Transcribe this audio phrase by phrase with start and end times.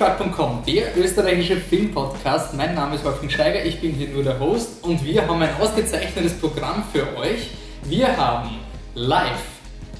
[0.00, 2.54] Filmtruck.com, der österreichische Filmpodcast.
[2.54, 5.54] Mein Name ist Wolfgang Steiger, ich bin hier nur der Host und wir haben ein
[5.60, 7.50] ausgezeichnetes Programm für euch.
[7.84, 8.60] Wir haben
[8.94, 9.42] Live,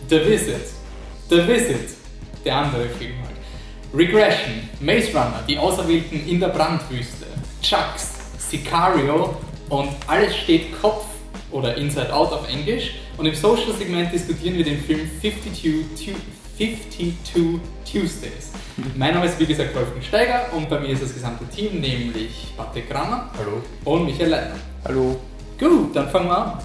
[0.08, 0.68] The Visit,
[1.28, 1.90] The Visit,
[2.46, 3.36] der andere Film halt,
[3.94, 7.26] Regression, Maze Runner, die Auserwählten in der Brandwüste,
[7.60, 9.36] Chucks, Sicario
[9.68, 11.04] und alles steht Kopf
[11.50, 12.92] oder Inside Out auf Englisch.
[13.18, 16.14] Und im Social-Segment diskutieren wir den Film 52,
[16.60, 17.58] 52
[17.90, 18.52] Tuesdays.
[18.94, 22.52] Mein Name ist wie gesagt Wolfgang Steiger und bei mir ist das gesamte Team, nämlich
[22.54, 23.62] Patrick Grammer Hallo.
[23.86, 24.60] und Michael Leitner.
[24.84, 25.18] Hallo.
[25.58, 26.58] Gut, dann fangen wir an.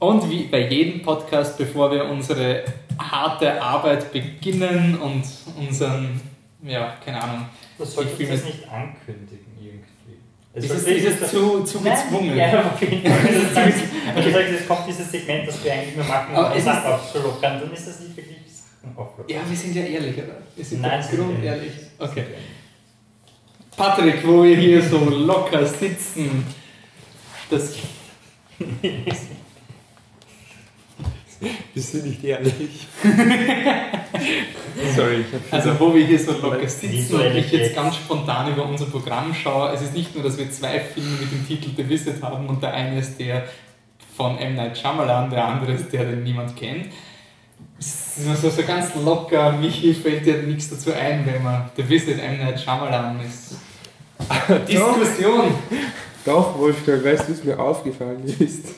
[0.00, 2.62] Und wie bei jedem Podcast, bevor wir unsere
[2.98, 5.24] harte Arbeit beginnen und
[5.56, 6.20] unseren,
[6.62, 7.46] ja, keine Ahnung,
[7.78, 9.84] Das sollte Ich das nicht ankündigen irgendwie.
[10.54, 12.36] Es ist es, sollte- ist es zu, zu gezwungen?
[12.36, 13.32] Ja, auf jeden Fall.
[14.14, 14.54] Das ist okay.
[14.60, 16.94] Es kommt dieses Segment, das wir eigentlich nur machen, Aber um es die Sachen ist-
[16.94, 17.60] aufzulockern.
[17.60, 19.24] Dann ist das nicht wirklich Sachen auflockern.
[19.28, 20.36] Ja, wir sind ja ehrlich, oder?
[20.56, 21.72] Wir sind Nein, grundehrlich.
[21.74, 21.88] nicht.
[21.98, 22.24] Okay.
[23.76, 26.44] Patrick, wo wir hier so locker sitzen,
[27.50, 27.74] das
[31.74, 32.86] Bist du nicht ehrlich?
[34.96, 38.86] Sorry, Also wo wir hier so locker sitzen und ich jetzt ganz spontan über unser
[38.86, 42.22] Programm schaue, es ist nicht nur, dass wir zwei Filme mit dem Titel The Visit
[42.22, 43.44] haben und der eine ist der
[44.16, 44.56] von M.
[44.56, 46.86] Night Shyamalan, der andere ist der, den niemand kennt.
[47.78, 52.18] So, so, so ganz locker, Michi fällt dir nichts dazu ein, wenn man The Visit
[52.20, 52.38] M.
[52.38, 53.56] Night Shyamalan ist.
[54.68, 55.54] Diskussion!
[56.24, 58.74] Doch, Wolfgang, weißt du, was mir aufgefallen ist?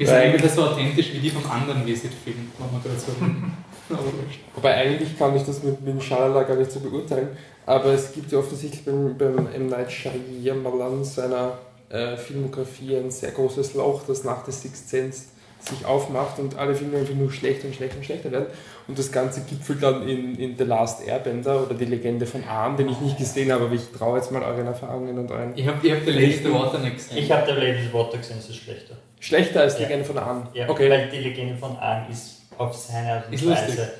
[0.00, 3.12] Wir sind eigentlich so authentisch wie die vom anderen Visit-Film, wenn man gerade so.
[4.54, 7.28] Wobei eigentlich kann ich das mit, mit dem Schalala gar nicht so beurteilen,
[7.66, 9.66] aber es gibt ja offensichtlich beim, beim M.
[9.66, 11.58] Night Shyamalan seiner
[11.90, 15.24] äh, Filmografie ein sehr großes Loch, das nach der Sixth Sense
[15.58, 18.46] sich aufmacht und alle Filme einfach nur schlechter und schlechter und schlechter werden.
[18.88, 22.78] Und das Ganze gipfelt dann in, in The Last Airbender oder die Legende von Aang,
[22.78, 25.52] den ich nicht gesehen habe, aber ich traue jetzt mal euren Erfahrungen und euren.
[25.56, 27.18] Ich habe hab The Lady Water nicht gesehen.
[27.18, 28.96] Ich habe der Lady Water gesehen, es ist schlechter.
[29.20, 29.88] Schlechter als die Ja.
[29.88, 30.48] Legende von Aang.
[30.54, 30.90] Ja, Okay.
[30.90, 33.46] Weil die Legende von Aang ist auf seine Art und.
[33.46, 33.92] Weise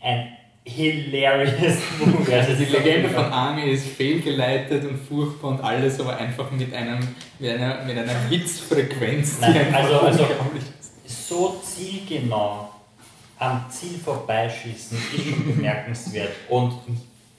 [0.00, 0.28] ein
[0.64, 2.32] hilarious Movie.
[2.34, 6.98] Also die Legende von Army ist fehlgeleitet und furchtbar und alles, aber einfach mit, einem,
[7.38, 10.26] mit, einer, mit einer Witzfrequenz, Nein, also- also-
[11.06, 12.68] so zielgenau
[13.38, 16.72] am Ziel vorbeischießen ist schon bemerkenswert und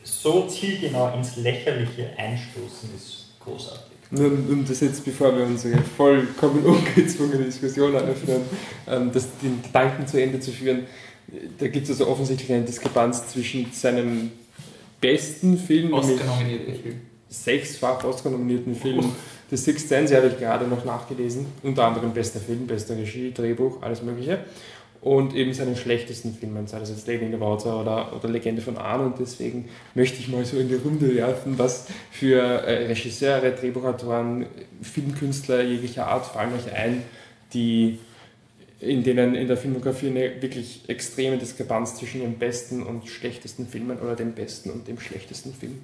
[0.04, 3.89] so zielgenau ins Lächerliche einstoßen ist großartig.
[4.12, 8.42] Um das jetzt, bevor wir unsere vollkommen ungezwungene Diskussion eröffnen,
[8.88, 10.86] ähm, das, den Gedanken zu Ende zu führen,
[11.60, 14.32] da gibt es also offensichtlich eine Diskrepanz zwischen seinem
[15.00, 17.02] besten Film, nämlich Oscar-nominierten Film.
[17.30, 19.12] sechsfach Oscar-nominierten Film,
[19.52, 23.82] The Sixth Sense, habe ich gerade noch nachgelesen, unter anderem bester Film, beste Regie, Drehbuch,
[23.82, 24.40] alles mögliche.
[25.02, 29.00] Und eben seinen schlechtesten Filmen, sei das jetzt the Water oder, oder Legende von Ahn.
[29.00, 34.46] Und deswegen möchte ich mal so in die Runde werfen, was für äh, Regisseure, Drehbuchautoren,
[34.82, 37.04] Filmkünstler jeglicher Art fallen euch ein,
[37.54, 38.00] die
[38.82, 44.00] in denen in der Filmografie eine wirklich extreme Diskrepanz zwischen ihren besten und schlechtesten Filmen
[44.00, 45.80] oder dem besten und dem schlechtesten Film.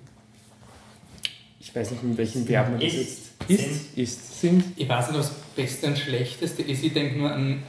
[1.59, 3.61] Ich weiß nicht, in welchem Verb man das Ist, jetzt.
[3.61, 4.63] Ist, ist, sind.
[4.77, 6.83] Ich weiß nicht, ob das Beste und Schlechteste ist.
[6.83, 7.63] Ich denke nur an,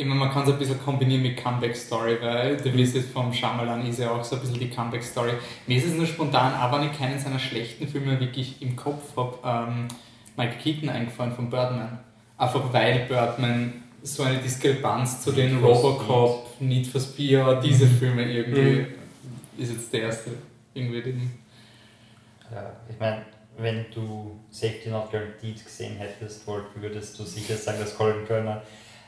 [0.00, 3.86] immer man kann es ein bisschen kombinieren mit Comeback Story, weil The Visit vom Shyamalan
[3.86, 5.32] ist ja auch so ein bisschen die Comeback Story.
[5.66, 9.38] Mir ist es nur spontan, aber ich keinen seiner schlechten Filme wirklich im Kopf habe,
[9.44, 9.88] ähm,
[10.36, 11.98] Mike Keaton eingefallen von Birdman.
[12.38, 18.60] Einfach weil Birdman so eine Diskrepanz zu den Robocop, Need for Speed, diese Filme irgendwie
[18.60, 18.86] Mhm.
[19.58, 20.30] ist jetzt der erste.
[20.72, 21.30] Irgendwie den.
[22.50, 23.22] Ja, ich meine,
[23.58, 28.62] wenn du Safety Not Guaranteed gesehen hättest, würdest du sicher sagen, dass Colin Turner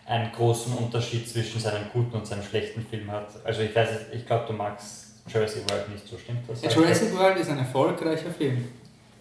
[0.06, 3.28] einen großen Unterschied zwischen seinem guten und seinem schlechten Film hat.
[3.44, 6.74] Also ich weiß ich glaube, du magst Jurassic World nicht so, stimmt das?
[6.74, 8.64] Jurassic World ist ein erfolgreicher Film.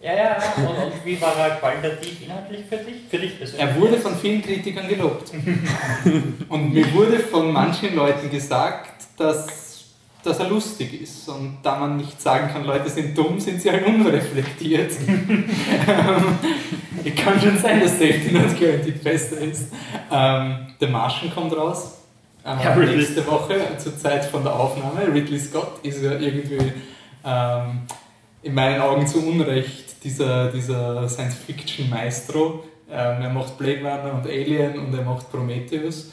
[0.02, 0.38] Ja, ja, ja.
[0.56, 2.96] Und, und wie war er qualitativ inhaltlich für dich?
[3.08, 3.64] Für dich persönlich?
[3.64, 5.30] Er wurde von vielen Kritikern gelobt.
[6.48, 9.61] Und mir wurde von manchen Leuten gesagt, dass,
[10.24, 11.28] dass er lustig ist.
[11.28, 14.92] Und da man nicht sagen kann, Leute sind dumm, sind sie halt unreflektiert.
[15.08, 15.44] Ähm,
[17.04, 19.72] Ich kann schon sein, dass Safety Not Guaranteed besser ist.
[20.10, 21.98] Ähm, The Martian kommt raus.
[22.44, 25.12] Äh, Ja, nächste Woche zur Zeit von der Aufnahme.
[25.12, 26.72] Ridley Scott ist ja irgendwie
[27.24, 27.80] ähm,
[28.42, 32.64] in meinen Augen zu Unrecht dieser, dieser Science-Fiction-Maestro.
[32.90, 36.12] Ähm, er macht Blade Runner und Alien und er macht Prometheus.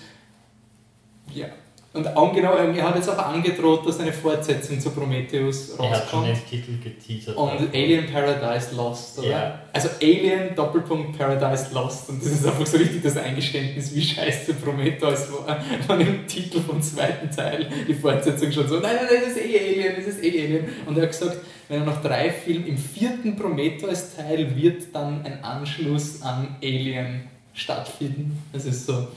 [1.33, 1.47] Ja,
[1.91, 2.03] Und
[2.35, 6.27] genau, er hat jetzt auch angedroht, dass eine Fortsetzung zu Prometheus Er hat schon rauskommt.
[6.27, 7.35] den Titel geteasert.
[7.35, 9.27] Und Alien Paradise Lost, oder?
[9.27, 9.59] Ja.
[9.73, 14.53] Also Alien Doppelpunkt Paradise Lost und das ist einfach so richtig das Eingeständnis, wie scheiße
[14.53, 15.59] Prometheus war.
[15.87, 19.45] Von dem Titel vom zweiten Teil, die Fortsetzung schon so, nein, nein, nein, das ist
[19.45, 20.65] eh Alien, das ist eh Alien.
[20.85, 21.37] Und er hat gesagt,
[21.69, 27.21] wenn er noch drei Filme, im vierten Prometheus-Teil wird dann ein Anschluss an Alien
[27.55, 28.43] stattfinden.
[28.53, 29.07] Das ist so.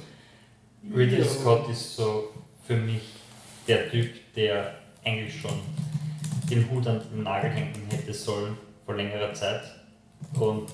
[0.94, 1.22] Ridley.
[1.24, 2.31] Scott ist so
[2.64, 3.02] für mich
[3.68, 4.74] der Typ, der
[5.04, 5.58] eigentlich schon
[6.50, 9.62] den Hut an den Nagel hängen hätte sollen vor längerer Zeit.
[10.34, 10.68] Und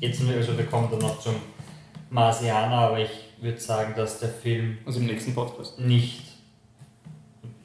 [0.00, 1.34] jetzt sind wir, also wir kommen dann noch zum
[2.10, 3.10] Marsianer, aber ich
[3.40, 5.78] würde sagen, dass der Film Also im nächsten Podcast.
[5.78, 6.22] nicht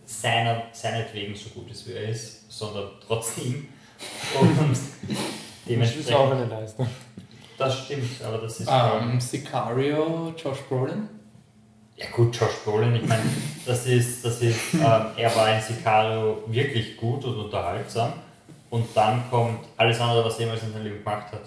[0.05, 3.67] seiner, seinetwegen so gut ist, wie er ist, sondern trotzdem.
[4.39, 4.57] Und
[5.69, 6.87] Das ist auch dementsprechend, eine Leistung.
[7.57, 8.69] das stimmt, aber das ist.
[8.71, 11.07] Ähm, Sicario, Josh Brolin.
[11.99, 13.23] Ja gut, Josh Brolin, ich meine,
[13.65, 18.13] das ist, das ist, ähm, er war in Sicario wirklich gut und unterhaltsam
[18.69, 21.41] und dann kommt alles andere, was er jemals in seinem Leben gemacht hat,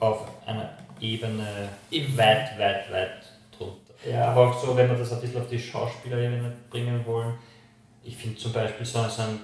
[0.00, 3.22] auf einer Ebene weit, weit, weit
[3.54, 3.92] drunter.
[4.10, 7.34] Ja, aber auch so, wenn wir das ein bisschen auf die Schauspielerebene bringen wollen,
[8.02, 9.40] ich finde zum Beispiel so, so ein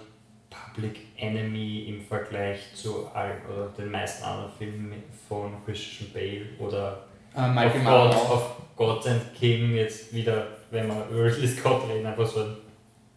[0.49, 7.05] Public Enemy im Vergleich zu allen oder den meisten anderen Filmen von Christian Bale oder
[7.37, 8.31] Äh, Michael auf Mann God, auch.
[8.31, 8.43] auf
[8.77, 12.45] God and King jetzt wieder, wenn wir über Ridley Scott reden, einfach so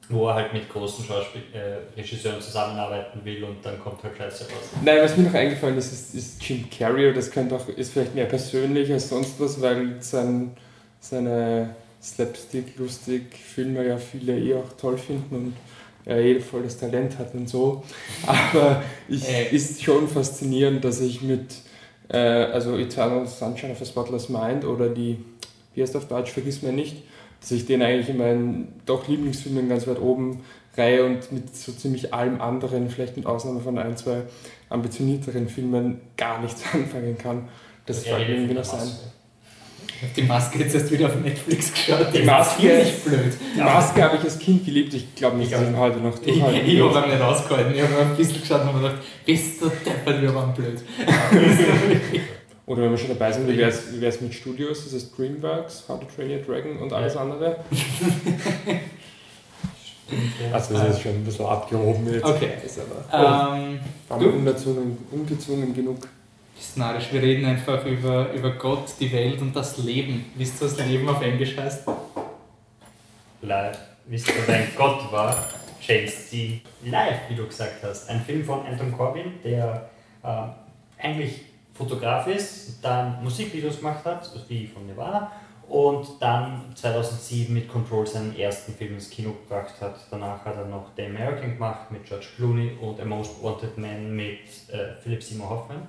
[0.10, 4.44] wo er halt mit großen Schauspiel äh, Regisseuren zusammenarbeiten will und dann kommt halt Scheiße
[4.44, 4.70] raus.
[4.84, 7.14] Nein, was mir noch eingefallen ist, ist, ist Jim Carrey.
[7.14, 10.52] Das könnte auch, ist vielleicht mehr persönlich als sonst was, weil sein,
[11.00, 11.70] seine
[12.02, 15.54] Slapstick-Lustig-Filme ja viele eh auch toll finden und
[16.06, 17.84] er eh voll das Talent hat und so.
[18.28, 19.56] Aber ich, Äh.
[19.56, 21.56] ist schon faszinierend, dass ich mit,
[22.14, 25.18] äh, also Eternal Sunshine of a Spotless Mind oder die,
[25.74, 27.04] wie heißt auf Deutsch, vergiss mir nicht,
[27.42, 30.44] dass ich den eigentlich in meinen doch Lieblingsfilmen ganz weit oben
[30.78, 34.22] reihe und mit so ziemlich allem anderen, vielleicht mit Ausnahme von ein, zwei
[34.70, 37.50] ambitionierteren Filmen, gar nichts anfangen kann.
[37.86, 38.88] Das redet irgendwie noch sein.
[40.04, 40.06] Maske.
[40.06, 42.08] Ich hab die Maske jetzt erst wieder auf Netflix geschaut.
[42.14, 43.34] Die Maske- ist blöd.
[43.56, 46.00] Die Maske habe ich als Kind geliebt, ich glaube nicht, Ich dass ich ihn heute
[46.00, 47.74] noch Ich, ich habe ihn nicht ausgehalten.
[47.76, 48.96] Ich habe ein bisschen geschaut und habe gedacht,
[49.26, 50.82] bist du deppert, wir waren blöd.
[52.66, 54.84] Oder wenn wir schon dabei sind, wie wäre es mit Studios?
[54.86, 57.58] Das ist DreamWorks, How to Train Your Dragon und alles andere.
[60.54, 62.24] Also das ist schon ein bisschen abgehoben jetzt.
[62.26, 62.50] Okay.
[62.66, 65.98] Ist aber Ähm, waren wir ungezwungen, ungezwungen genug.
[66.58, 67.12] Ist narrisch.
[67.12, 70.26] Wir reden einfach über, über Gott, die Welt und das Leben.
[70.36, 71.88] Wisst ihr, was Leben auf Englisch heißt?
[73.42, 73.78] Live.
[74.06, 75.46] Wisst ihr, wer ein Gott war?
[75.82, 76.62] James Dean.
[76.86, 78.10] Live, wie du gesagt hast.
[78.10, 79.90] Ein Film von Anton Corbin, der
[80.24, 80.48] äh,
[80.98, 81.42] eigentlich
[81.74, 85.32] Fotograf ist, dann Musikvideos gemacht hat, wie von Nirvana,
[85.68, 89.96] und dann 2007 mit Control seinen ersten Film ins Kino gebracht hat.
[90.12, 94.16] Danach hat er noch The American gemacht mit George Clooney und A Most Wanted Man
[94.16, 94.40] mit
[94.70, 95.88] äh, Philip Seymour Hoffman.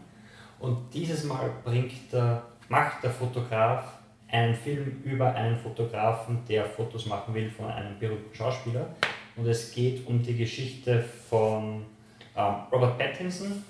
[0.64, 3.98] Und dieses Mal bringt der, macht der Fotograf
[4.30, 8.86] einen Film über einen Fotografen, der Fotos machen will von einem berühmten Schauspieler.
[9.36, 11.84] Und es geht um die Geschichte von
[12.34, 13.62] ähm, Robert Pattinson,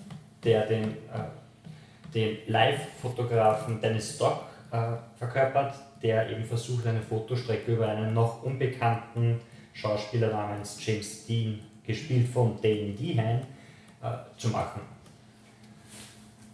[0.45, 7.89] der den, äh, den Live-Fotografen Dennis Stock äh, verkörpert, der eben versucht, eine Fotostrecke über
[7.89, 9.41] einen noch unbekannten
[9.73, 13.41] Schauspieler namens James Dean, gespielt von Dane Dehan,
[14.01, 14.94] äh, zu machen.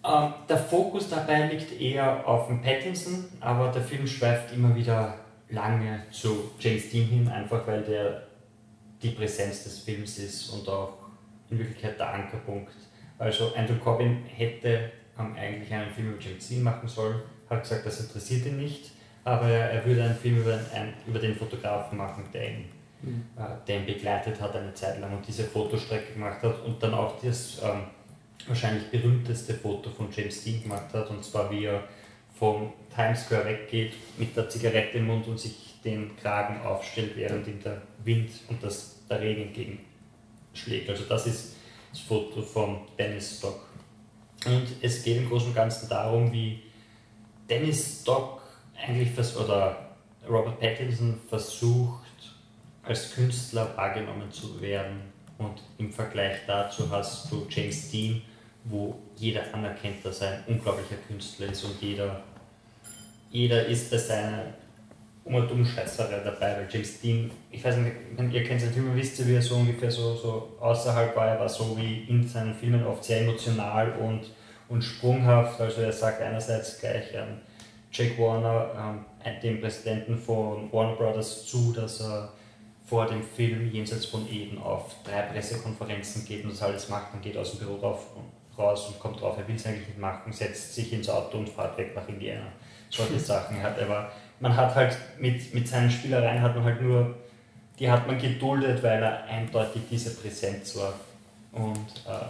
[0.04, 5.14] Ähm, der Fokus dabei liegt eher auf dem Pattinson, aber der Film schweift immer wieder
[5.50, 8.22] lange zu James Dean hin, einfach weil der
[9.02, 10.92] die Präsenz des Films ist und auch
[11.50, 12.72] in Wirklichkeit der Ankerpunkt.
[13.18, 17.84] Also Andrew Corbin hätte ähm, eigentlich einen Film über James Dean machen sollen, hat gesagt,
[17.86, 18.92] das interessiert ihn nicht,
[19.24, 22.64] aber er würde einen Film über, einen, über den Fotografen machen, der ihn,
[23.02, 23.24] Mhm.
[23.38, 26.92] äh, der ihn begleitet hat eine Zeit lang und diese Fotostrecke gemacht hat und dann
[26.92, 27.84] auch das ähm,
[28.48, 31.84] wahrscheinlich berühmteste Foto von James Dean gemacht hat, und zwar wie er
[32.38, 37.46] vom Times Square weggeht mit der Zigarette im Mund und sich den Kragen aufstellt, während
[37.46, 40.88] ihm der Wind und das, der Regen entgegenschlägt.
[40.88, 41.56] Also das ist
[41.90, 43.66] das Foto von Dennis Stock.
[44.46, 46.62] Und es geht im Großen und Ganzen darum, wie
[47.48, 48.42] Dennis Stock
[48.74, 49.90] eigentlich vers oder
[50.28, 52.06] Robert Pattinson versucht,
[52.82, 55.00] als Künstler wahrgenommen zu werden.
[55.38, 58.22] Und im Vergleich dazu hast du James Dean,
[58.64, 62.22] wo jeder anerkennt, dass er ein unglaublicher Künstler ist und jeder,
[63.30, 64.44] jeder ist bei seiner
[65.24, 67.94] um und um dabei, weil James Dean, ich weiß nicht,
[68.32, 71.40] ihr kennt seinen Film, wisst ihr, wie er so ungefähr so, so außerhalb war, er
[71.40, 74.32] war so wie in seinen Filmen oft sehr emotional und,
[74.68, 77.38] und sprunghaft, also er sagt einerseits gleich ähm,
[77.92, 82.32] Jack Warner, ähm, dem Präsidenten von Warner Brothers zu, dass er
[82.86, 87.20] vor dem Film Jenseits von Eden auf drei Pressekonferenzen geht und das alles macht, dann
[87.20, 88.06] geht aus dem Büro drauf,
[88.60, 91.48] raus und kommt drauf, er will es eigentlich nicht machen, setzt sich ins Auto und
[91.48, 92.46] fährt weg nach Indiana.
[92.88, 97.14] Solche Sachen hat aber man hat halt mit, mit seinen Spielereien hat man halt nur,
[97.78, 100.94] die hat man geduldet, weil er eindeutig diese Präsenz war.
[101.52, 102.24] Und äh,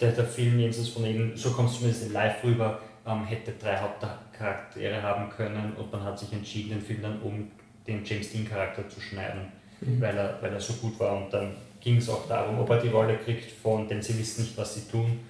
[0.00, 3.52] der, der Film Jenseits von Eden, so kommt es zumindest in live rüber, ähm, hätte
[3.52, 7.50] drei Hauptcharaktere haben können und man hat sich entschieden, den Film dann um
[7.86, 10.00] den James Dean Charakter zu schneiden mhm.
[10.00, 11.16] weil, er, weil er so gut war.
[11.16, 14.42] Und dann ging es auch darum, ob er die Rolle kriegt von, denn sie wissen
[14.42, 15.20] nicht, was sie tun.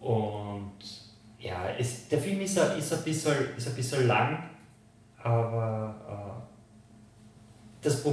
[0.00, 0.72] Und
[1.38, 4.42] ja, es, der Film ist, ist, ein bisschen, ist ein bisschen lang,
[5.22, 8.04] aber äh, das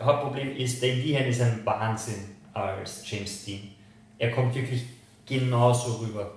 [0.00, 3.70] Hauptproblem ist, Dane Dehan ist ein Wahnsinn als James Dean.
[4.18, 4.84] Er kommt wirklich
[5.26, 6.30] genauso rüber.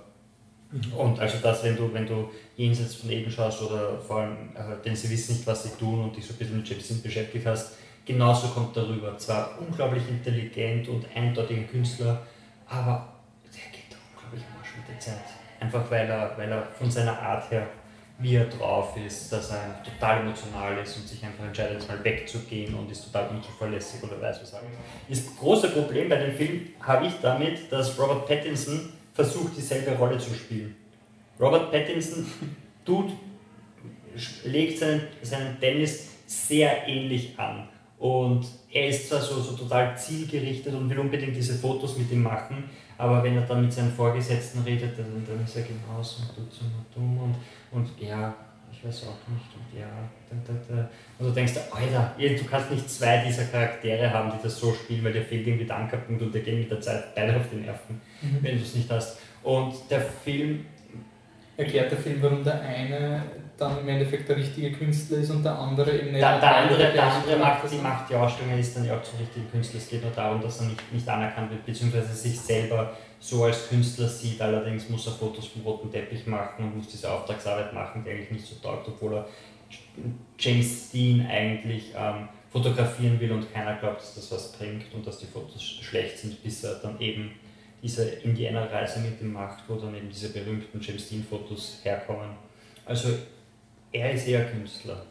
[0.70, 0.92] Mhm.
[0.94, 4.82] Und also das, wenn du, wenn du jenseits von Eden schaust oder vor allem, äh,
[4.84, 7.02] denn sie wissen nicht, was sie tun und dich so ein bisschen mit James Dean
[7.02, 9.16] beschäftigt hast, genauso kommt darüber.
[9.18, 12.26] Zwar unglaublich intelligent und eindeutiger Künstler,
[12.66, 13.11] aber
[15.04, 15.24] Zeit.
[15.60, 17.66] Einfach weil er, weil er von seiner Art her,
[18.18, 22.02] wie er drauf ist, dass er total emotional ist und sich einfach entscheidet, jetzt mal
[22.04, 24.54] wegzugehen und ist total unzuverlässig oder weiß was.
[25.08, 30.18] Das große Problem bei dem Film habe ich damit, dass Robert Pattinson versucht, dieselbe Rolle
[30.18, 30.76] zu spielen.
[31.40, 32.26] Robert Pattinson
[32.84, 33.12] tut,
[34.44, 37.68] legt seinen, seinen Dennis sehr ähnlich an.
[37.98, 42.22] Und er ist zwar so, so total zielgerichtet und will unbedingt diese Fotos mit ihm
[42.24, 42.68] machen,
[43.02, 46.52] aber wenn er dann mit seinen Vorgesetzten redet, dann, dann ist er genauso und tut
[46.52, 47.34] so dumm und,
[47.72, 48.32] und ja,
[48.70, 49.88] ich weiß auch nicht und ja,
[50.30, 50.88] da, da, da.
[51.18, 55.02] und du denkst, Alter, du kannst nicht zwei dieser Charaktere haben, die das so spielen,
[55.02, 57.56] weil dir fehlt irgendwie der Ankerpunkt und der gehen mit der Zeit beide auf die
[57.56, 58.38] Nerven, mhm.
[58.40, 59.18] wenn du es nicht hast.
[59.42, 60.64] Und der Film
[61.56, 63.22] erklärt der Film, warum der eine
[63.56, 66.22] dann im Endeffekt der richtige Künstler ist und der andere eben nicht.
[66.22, 69.18] Der, der andere, der andere macht, die, macht die Ausstellung, ist dann ja auch zum
[69.18, 69.78] richtigen Künstler.
[69.78, 73.68] Es geht nur darum, dass er nicht, nicht anerkannt wird, beziehungsweise sich selber so als
[73.68, 74.40] Künstler sieht.
[74.40, 78.30] Allerdings muss er Fotos vom roten Teppich machen und muss diese Auftragsarbeit machen, die eigentlich
[78.30, 79.26] nicht so taugt, obwohl er
[80.38, 85.18] James Dean eigentlich ähm, fotografieren will und keiner glaubt, dass das was bringt und dass
[85.18, 87.32] die Fotos schlecht sind, bis er dann eben
[87.82, 92.30] diese Indianerreise mit ihm macht, wo dann eben diese berühmten James Dean-Fotos herkommen.
[92.84, 93.08] Also
[93.92, 95.02] er ist eher Künstler.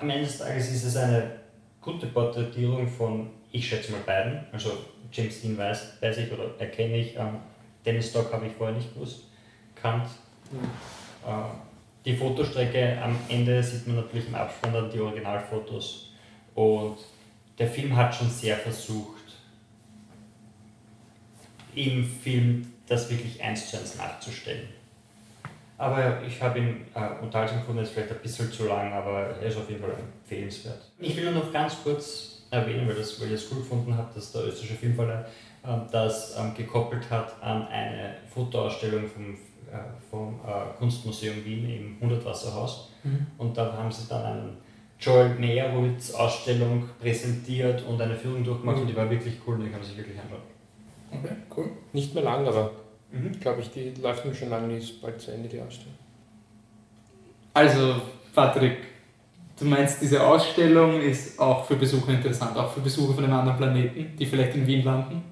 [0.00, 1.38] Am Ende des Tages ist es eine
[1.80, 4.72] gute Porträtierung von, ich schätze mal beiden, also
[5.10, 7.38] James Dean weiß, weiß ich oder erkenne ich, ähm,
[7.84, 9.24] Dennis Stock habe ich vorher nicht gewusst,
[9.74, 10.08] kannt.
[10.50, 10.64] Mhm.
[11.26, 11.30] Äh,
[12.04, 16.12] die Fotostrecke am Ende sieht man natürlich im Abspann dann die Originalfotos
[16.54, 16.98] und
[17.58, 19.16] der Film hat schon sehr versucht,
[21.74, 24.68] im Film das wirklich eins zu eins nachzustellen.
[25.78, 29.46] Aber ich habe ihn äh, unterhaltsam gefunden, ist vielleicht ein bisschen zu lang, aber er
[29.46, 30.80] ist auf jeden Fall empfehlenswert.
[30.98, 34.08] Ich will nur noch ganz kurz erwähnen, weil, das, weil ich es gut gefunden habe,
[34.12, 39.78] dass der österreichische Filmverleih äh, das ähm, gekoppelt hat an eine Fotoausstellung vom, äh,
[40.10, 42.90] vom äh, Kunstmuseum Wien im Hundertwasserhaus.
[43.04, 43.26] Mhm.
[43.38, 44.56] Und da haben sie dann einen
[44.98, 48.82] Joel Meyerowitz Ausstellung präsentiert und eine Führung durchgemacht mhm.
[48.82, 50.42] und die war wirklich cool und die kann man sich wirklich anschauen.
[51.12, 51.70] Okay, cool.
[51.92, 52.72] Nicht mehr lang, aber
[53.12, 53.38] mhm.
[53.40, 55.94] glaube ich, die läuft nun schon lange, die ist bald zu Ende, die Ausstellung.
[57.54, 58.02] Also,
[58.34, 58.78] Patrick,
[59.58, 63.58] du meinst, diese Ausstellung ist auch für Besucher interessant, auch für Besucher von einem anderen
[63.58, 65.22] Planeten, die vielleicht in Wien landen?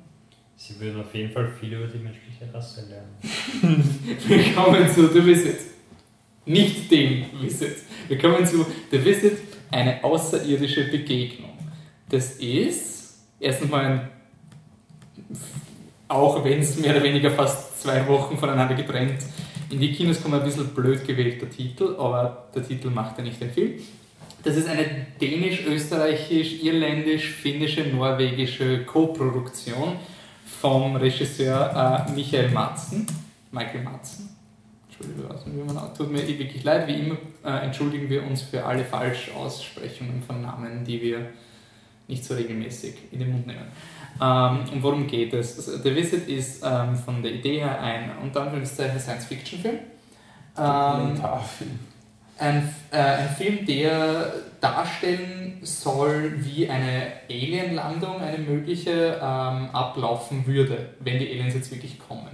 [0.57, 4.01] Sie würden auf jeden Fall viel über die menschliche Rasse lernen.
[4.27, 5.59] Willkommen zu The Visit.
[6.47, 7.77] Nicht dem Visit.
[8.09, 9.39] Wir kommen zu The Visit,
[9.71, 11.51] eine außerirdische Begegnung.
[12.09, 14.11] Das ist erstens mal ein
[16.09, 19.19] auch wenn es mehr oder weniger fast zwei Wochen voneinander getrennt
[19.71, 23.41] in die Kinos kommt, ein bisschen blöd gewählter Titel, aber der Titel macht ja nicht
[23.41, 23.73] den Film.
[24.45, 24.85] Das ist eine
[25.21, 29.97] dänisch-österreichisch-irländisch-finnische, norwegische Co-Produktion
[30.61, 33.09] vom Regisseur äh, Michael Matzen,
[33.51, 34.29] Michael Matzen.
[34.89, 35.37] Entschuldigung,
[35.97, 36.87] tut mir wirklich leid.
[36.87, 41.31] Wie immer äh, entschuldigen wir uns für alle Falschaussprechungen von Namen, die wir
[42.09, 43.67] nicht so regelmäßig in den Mund nehmen.
[44.21, 45.57] Ähm, und worum geht es?
[45.57, 49.79] Also, The Visit ist ähm, von der Idee her ein unter Anführungszeichen Science-Fiction-Film.
[50.59, 51.21] Ähm,
[52.39, 60.91] ein, äh, ein Film, der darstellen soll, wie eine Alien-Landung, eine mögliche, ähm, ablaufen würde,
[61.01, 62.29] wenn die Aliens jetzt wirklich kommen.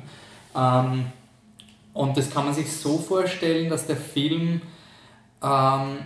[0.57, 1.07] Ähm,
[1.93, 4.63] und das kann man sich so vorstellen, dass der Film
[5.43, 5.99] ähm,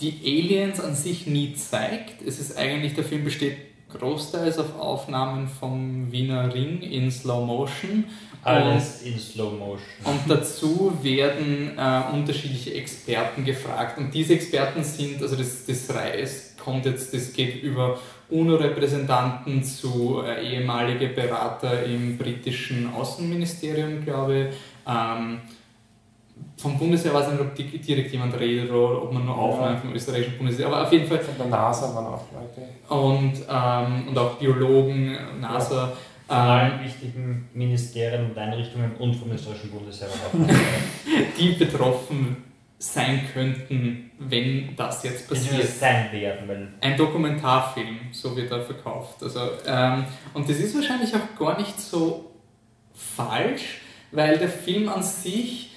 [0.00, 2.22] die Aliens an sich nie zeigt.
[2.22, 3.56] Es ist eigentlich, der Film besteht
[3.96, 8.04] großteils auf Aufnahmen vom Wiener Ring in Slow Motion.
[8.42, 9.88] Alles und, in Slow Motion.
[10.04, 13.98] Und dazu werden äh, unterschiedliche Experten gefragt.
[13.98, 17.98] Und diese Experten sind, also das, das Reis kommt jetzt, das geht über
[18.30, 24.56] UNO-Repräsentanten zu äh, ehemalige Berater im britischen Außenministerium, glaube ich.
[24.86, 25.40] Ähm,
[26.56, 29.80] vom Bundesheer weiß ich nicht, ob direkt jemand redet oder ob man nur Aufnahmen ja.
[29.80, 31.20] vom österreichischen Bundesheer, aber auf jeden Fall.
[31.20, 32.68] Von der NASA waren auch Leute.
[32.88, 35.74] Und, ähm, und auch Biologen, NASA.
[35.74, 35.92] Ja.
[36.26, 40.08] Von allen wichtigen Ministerien und Einrichtungen und vom österreichischen Bundesheer.
[41.38, 42.44] die betroffen
[42.78, 45.66] sein könnten, wenn das jetzt passiert.
[45.66, 49.22] sein werden, Ein Dokumentarfilm, so wird er verkauft.
[49.22, 50.04] Also, ähm,
[50.34, 52.30] und das ist wahrscheinlich auch gar nicht so
[52.94, 53.80] falsch,
[54.12, 55.72] weil der Film an sich,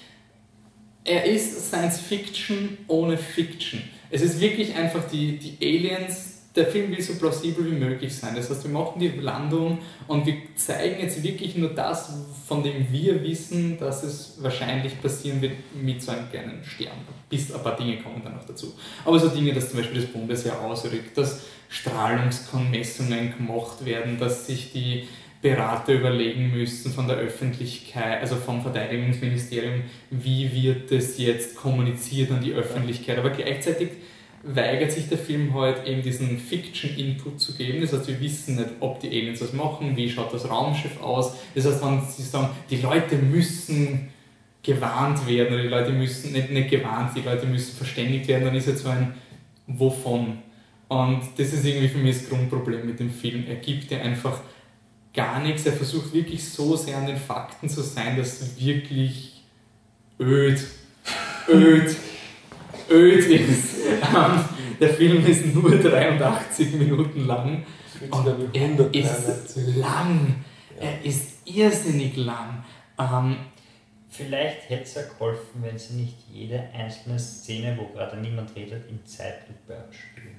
[1.04, 3.82] er ist Science Fiction ohne Fiction.
[4.10, 8.34] Es ist wirklich einfach die, die Aliens der Film will so plausibel wie möglich sein.
[8.36, 12.12] Das heißt, wir machen die Landung und wir zeigen jetzt wirklich nur das,
[12.46, 16.98] von dem wir wissen, dass es wahrscheinlich passieren wird mit so einem kleinen Stern.
[17.30, 18.74] Bis ein paar Dinge kommen dann noch dazu.
[19.04, 21.40] Aber so Dinge, dass zum Beispiel das Bundesheer ausrückt, dass
[21.70, 25.08] Strahlungsmessungen gemacht werden, dass sich die
[25.42, 32.40] Berater überlegen müssen von der Öffentlichkeit, also vom Verteidigungsministerium, wie wird das jetzt kommuniziert an
[32.40, 33.18] die Öffentlichkeit.
[33.18, 33.88] Aber gleichzeitig
[34.44, 37.80] weigert sich der Film halt eben diesen Fiction-Input zu geben.
[37.80, 41.36] Das heißt, wir wissen nicht, ob die Aliens was machen, wie schaut das Raumschiff aus.
[41.56, 44.10] Das heißt, wenn sie sagen, die Leute müssen
[44.62, 48.54] gewarnt werden oder die Leute müssen, nicht, nicht gewarnt, die Leute müssen verständigt werden, dann
[48.54, 49.14] ist jetzt so ein
[49.66, 50.38] Wovon?
[50.86, 53.44] Und das ist irgendwie für mich das Grundproblem mit dem Film.
[53.48, 54.40] Er gibt dir einfach
[55.14, 59.42] gar nichts, er versucht wirklich so sehr an den Fakten zu sein, dass wirklich
[60.18, 60.60] öd,
[61.48, 61.96] öd
[62.90, 63.76] öd ist.
[63.86, 64.44] Ähm,
[64.80, 67.64] der Film ist nur 83 Minuten lang.
[68.10, 70.44] Und er ist lang.
[70.78, 72.64] Er ist irrsinnig lang.
[72.98, 73.36] Ähm,
[74.08, 78.86] Vielleicht hätte es ja geholfen, wenn sie nicht jede einzelne Szene, wo gerade niemand redet,
[78.90, 80.38] in Zeitlupe abspielen.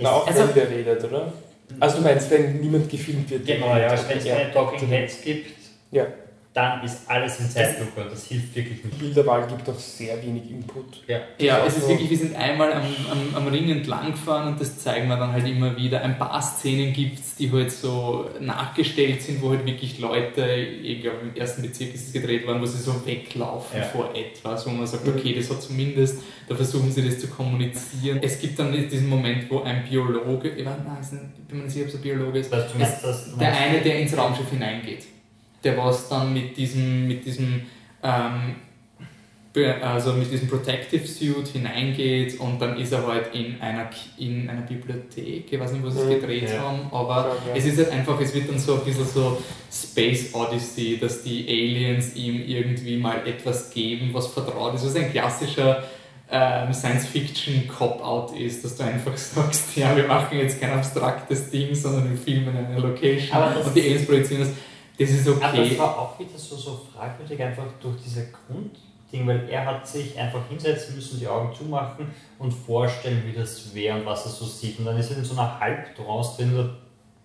[0.00, 1.32] Na, auch also, wenn der redet, oder?
[1.80, 3.46] Also du meinst, wenn niemand gefilmt wird?
[3.46, 5.56] Genau, ja, wenn es keine Talking Heads gibt,
[5.90, 6.06] ja
[6.54, 8.98] dann ist alles in Zeitlupe und das hilft wirklich nicht.
[8.98, 11.02] Bilderwahl gibt auch sehr wenig Input.
[11.06, 14.60] Ja, ja es ist wirklich, wir sind einmal am, am, am Ring entlang gefahren und
[14.60, 16.02] das zeigen wir dann halt immer wieder.
[16.02, 21.00] Ein paar Szenen gibt es, die halt so nachgestellt sind, wo halt wirklich Leute, ich
[21.00, 23.84] glaube im ersten Bezirk ist es gedreht worden, wo sie so weglaufen ja.
[23.84, 28.18] vor etwas, wo man sagt, okay, das hat zumindest, da versuchen sie das zu kommunizieren.
[28.20, 31.72] Es gibt dann diesen Moment, wo ein Biologe, ich, weiß nicht, ich bin mir nicht
[31.72, 35.11] sicher, ob es ein Biologe ist, das, meinst, das, der eine, der ins Raumschiff hineingeht
[35.64, 37.62] der was dann mit diesem, mit diesem
[38.02, 38.56] ähm,
[39.82, 44.62] also mit diesem Protective Suit hineingeht und dann ist er halt in einer, in einer
[44.62, 46.20] Bibliothek, ich weiß nicht, wo sie es mhm.
[46.20, 46.60] gedreht ja.
[46.60, 47.56] haben, aber ja, ja.
[47.56, 51.46] es ist halt einfach, es wird dann so ein bisschen so Space Odyssey, dass die
[51.46, 55.82] Aliens ihm irgendwie mal etwas geben, was vertraut ist, was ein klassischer
[56.30, 62.08] ähm, Science-Fiction-Cop-Out ist, dass du einfach sagst, ja, wir machen jetzt kein abstraktes Ding, sondern
[62.08, 64.52] wir filmen eine Location und die Aliens projizieren das
[64.98, 65.44] das ist okay.
[65.44, 69.86] Aber das war auch wieder so, so fragwürdig, einfach durch diese Grundding, weil er hat
[69.86, 74.32] sich einfach hinsetzen müssen, die Augen zumachen und vorstellen, wie das wäre und was er
[74.32, 74.78] so sieht.
[74.78, 76.76] Und dann ist er in so einer Halbtrance drin und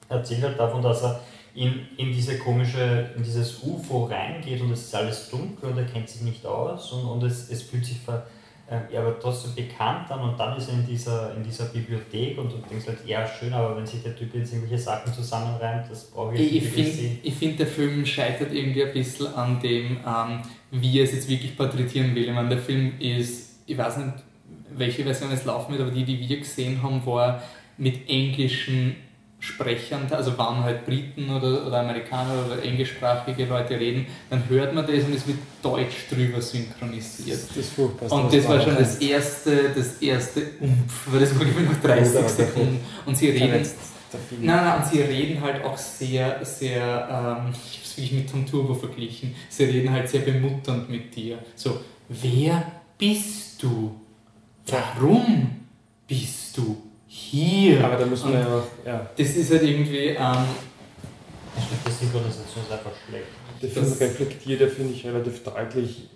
[0.10, 1.22] erzählt halt davon, dass er
[1.58, 5.86] in, in diese komische, in dieses UFO reingeht und es ist alles dunkel und er
[5.86, 8.28] kennt sich nicht aus und, und es, es fühlt sich ver,
[8.70, 12.38] ähm, er aber trotzdem bekannt dann und dann ist er in dieser, in dieser Bibliothek
[12.38, 15.90] und du denkst halt, ja schön, aber wenn sich der Typ jetzt irgendwelche Sachen zusammenreimt,
[15.90, 19.62] das brauche ich nicht Ich finde, ich find, der Film scheitert irgendwie ein bisschen an
[19.62, 22.26] dem, ähm, wie er es jetzt wirklich porträtieren will.
[22.26, 24.14] Ich meine, der Film ist, ich weiß nicht,
[24.76, 27.42] welche Version es laufen wird, aber die, die wir gesehen haben, war
[27.78, 28.98] mit englischen
[29.40, 34.86] Sprechern, also waren halt Briten oder, oder Amerikaner oder englischsprachige Leute reden, dann hört man
[34.88, 37.40] das und es wird Deutsch drüber synchronisiert.
[37.50, 38.12] Das ist furchtbar.
[38.12, 42.28] Und das war schon das erste, das erste Umf, weil das war glaube noch 30
[42.28, 42.80] Sekunden.
[43.06, 43.66] Und sie reden.
[44.42, 48.32] Nein, nein, und sie reden halt auch sehr, sehr, ähm, ich habe es wirklich mit
[48.32, 51.40] Tom Turbo verglichen, sie reden halt sehr bemutternd mit dir.
[51.56, 54.00] So, wer bist du?
[54.66, 55.50] Warum
[56.08, 56.87] bist du?
[57.18, 57.84] Hier.
[57.84, 59.10] Aber da müssen wir ja, ja.
[59.18, 60.10] Das ist halt irgendwie.
[60.10, 60.46] Ähm,
[61.86, 63.26] die Synchronisation ist einfach schlecht.
[63.62, 66.10] Der Film reflektiert ja, finde ich, relativ deutlich.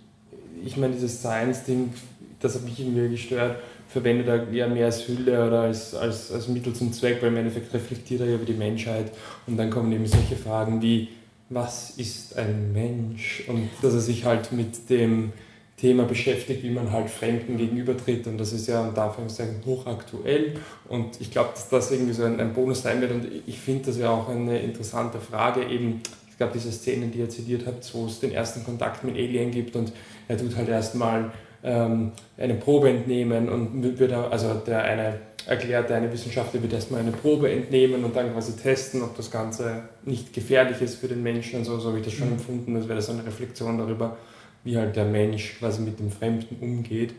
[0.64, 1.92] Ich meine, dieses Science-Ding,
[2.40, 6.48] das hat mich irgendwie gestört, verwendet er eher mehr als Hülle oder als, als, als
[6.48, 9.12] Mittel zum Zweck, weil im Endeffekt reflektiert er ja über die Menschheit.
[9.48, 11.10] Und dann kommen eben solche Fragen wie,
[11.50, 13.44] was ist ein Mensch?
[13.48, 15.34] Und dass er sich halt mit dem
[15.82, 18.28] Thema beschäftigt, wie man halt Fremden gegenübertritt.
[18.28, 20.54] Und das ist ja unter Anführungszeichen hochaktuell.
[20.88, 23.12] Und ich glaube, dass das irgendwie so ein, ein Bonus sein wird.
[23.12, 25.65] Und ich finde das ja auch eine interessante Frage.
[25.65, 29.15] Eben, es gab diese Szenen, die ihr zitiert habt, wo es den ersten Kontakt mit
[29.15, 29.91] Alien gibt und
[30.28, 31.32] er tut halt erstmal
[31.63, 37.12] ähm, eine Probe entnehmen und wird, also der eine erklärt, eine Wissenschaftler wird erstmal eine
[37.12, 41.60] Probe entnehmen und dann quasi testen, ob das Ganze nicht gefährlich ist für den Menschen
[41.60, 42.34] und so, so habe ich das schon mhm.
[42.34, 44.17] empfunden, das wäre so eine Reflexion darüber,
[44.63, 47.13] wie halt der Mensch quasi mit dem Fremden umgeht.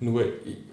[0.00, 0.24] Nur,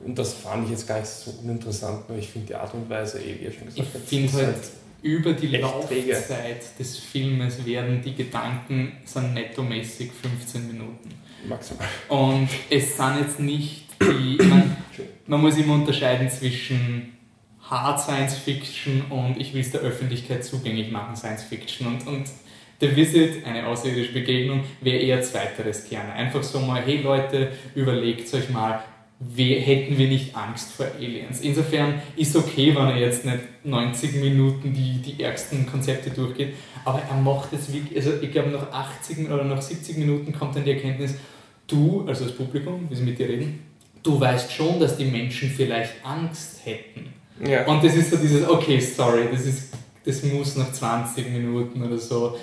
[0.06, 2.90] und das fand ich jetzt gar nicht so uninteressant, nur ich finde die Art und
[2.90, 7.66] Weise, eh, wie ihr schon gesagt ich finde halt, halt über die Laufzeit des Filmes
[7.66, 11.10] werden die Gedanken sind nettomäßig 15 Minuten.
[11.48, 11.88] Maximal.
[12.08, 14.78] Und es sind jetzt nicht die, man,
[15.28, 17.14] man muss immer unterscheiden zwischen
[17.62, 22.26] Hard Science Fiction und ich will es der Öffentlichkeit zugänglich machen Science Fiction und, und
[22.80, 26.14] The Visit, eine außerirdische Begegnung, wäre eher zweiteres gerne.
[26.14, 28.84] Einfach so mal, hey Leute, überlegt euch mal,
[29.20, 31.42] wir, hätten wir nicht Angst vor Aliens.
[31.42, 36.54] Insofern ist okay, wenn er jetzt nicht 90 Minuten die, die ärgsten Konzepte durchgeht,
[36.86, 40.56] aber er macht es wirklich, also ich glaube nach 80 oder nach 70 Minuten kommt
[40.56, 41.16] dann die Erkenntnis,
[41.66, 43.60] du, also das Publikum, wie sie mit dir reden,
[44.04, 47.14] du weißt schon, dass die Menschen vielleicht Angst hätten.
[47.44, 47.66] Ja.
[47.66, 49.74] Und das ist so dieses, okay, sorry, das, ist,
[50.06, 52.38] das muss nach 20 Minuten oder so.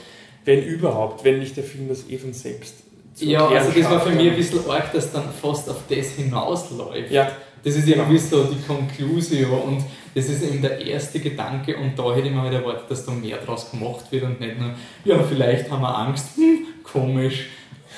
[0.44, 2.74] Wenn überhaupt, wenn nicht der Film das eh von selbst
[3.20, 7.10] ja, also das war für mich ein bisschen arg, dass dann fast auf das hinausläuft.
[7.10, 7.30] Ja.
[7.62, 8.28] Das ist irgendwie genau.
[8.28, 12.42] so die Conclusio und das ist eben der erste Gedanke und da hätte ich mir
[12.42, 15.96] halt erwartet, dass da mehr draus gemacht wird und nicht nur, ja, vielleicht haben wir
[15.96, 17.46] Angst, hm, komisch.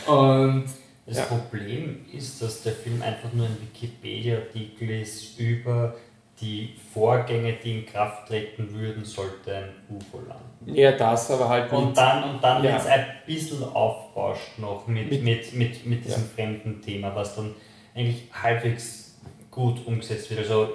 [0.07, 0.67] Und
[1.05, 1.25] das ja.
[1.25, 5.97] Problem ist, dass der Film einfach nur ein Wikipedia-Artikel ist über
[6.41, 10.46] die Vorgänge, die in Kraft treten würden, sollte ein UFO landen.
[10.67, 12.73] Ja, das aber halt Und dann, und dann ja.
[12.73, 16.29] jetzt ein bisschen aufbauscht noch mit, mit, mit, mit, mit diesem ja.
[16.35, 17.55] fremden Thema, was dann
[17.95, 19.19] eigentlich halbwegs
[19.51, 20.41] gut umgesetzt wird.
[20.41, 20.69] Also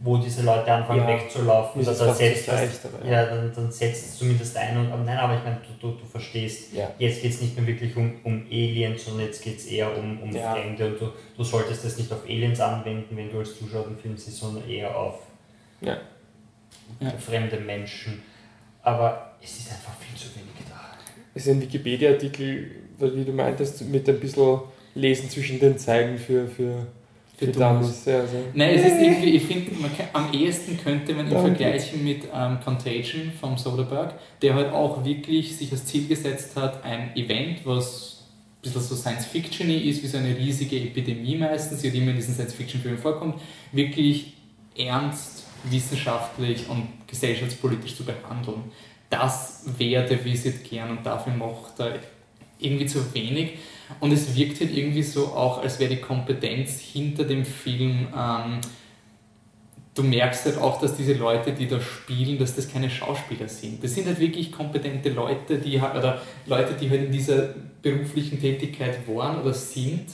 [0.00, 3.10] wo diese Leute anfangen ja, wegzulaufen, das dann setzt, leicht, ja.
[3.10, 4.76] ja, dann, dann setzt es zumindest ein.
[4.76, 6.90] Und, nein, aber ich meine, du, du, du verstehst, ja.
[6.98, 10.22] jetzt geht es nicht mehr wirklich um, um Aliens, sondern jetzt geht es eher um,
[10.22, 10.52] um ja.
[10.52, 10.86] Fremde.
[10.86, 14.16] Und du, du solltest das nicht auf Aliens anwenden, wenn du als Zuschauer den Film
[14.16, 15.20] siehst, sondern eher auf
[17.18, 18.22] fremde Menschen.
[18.82, 20.96] Aber es ist einfach viel zu wenig da.
[21.34, 24.60] Es ist ein Wikipedia-Artikel, wie du meintest, mit ein bisschen
[24.94, 26.86] Lesen zwischen den Zeilen für, für
[27.38, 28.04] für Dummies.
[28.04, 28.36] Ja, so.
[28.52, 29.70] Nein, es ist irgendwie, ich finde,
[30.12, 35.56] am ehesten könnte man ihn vergleichen mit ähm, Contagion vom Soderbergh, der halt auch wirklich
[35.56, 38.24] sich als Ziel gesetzt hat, ein Event, was
[38.58, 42.34] ein bisschen so Science-Fiction ist, wie so eine riesige Epidemie meistens, die immer in diesen
[42.34, 43.36] Science-Fiction-Filmen vorkommt,
[43.70, 44.32] wirklich
[44.76, 48.64] ernst, wissenschaftlich und gesellschaftspolitisch zu behandeln.
[49.10, 51.98] Das wäre der Visit gern und dafür macht er
[52.58, 53.54] irgendwie zu wenig.
[54.00, 58.08] Und es wirkt halt irgendwie so auch, als wäre die Kompetenz hinter dem Film.
[58.16, 58.60] Ähm,
[59.94, 63.82] du merkst halt auch, dass diese Leute, die da spielen, dass das keine Schauspieler sind.
[63.82, 68.40] Das sind halt wirklich kompetente Leute, die halt, oder Leute, die halt in dieser beruflichen
[68.40, 70.06] Tätigkeit waren oder sind.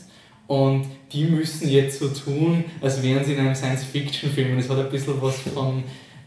[0.47, 4.53] Und die müssen jetzt so tun, als wären sie in einem Science-Fiction-Film.
[4.53, 5.83] Und es hat ein bisschen was von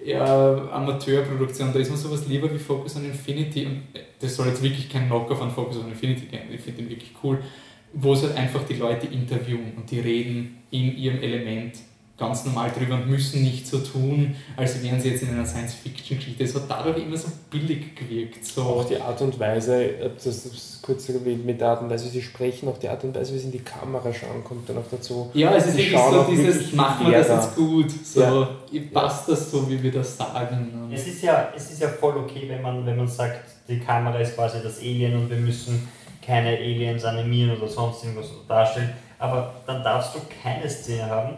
[0.08, 1.74] ja, Amateurproduktion.
[1.74, 3.66] Da ist mir sowas lieber wie Focus on Infinity.
[3.66, 3.84] Und
[4.20, 6.46] das soll jetzt wirklich kein Knock-off an Focus on Infinity geben.
[6.54, 7.40] Ich finde den wirklich cool.
[7.94, 11.76] Wo es halt einfach die Leute interviewen und die reden in ihrem Element
[12.18, 16.44] ganz normal drüber und müssen nicht so tun, als wären sie jetzt in einer Science-Fiction-Geschichte.
[16.44, 18.44] Es hat dadurch immer so billig gewirkt.
[18.44, 18.64] So.
[18.64, 22.10] Auch die Art und Weise, das ist kurz erwähnt, mit der Art und Weise, wie
[22.10, 24.80] sie sprechen, auch die Art und Weise, wie sie in die Kamera schauen, kommt dann
[24.80, 25.30] auch dazu.
[25.36, 28.22] Ja, es ist wirklich so dieses, machen wir das jetzt gut, so,
[28.72, 28.82] ja.
[28.92, 30.90] passt das so, wie wir das sagen.
[30.92, 34.18] Es ist, ja, es ist ja voll okay, wenn man, wenn man sagt, die Kamera
[34.18, 35.88] ist quasi das Alien und wir müssen
[36.26, 41.36] keine Aliens animieren oder sonst irgendwas darstellen, aber dann darfst du keine Szene haben,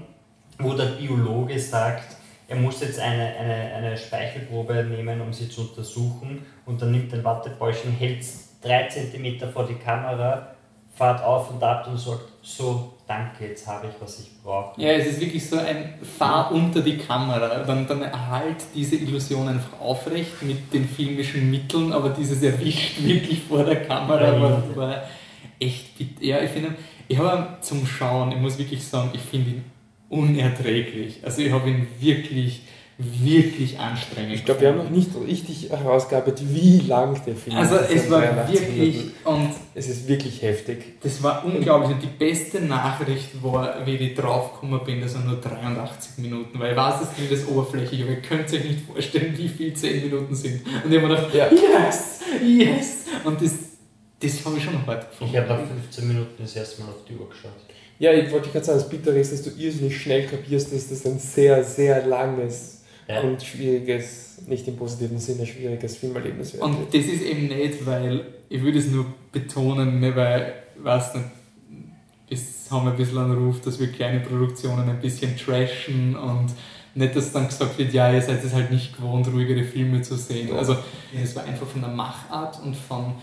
[0.59, 2.17] wo der Biologe sagt,
[2.47, 6.45] er muss jetzt eine, eine, eine Speichelprobe nehmen, um sie zu untersuchen.
[6.65, 10.55] Und dann nimmt ein Wattebäuschen, hält es drei Zentimeter vor die Kamera,
[10.95, 14.81] fahrt auf und ab und sagt, so, danke, jetzt habe ich, was ich brauche.
[14.81, 19.47] Ja, es ist wirklich so ein Fahr unter die Kamera, dann, dann erhalt diese Illusion
[19.47, 25.03] einfach aufrecht mit den filmischen Mitteln, aber dieses erwischt wirklich vor der Kamera war, war
[25.59, 26.75] echt, ja, ich finde,
[27.07, 29.65] ich habe zum Schauen, ich muss wirklich sagen, ich finde ihn
[30.09, 31.19] unerträglich.
[31.23, 32.63] Also ich habe ihn wirklich,
[32.97, 34.33] wirklich anstrengend.
[34.33, 37.71] Ich glaube, wir haben noch nicht richtig herausgearbeitet, wie lang der Film ist.
[37.71, 40.99] Also es war wirklich und es ist wirklich heftig.
[41.01, 41.91] Das war unglaublich.
[41.91, 46.71] Und die beste Nachricht war, wie ich draufgekommen bin, dass er nur 83 Minuten, weil
[46.71, 50.03] ich weiß, das klingt das oberflächlich, aber ihr könnt euch nicht vorstellen, wie viel 10
[50.03, 50.61] Minuten sind.
[50.83, 51.47] Und ich habe mir gedacht, ja.
[51.51, 53.05] yes, yes.
[53.23, 53.53] Und das,
[54.19, 55.33] das habe ich schon hart gefunden.
[55.33, 57.68] Ich habe nach 15 Minuten das erste Mal auf die Uhr geschaut.
[57.99, 61.05] Ja, ich wollte gerade sagen, das Bittere ist, dass du irrsinnig schnell kapierst, dass das
[61.05, 63.21] ein sehr, sehr langes ja.
[63.21, 66.63] und schwieriges, nicht im positiven Sinne schwieriges Filmerlebnis wird.
[66.63, 71.25] Und das ist eben nicht, weil, ich würde es nur betonen, nicht weil, was nicht,
[72.29, 76.51] ist, haben ein bisschen einen Ruf, dass wir kleine Produktionen ein bisschen trashen und
[76.95, 80.15] nicht, dass dann gesagt wird, ja, ihr seid es halt nicht gewohnt, ruhigere Filme zu
[80.15, 80.55] sehen.
[80.55, 80.77] Also
[81.21, 83.15] es war einfach von der Machart und vom,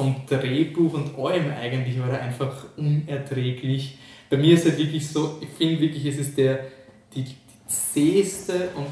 [0.00, 3.98] vom Drehbuch und allem eigentlich war er einfach unerträglich.
[4.30, 6.60] Bei mir ist es wirklich so, ich finde wirklich, es ist der,
[7.14, 7.34] die, die
[7.66, 8.86] zäheste und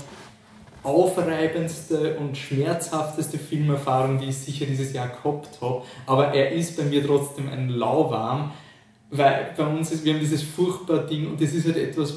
[0.83, 5.83] aufreibendste und schmerzhafteste Filmerfahrung, die ich sicher dieses Jahr gehabt habe.
[6.05, 8.53] Aber er ist bei mir trotzdem ein Lauwarm,
[9.11, 12.17] weil bei uns ist, wir haben dieses furchtbare Ding und das ist halt etwas,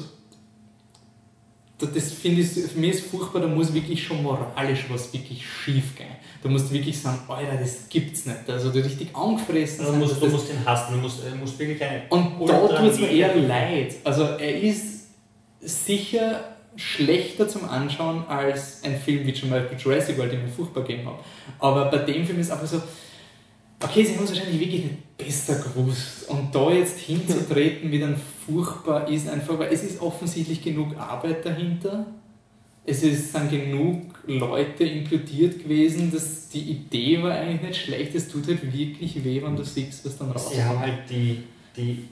[1.78, 5.96] das finde ich, für mich ist furchtbar, da muss wirklich schon moralisch was wirklich schief
[5.96, 6.14] gehen.
[6.42, 8.48] Da musst du wirklich sagen, Alter, das gibt's nicht.
[8.48, 11.82] Also du richtig angefressen also, musst, Du musst ihn hassen, du musst, du musst wirklich
[11.82, 12.02] eine.
[12.08, 13.94] Und da tut es mir eher leid.
[14.02, 15.06] Also er ist
[15.60, 16.40] sicher
[16.74, 21.06] schlechter zum Anschauen als ein Film wie zum Beispiel Jurassic World, den ich furchtbar gegeben
[21.06, 21.18] habe.
[21.58, 22.82] Aber bei dem Film ist einfach so,
[23.80, 26.28] okay, sie haben es wahrscheinlich wirklich nicht besser gewusst.
[26.28, 31.44] Und da jetzt hinzutreten, wie dann furchtbar ist, einfach, weil es ist offensichtlich genug Arbeit
[31.44, 32.06] dahinter.
[32.84, 38.14] Es ist, sind genug Leute inkludiert gewesen, dass die Idee war eigentlich nicht schlecht.
[38.14, 40.56] Es tut halt wirklich weh, wenn du siehst, was dann rauskommt.
[40.56, 41.44] Sie haben halt die,
[41.76, 42.08] die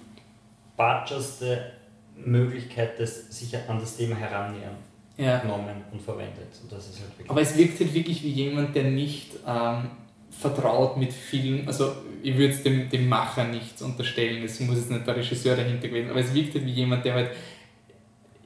[0.76, 1.72] batscherste
[2.16, 4.76] Möglichkeit des sich an das Thema herannähern
[5.16, 5.38] ja.
[5.38, 6.48] genommen und verwendet.
[6.62, 9.90] Und das ist halt Aber es wirkt halt wirklich wie jemand, der nicht ähm,
[10.30, 14.90] vertraut mit vielen, also ich würde es dem, dem Macher nichts unterstellen, es muss jetzt
[14.90, 17.30] nicht der Regisseur dahinter gewesen, aber es wirkt halt wie jemand, der halt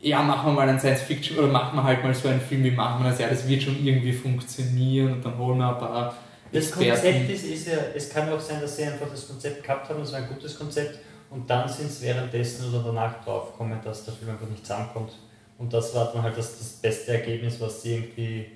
[0.04, 2.70] ja, machen wir mal einen Science-Fiction oder machen wir halt mal so einen Film, wie
[2.70, 3.18] machen wir das?
[3.18, 6.14] Ja, das wird schon irgendwie funktionieren und dann holen wir ein paar
[6.52, 9.62] Das Konzept ist, ist ja, es kann ja auch sein, dass sie einfach das Konzept
[9.62, 10.98] gehabt haben, das war ein gutes Konzept
[11.30, 15.12] und dann sind es währenddessen oder danach draufgekommen, dass der Film einfach nicht zusammenkommt.
[15.56, 18.46] Und das war dann halt das, das beste Ergebnis, was sie irgendwie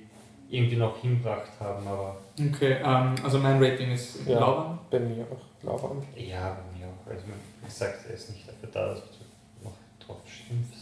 [0.50, 1.86] irgendwie noch hinbracht haben.
[1.86, 4.78] Aber okay, ähm, also mein Rating ist ja, lauwarm.
[4.90, 6.02] Bei mir auch lauwarm.
[6.16, 7.10] Ja, bei mir auch.
[7.10, 10.77] Also wie gesagt, er ist nicht dafür da, dass du noch drauf schimpfst.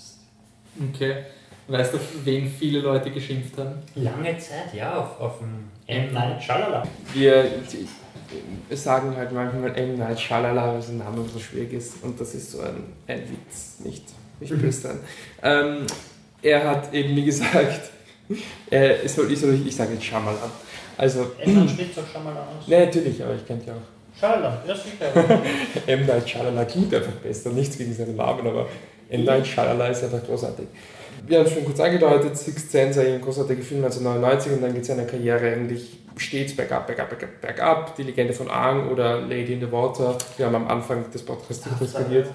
[0.91, 1.17] Okay.
[1.69, 3.75] Weißt du, auf wen viele Leute geschimpft haben?
[3.97, 6.13] Lange Zeit, ja, auf, auf dem M.
[6.13, 6.87] Night Shyamalan.
[7.13, 7.51] Wir
[8.71, 9.99] sagen halt manchmal M.
[9.99, 13.81] Night Shyamalan, weil sein Name so schwierig ist und das ist so ein, ein Witz,
[13.85, 14.05] nicht?
[14.41, 15.01] Ich es dann.
[15.43, 15.87] Ähm,
[16.43, 17.91] er hat eben, wie gesagt,
[18.71, 20.51] äh, soll, ich, soll, ich, sage jetzt Schamalan.
[20.97, 22.69] Also, Emman spricht doch Schamalan aus.
[22.69, 24.19] Nein, natürlich, aber ich kenne ja auch.
[24.19, 25.41] Schalalan, ja sicher.
[25.87, 26.07] M.
[26.07, 28.67] Night Shyalala klingt einfach besser, nichts gegen seinen Namen, aber
[29.09, 29.25] M.
[29.25, 30.67] Night Shyalala ist einfach großartig.
[31.27, 34.85] Wir haben es schon kurz angedeutet, Sixth Sense, ein großartiger Film 1999 und dann geht
[34.85, 37.97] seine Karriere eigentlich stets bergab, bergab, bergab, bergab.
[37.97, 41.67] Die Legende von Aang oder Lady in the Water, wir haben am Anfang des Podcasts
[41.81, 42.29] diskutiert.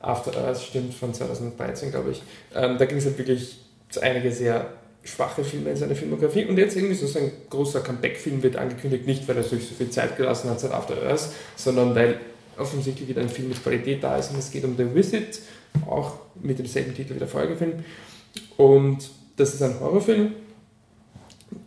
[0.00, 2.22] After Earth, stimmt, von 2013, glaube ich.
[2.54, 3.58] Ähm, da ging es halt wirklich
[3.90, 4.66] zu einige sehr
[5.02, 9.26] schwache Filme in seiner Filmografie und jetzt irgendwie so ein großer Comeback-Film wird angekündigt, nicht
[9.28, 12.20] weil er sich so viel Zeit gelassen hat seit After Earth, sondern weil
[12.58, 15.40] offensichtlich wieder ein Film mit Qualität da ist und es geht um The Visit,
[15.88, 17.84] auch mit demselben Titel wie der Folgefilm
[18.56, 20.32] und das ist ein Horrorfilm,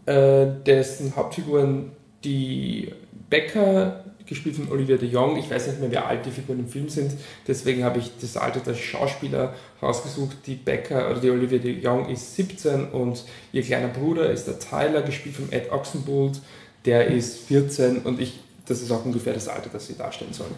[0.05, 1.91] äh, dessen Hauptfiguren
[2.23, 2.91] die
[3.29, 5.37] Becker gespielt von Olivia de Jong.
[5.37, 7.13] Ich weiß nicht mehr, wer alt die Figuren im Film sind,
[7.47, 10.37] deswegen habe ich das Alter der Schauspieler rausgesucht.
[10.45, 14.59] Die Becker oder die Olivia de Jong ist 17 und ihr kleiner Bruder ist der
[14.59, 16.39] Tyler, gespielt von Ed Oxenbould,
[16.85, 20.55] der ist 14 und ich, das ist auch ungefähr das Alter, das sie darstellen sollen.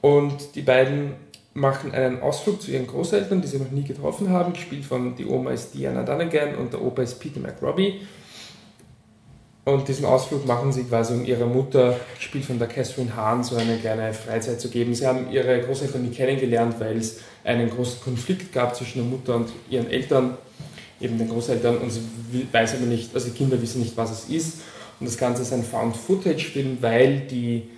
[0.00, 1.12] Und die beiden
[1.58, 5.26] machen einen Ausflug zu ihren Großeltern, die sie noch nie getroffen haben, gespielt von, die
[5.26, 8.00] Oma ist Diana Dunnigan und der Opa ist Peter McRobbie.
[9.64, 13.56] Und diesen Ausflug machen sie quasi, um ihrer Mutter, gespielt von der Catherine Hahn, so
[13.56, 14.94] eine kleine Freizeit zu geben.
[14.94, 19.36] Sie haben ihre Großeltern nie kennengelernt, weil es einen großen Konflikt gab zwischen der Mutter
[19.36, 20.38] und ihren Eltern,
[21.02, 22.00] eben den Großeltern, und sie
[22.50, 24.60] weiß aber nicht, also die Kinder wissen nicht, was es ist.
[25.00, 27.68] Und das Ganze ist ein Found-Footage-Film, weil die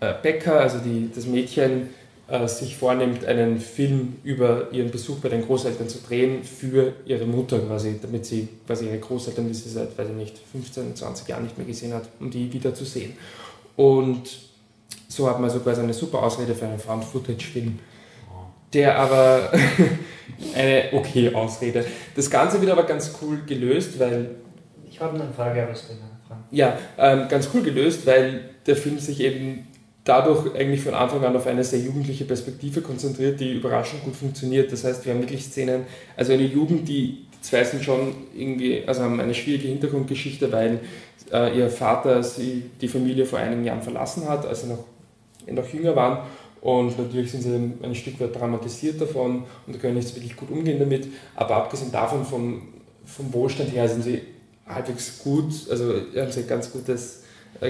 [0.00, 1.88] äh, Becker, also die, das Mädchen,
[2.28, 7.24] äh, sich vornimmt, einen Film über ihren Besuch bei den Großeltern zu drehen für ihre
[7.24, 11.28] Mutter quasi, damit sie quasi ihre Großeltern, die sie seit, weiß ich nicht, 15, 20
[11.28, 13.16] Jahren nicht mehr gesehen hat, um die wieder zu sehen.
[13.76, 14.28] Und
[15.08, 17.78] so hat man so quasi eine super Ausrede für einen Found-Footage-Film.
[18.72, 19.52] Der aber
[20.54, 21.84] eine okay Ausrede.
[22.16, 24.30] Das Ganze wird aber ganz cool gelöst, weil.
[24.90, 26.40] Ich habe eine Frage, aber es wird eine Frage.
[26.50, 29.68] Ja, ähm, ganz cool gelöst, weil der Film sich eben
[30.06, 34.72] dadurch eigentlich von Anfang an auf eine sehr jugendliche Perspektive konzentriert, die überraschend gut funktioniert.
[34.72, 35.82] Das heißt, wir haben wirklich Szenen,
[36.16, 40.78] also eine Jugend, die, die zwei sind schon irgendwie, also haben eine schwierige Hintergrundgeschichte, weil
[41.32, 44.84] äh, ihr Vater sie, die Familie vor einigen Jahren verlassen hat, als sie noch,
[45.50, 46.18] noch jünger waren.
[46.60, 50.78] Und natürlich sind sie ein Stück weit dramatisiert davon und können nicht wirklich gut umgehen
[50.78, 51.08] damit.
[51.34, 52.68] Aber abgesehen davon, vom,
[53.04, 54.20] vom Wohlstand her, sind sie
[54.68, 57.22] halbwegs gut, also haben sie ein ganz gutes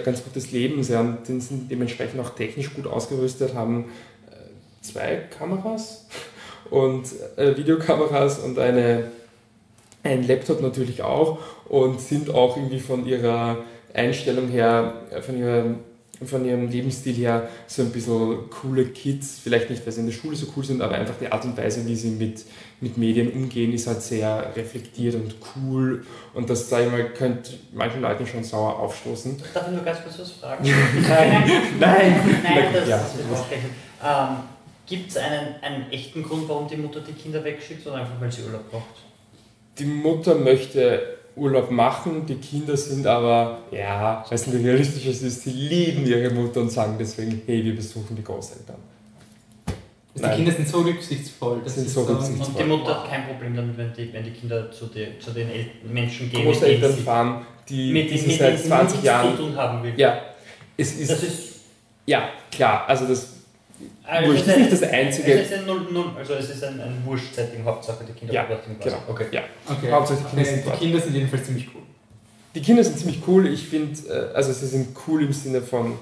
[0.04, 0.82] ganz gutes Leben.
[0.82, 3.86] Sie haben, sind dementsprechend auch technisch gut ausgerüstet, haben
[4.30, 6.06] äh, zwei Kameras
[6.70, 9.10] und äh, Videokameras und eine,
[10.02, 13.58] ein Laptop natürlich auch und sind auch irgendwie von ihrer
[13.94, 15.64] Einstellung her, von ihrer
[16.24, 20.14] von ihrem Lebensstil her so ein bisschen coole Kids, vielleicht nicht, weil sie in der
[20.14, 22.44] Schule so cool sind, aber einfach die Art und Weise, wie sie mit,
[22.80, 27.52] mit Medien umgehen, ist halt sehr reflektiert und cool und das, sage ich mal, könnte
[27.72, 29.42] manchen Leuten schon sauer aufstoßen.
[29.52, 30.64] Darf ich nur ganz kurz was fragen?
[31.08, 33.44] nein, nein, nein, das, ja, das
[34.02, 34.36] ähm,
[34.86, 38.30] Gibt es einen, einen echten Grund, warum die Mutter die Kinder wegschickt oder einfach, weil
[38.30, 38.84] sie Urlaub braucht?
[39.78, 42.24] Die Mutter möchte Urlaub machen.
[42.26, 46.70] Die Kinder sind aber, ja, weil es nicht realistisch ist, sie lieben ihre Mutter und
[46.70, 48.76] sagen deswegen, hey, wir besuchen die Großeltern.
[50.14, 51.60] Also die Kinder sind so rücksichtsvoll.
[51.62, 52.48] Das sind so rücksichtsvoll.
[52.48, 55.30] Und die Mutter hat kein Problem damit, wenn die, wenn die Kinder zu, die, zu
[55.32, 56.44] den El Menschen gehen.
[56.44, 59.92] Großeltern fahren, die, mit, die sie seit 20 Jahren zu tun haben will.
[59.96, 60.22] Ja,
[60.76, 61.60] es ist, das ist
[62.06, 62.84] ja klar.
[62.88, 63.35] Also das
[64.06, 65.32] also Wurscht ist nicht das einzige.
[65.32, 68.44] Es ist ein Null, Null, also es ist ein, ein Wurscht-Setting, Hauptsache die Kinder ja,
[68.44, 68.96] genau.
[69.08, 69.26] Okay.
[69.32, 69.42] Ja.
[69.68, 69.90] okay.
[69.90, 70.62] Hauptsache die Kinder, okay.
[70.62, 71.82] sind die Kinder sind jedenfalls ziemlich cool.
[72.54, 73.46] Die Kinder sind ziemlich cool.
[73.48, 75.98] Ich finde, äh, also sie sind cool im Sinne von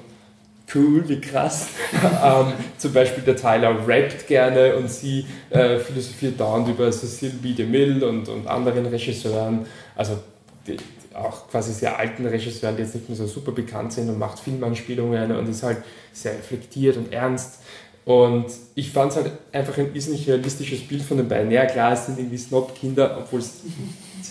[0.75, 1.69] cool, wie krass.
[1.93, 7.53] ähm, zum Beispiel der Tyler rappt gerne und sie äh, philosophiert dauernd über Cecil B.
[7.53, 10.19] DeMille und, und anderen Regisseuren, also
[10.67, 10.77] die,
[11.15, 14.41] auch quasi sehr alten Regisseuren, die jetzt nicht mehr so super bekannt sind und macht
[14.41, 15.79] Filmanspielungen und ist halt
[16.13, 17.61] sehr reflektiert und ernst.
[18.05, 21.51] Und ich fand es halt einfach ein irrsinnig realistisches Bild von den beiden.
[21.51, 23.63] Ja, klar, es sind irgendwie Snob-Kinder, obwohl es,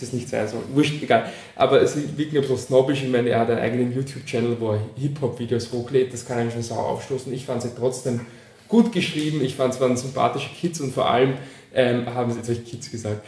[0.00, 0.60] es nicht sein soll.
[0.72, 1.24] Wurscht, egal.
[1.56, 3.02] Aber es wirken ein bisschen snobbisch.
[3.02, 6.12] Ich meine, er hat einen eigenen YouTube-Channel, wo er Hip-Hop-Videos hochlädt.
[6.12, 7.32] Das kann einen schon sauer aufstoßen.
[7.32, 8.20] Ich fand es halt trotzdem
[8.68, 9.42] gut geschrieben.
[9.42, 11.34] Ich fand es waren sympathische Kids und vor allem
[11.74, 13.24] ähm, haben sie, jetzt habe ich Kids gesagt,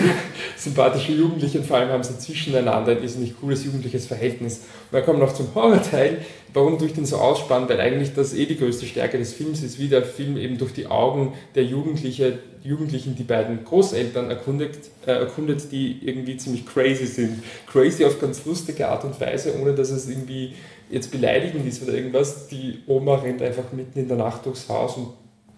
[0.56, 4.58] sympathische Jugendliche und vor allem haben sie zwischeneinander ein irrsinnig cooles jugendliches Verhältnis.
[4.58, 6.18] Und dann kommen wir noch zum Horrorteil.
[6.54, 7.68] Warum tue ich den so ausspannen?
[7.68, 10.72] Weil eigentlich das eh die größte Stärke des Films ist, wie der Film eben durch
[10.72, 17.06] die Augen der Jugendliche, Jugendlichen die beiden Großeltern erkundet, äh, erkundet, die irgendwie ziemlich crazy
[17.06, 17.42] sind.
[17.66, 20.54] Crazy auf ganz lustige Art und Weise, ohne dass es irgendwie
[20.90, 22.48] jetzt beleidigend ist oder irgendwas.
[22.48, 25.08] Die Oma rennt einfach mitten in der Nacht durchs Haus und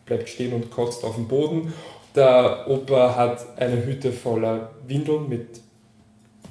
[0.06, 1.72] bleibt stehen und kotzt auf dem Boden
[2.14, 5.60] der Opa hat eine Hütte voller Windeln mit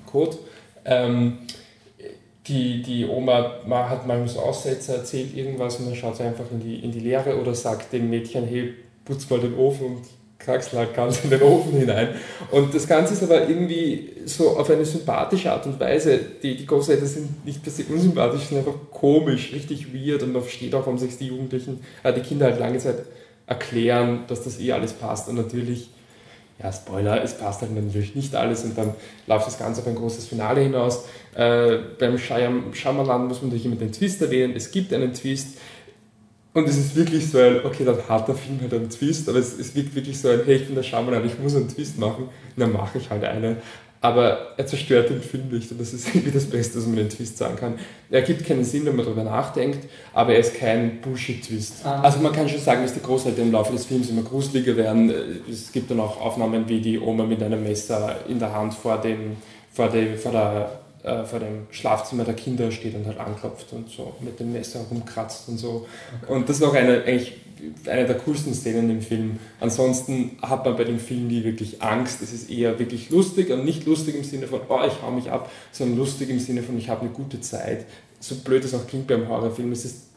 [0.05, 0.37] Kot.
[0.85, 1.39] Ähm,
[2.47, 6.59] die, die Oma hat mal so Aussätze, erzählt irgendwas und dann schaut sie einfach in
[6.59, 8.73] die, in die Leere oder sagt dem Mädchen, hey,
[9.05, 10.01] putz mal den Ofen und
[10.39, 12.09] kraxel halt ganz in den Ofen hinein.
[12.49, 16.19] Und das Ganze ist aber irgendwie so auf eine sympathische Art und Weise.
[16.41, 20.41] Die, die Großeltern sind nicht per se unsympathisch, sind einfach komisch, richtig weird und man
[20.41, 22.95] versteht auch, warum sich die Jugendlichen, äh, die Kinder halt lange Zeit
[23.51, 25.27] erklären, dass das eh alles passt.
[25.27, 25.89] Und natürlich,
[26.63, 28.93] ja, Spoiler, es passt halt natürlich nicht alles und dann
[29.27, 31.05] läuft das Ganze auf ein großes Finale hinaus.
[31.35, 34.53] Äh, beim Shyamalan muss man natürlich immer den Twist erwähnen.
[34.55, 35.57] Es gibt einen Twist.
[36.53, 39.39] Und es ist wirklich so ein, okay, dann hat der Film halt einen Twist, aber
[39.39, 41.97] es, es wirkt wirklich so ein, hey, ich bin der Shyamalan, ich muss einen Twist
[41.97, 43.57] machen, dann mache ich halt einen.
[44.03, 47.09] Aber er zerstört den Film nicht und das ist irgendwie das Beste, was man den
[47.09, 47.75] Twist sagen kann.
[48.09, 51.85] Er gibt keinen Sinn, wenn man darüber nachdenkt, aber er ist kein Bullshit-Twist.
[51.85, 52.01] Ah.
[52.01, 55.13] Also man kann schon sagen, dass die Großeltern im Laufe des Films immer gruseliger werden.
[55.49, 58.97] Es gibt dann auch Aufnahmen, wie die Oma mit einem Messer in der Hand vor
[58.99, 59.37] dem,
[59.71, 63.89] vor dem, vor der äh, vor dem Schlafzimmer der Kinder steht und halt anklopft und
[63.89, 65.87] so mit dem Messer rumkratzt und so.
[66.21, 66.31] Okay.
[66.31, 67.37] Und das ist auch eine, eigentlich
[67.85, 69.39] eine der coolsten Szenen im Film.
[69.59, 72.21] Ansonsten hat man bei dem Film nie wirklich Angst.
[72.21, 75.31] Es ist eher wirklich lustig und nicht lustig im Sinne von, oh, ich hau mich
[75.31, 77.85] ab, sondern lustig im Sinne von, ich habe eine gute Zeit.
[78.19, 79.71] So blöd es auch klingt beim Horrorfilm.
[79.71, 80.07] Es ist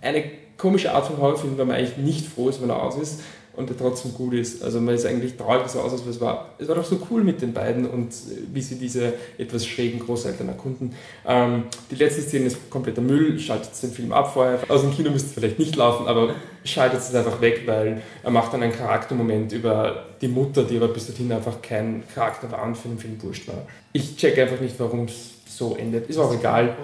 [0.00, 0.24] eine
[0.56, 3.20] komische Art von Horrorfilm, weil man eigentlich nicht froh ist, wenn er aus ist
[3.56, 4.62] und der trotzdem gut ist.
[4.62, 6.50] Also man ist eigentlich traurig so aus, als es war.
[6.58, 10.00] Es war doch so cool mit den beiden und äh, wie sie diese etwas schrägen
[10.00, 10.94] Großeltern erkunden.
[11.26, 14.58] Ähm, die letzte Szene ist kompletter Müll, schaltet den Film ab vorher.
[14.68, 18.30] Aus dem Kino müsste es vielleicht nicht laufen, aber schaltet es einfach weg, weil er
[18.30, 22.62] macht dann einen Charaktermoment über die Mutter, die aber bis dahin einfach kein Charakter war
[22.64, 23.66] und für den Film wurscht war.
[23.92, 26.08] Ich check einfach nicht, warum es so endet.
[26.08, 26.76] Ist auch egal.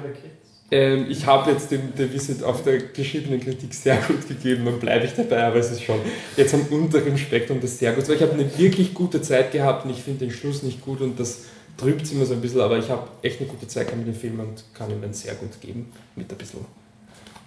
[0.70, 4.78] Ähm, ich habe jetzt dem The Visit auf der geschriebenen Kritik sehr gut gegeben und
[4.78, 6.00] bleibe ich dabei, aber es ist schon
[6.37, 8.09] jetzt am unteren Spektrum das sehr gut.
[8.09, 11.18] Ich habe eine wirklich gute Zeit gehabt und ich finde den Schluss nicht gut und
[11.18, 11.42] das
[11.76, 14.14] trübt es immer so ein bisschen, aber ich habe echt eine gute Zeit gehabt mit
[14.14, 16.64] dem Film und kann ihm dann sehr gut geben mit ein bisschen,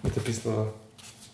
[0.02, 0.52] mit ein bisschen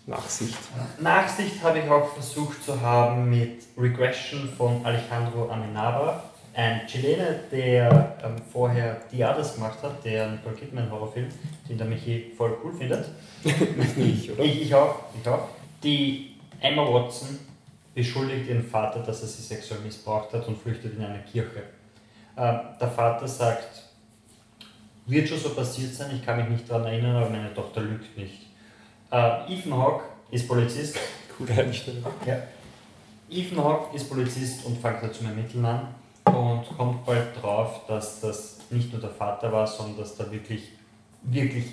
[0.07, 0.57] Nachsicht.
[0.99, 6.23] Nachsicht habe ich auch versucht zu haben mit Regression von Alejandro Amenábar
[6.53, 11.29] ein Chilene, der ähm, vorher Diadas gemacht hat, der Nicole Kidman Horrorfilm,
[11.69, 13.05] den der Michi voll cool findet.
[13.43, 14.43] ich, oder?
[14.43, 15.47] Ich, ich auch, ich auch.
[15.81, 17.39] Die Emma Watson
[17.95, 21.63] beschuldigt ihren Vater, dass er sie sexuell missbraucht hat und flüchtet in eine Kirche.
[22.37, 23.83] Ähm, der Vater sagt,
[25.05, 28.17] wird schon so passiert sein, ich kann mich nicht daran erinnern, aber meine Tochter lügt
[28.17, 28.47] nicht.
[29.11, 30.97] Äh, Ethan Hawke ist Polizist
[31.37, 32.05] Coole Einstellung.
[32.25, 32.37] Ja.
[33.29, 35.87] Ethan Hawke ist Polizist und fängt halt zum Ermitteln an
[36.25, 40.69] und kommt bald drauf, dass das nicht nur der Vater war, sondern dass da wirklich,
[41.23, 41.65] wirklich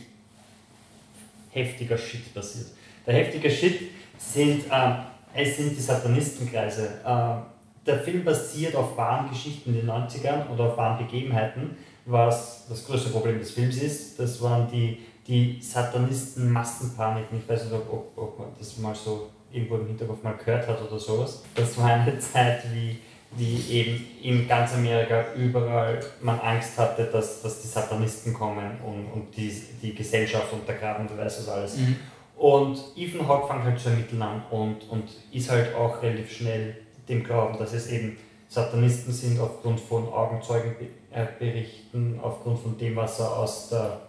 [1.50, 2.68] heftiger Shit passiert.
[3.06, 4.94] Der heftige Shit sind, äh,
[5.34, 7.00] es sind die Satanistenkreise.
[7.04, 12.66] Äh, der Film basiert auf wahren Geschichten in den 90ern oder auf wahren Begebenheiten, was
[12.68, 14.18] das größte Problem des Films ist.
[14.18, 17.38] Das waren die, die Satanisten-Massenpaniken.
[17.38, 20.68] Ich weiß nicht, ob, ob, ob man das mal so irgendwo im Hinterkopf mal gehört
[20.68, 21.42] hat oder sowas.
[21.54, 22.98] Das war eine Zeit, wie,
[23.32, 29.04] wie eben in ganz Amerika überall man Angst hatte, dass, dass die Satanisten kommen und,
[29.12, 29.52] und die,
[29.82, 31.76] die Gesellschaft untergraben und weiß was alles.
[31.76, 31.96] Mhm.
[32.36, 36.76] Und Ethan Hawke fängt halt zu ermitteln an und, und ist halt auch relativ schnell
[37.08, 38.16] dem Glauben, dass es eben
[38.48, 44.00] Satanisten sind aufgrund von Augenzeugenberichten, aufgrund von dem, was er aus der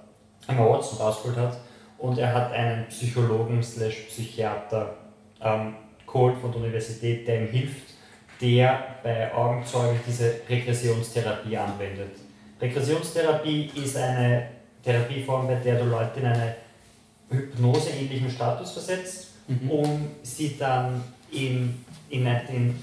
[0.48, 1.60] Emma Watson rausgeholt hat.
[1.98, 4.96] Und er hat einen Psychologen slash Psychiater
[5.42, 5.76] ähm,
[6.08, 7.89] geholt von der Universität, der ihm hilft,
[8.42, 12.12] der bei Augenzeugen diese Regressionstherapie anwendet.
[12.62, 14.48] Regressionstherapie ist eine
[14.84, 16.54] Therapieform, bei der du Leute in einen
[17.30, 19.70] hypnoseähnlichen Status versetzt, mhm.
[19.70, 22.76] um sie dann in, in, in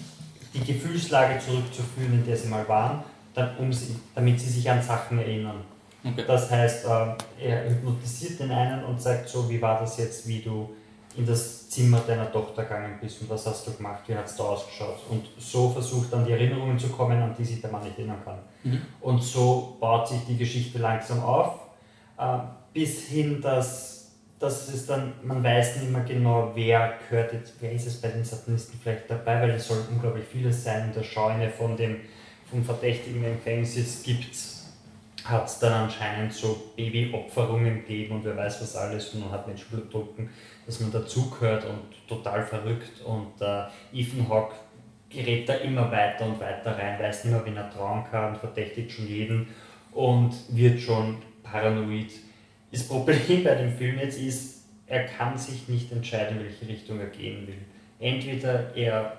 [0.54, 3.02] die Gefühlslage zurückzuführen, in der sie mal waren,
[3.34, 5.62] dann, um sie, damit sie sich an Sachen erinnern.
[6.04, 6.24] Okay.
[6.26, 10.40] Das heißt, äh, er hypnotisiert den einen und sagt so, wie war das jetzt, wie
[10.40, 10.70] du
[11.16, 14.36] in das Zimmer deiner Tochter gegangen bist und was hast du gemacht, wie hat es
[14.36, 14.98] da ausgeschaut.
[15.10, 18.20] Und so versucht dann die Erinnerungen zu kommen, an die sich der Mann nicht erinnern
[18.24, 18.38] kann.
[18.64, 18.82] Mhm.
[19.00, 21.60] Und so baut sich die Geschichte langsam auf,
[22.18, 22.38] äh,
[22.72, 23.96] bis hin, dass
[24.38, 28.08] dass es dann, man weiß nicht mehr genau, wer gehört jetzt, wer ist es bei
[28.08, 30.88] den Satanisten vielleicht dabei, weil es soll unglaublich vieles sein.
[30.88, 32.00] In der Scheune von dem
[32.50, 34.34] vom Verdächtigen im Gefängnis gibt
[35.28, 39.46] hat es dann anscheinend so Babyopferungen gegeben und wer weiß was alles und man hat
[39.46, 40.30] Menschen Blutdrucken,
[40.66, 44.54] dass man dazugehört und total verrückt und äh, Ethan Hawke
[45.08, 48.92] gerät da immer weiter und weiter rein, weiß nicht mehr, wen er trauen kann, verdächtigt
[48.92, 49.48] schon jeden
[49.92, 52.10] und wird schon paranoid
[52.72, 57.00] das Problem bei dem Film jetzt ist, er kann sich nicht entscheiden, in welche Richtung
[57.00, 57.58] er gehen will.
[57.98, 59.16] Entweder er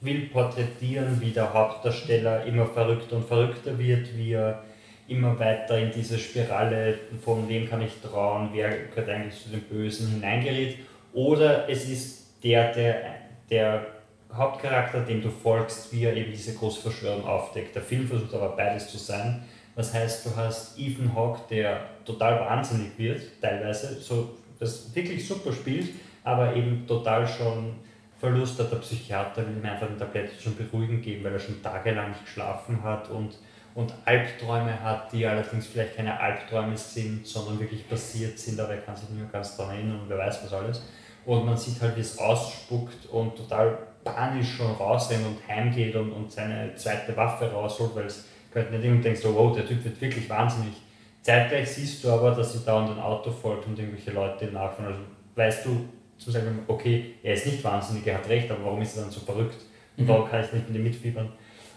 [0.00, 4.62] will porträtieren, wie der Hauptdarsteller immer verrückter und verrückter wird, wie er
[5.08, 9.62] immer weiter in diese Spirale von wem kann ich trauen, wer gehört eigentlich zu den
[9.62, 10.78] Bösen hineingerät,
[11.12, 13.02] oder es ist der, der,
[13.50, 13.86] der
[14.32, 17.74] Hauptcharakter, dem du folgst, wie er eben diese große Verschwörung aufdeckt.
[17.74, 19.44] Der Film versucht aber beides zu sein
[19.76, 25.52] das heißt, du hast Ethan Hawke, der total wahnsinnig wird, teilweise, so das wirklich super
[25.52, 25.90] spielt,
[26.24, 27.74] aber eben total schon
[28.18, 28.72] Verlust hat.
[28.72, 32.24] Der Psychiater will ihm einfach eine Tablette schon beruhigen geben, weil er schon tagelang nicht
[32.24, 33.36] geschlafen hat und,
[33.76, 38.80] und Albträume hat, die allerdings vielleicht keine Albträume sind, sondern wirklich passiert sind, aber er
[38.80, 40.82] kann sich nicht mehr ganz daran erinnern und wer weiß was alles.
[41.26, 46.10] Und man sieht halt, wie es ausspuckt und total panisch schon rausrennt und heimgeht und,
[46.10, 49.84] und seine zweite Waffe rausholt, weil es gehört nicht und denkst, oh wow, der Typ
[49.84, 50.72] wird wirklich wahnsinnig.
[51.20, 54.86] Zeitgleich siehst du aber, dass sie dauernd ein Auto folgt und irgendwelche Leute nachfahren.
[54.86, 55.00] Also
[55.34, 58.96] weißt du zum Beispiel, okay, er ist nicht wahnsinnig, er hat recht, aber warum ist
[58.96, 59.60] er dann so verrückt?
[59.98, 60.08] Und mhm.
[60.08, 61.28] warum kann ich nicht mit ihm mitfiebern?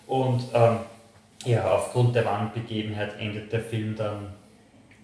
[0.07, 0.77] Und ähm,
[1.45, 4.33] ja, aufgrund der Wandbegebenheit endet der Film dann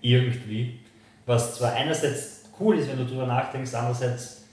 [0.01, 0.79] irgendwie.
[1.25, 4.43] Was zwar einerseits cool ist, wenn du darüber nachdenkst, andererseits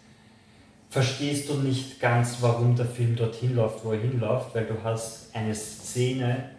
[0.91, 5.35] verstehst du nicht ganz, warum der Film dorthin läuft, wo er hinläuft, weil du hast
[5.35, 6.51] eine Szene,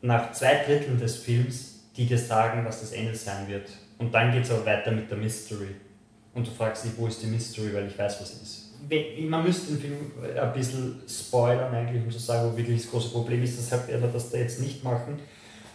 [0.00, 3.68] nach zwei Dritteln des Films, die dir sagen, was das Ende sein wird.
[3.98, 5.74] Und dann geht es aber weiter mit der Mystery.
[6.34, 8.67] Und du fragst dich, wo ist die Mystery, weil ich weiß, was es ist.
[9.28, 9.96] Man müsste den Film
[10.40, 13.58] ein bisschen spoilern, eigentlich, um zu sagen, wo wirklich das große Problem ist.
[13.58, 15.18] Deshalb werden wir das da jetzt nicht machen.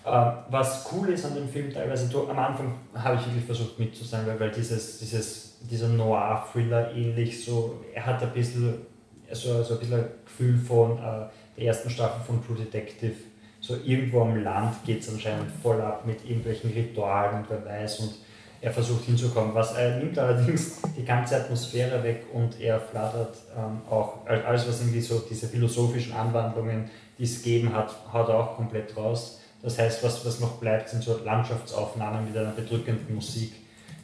[0.06, 3.96] Ähm, was cool ist an dem Film teilweise, am Anfang habe ich wirklich versucht mit
[3.96, 8.74] zu sein, weil, weil dieses, dieses, dieser Noir-Thriller ähnlich so, er hat ein bisschen
[9.32, 11.28] so, so ein bisschen Gefühl von äh,
[11.58, 13.16] der ersten Staffel von True Detective
[13.64, 18.02] so irgendwo am Land geht es anscheinend voll ab mit irgendwelchen Ritualen und wer weiß
[18.02, 18.16] und
[18.64, 19.54] er versucht hinzukommen.
[19.54, 24.80] Was er nimmt allerdings die ganze Atmosphäre weg und er flattert ähm, auch alles, was
[24.80, 26.90] irgendwie so diese philosophischen Anwandlungen,
[27.20, 29.42] die es gegeben hat, haut er auch komplett raus.
[29.62, 33.54] Das heißt, was, was noch bleibt, sind so Landschaftsaufnahmen mit einer bedrückenden Musik,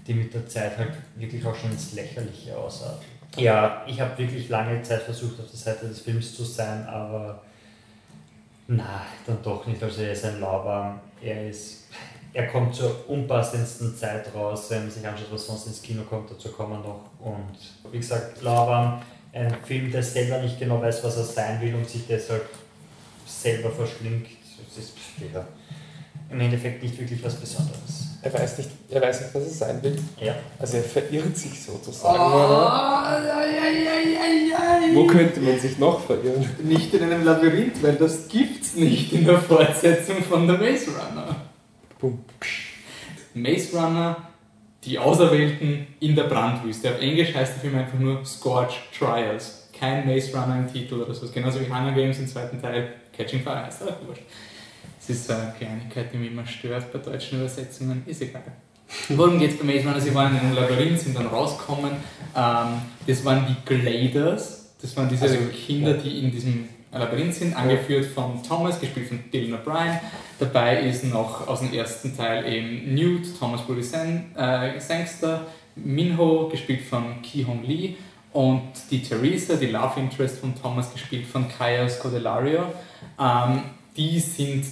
[0.05, 3.05] die mit der Zeit halt wirklich auch schon ins Lächerliche ausarten.
[3.37, 7.43] Ja, ich habe wirklich lange Zeit versucht, auf der Seite des Films zu sein, aber
[8.67, 9.81] na, dann doch nicht.
[9.81, 10.99] Also er ist ein Lauwarm.
[11.21, 11.85] Er ist,
[12.33, 16.29] er kommt zur unpassendsten Zeit raus, wenn man sich anschaut, was sonst ins Kino kommt,
[16.29, 17.01] dazu kommen wir noch.
[17.19, 19.01] Und wie gesagt, Lauwarm,
[19.33, 22.47] ein Film, der selber nicht genau weiß, was er sein will und sich deshalb
[23.25, 24.27] selber verschlingt.
[24.75, 24.93] Das ist
[25.33, 25.45] ja,
[26.29, 28.05] im Endeffekt nicht wirklich was Besonderes.
[28.21, 29.97] Er weiß nicht, er weiß nicht was er sein will.
[30.19, 30.35] Ja.
[30.59, 32.19] Also er verirrt sich sozusagen.
[32.19, 32.59] Oh.
[34.93, 36.45] Wo könnte man sich noch verirren?
[36.63, 41.28] Nicht in einem Labyrinth, weil das gibt's nicht in der Fortsetzung von The Maze Runner.
[41.99, 42.19] Pum.
[43.33, 44.15] Maze Runner,
[44.83, 46.89] die Auserwählten in der Brandwüste.
[46.91, 49.69] Auf Englisch heißt der Film einfach nur Scorch Trials.
[49.77, 51.29] Kein Maze Runner im Titel oder so.
[51.29, 52.93] Genauso wie Hunger Games im zweiten Teil.
[53.15, 54.23] Catching Fire heißt auch wurscht.
[54.97, 58.03] Das ist so eine Kleinigkeit, die mich immer stört bei deutschen Übersetzungen.
[58.05, 58.43] Ist egal.
[59.09, 59.99] Worum geht es bei Maze Runner?
[59.99, 61.91] Sie waren in einem Labyrinth, sind dann rausgekommen.
[62.35, 62.67] Ähm,
[63.05, 64.73] das waren die Gladers.
[64.81, 69.19] Das waren diese Also, Kinder, die in diesem Labyrinth sind, angeführt von Thomas, gespielt von
[69.31, 69.99] Dylan O'Brien.
[70.39, 76.49] Dabei ist noch aus dem ersten Teil eben Newt, Thomas Brody San, äh, Sangster, Minho,
[76.49, 77.95] gespielt von Ki Hong Lee
[78.33, 82.63] und die Theresa, die Love Interest von Thomas, gespielt von Kaya Scodelario.
[83.19, 83.61] Ähm,
[83.95, 84.65] die sind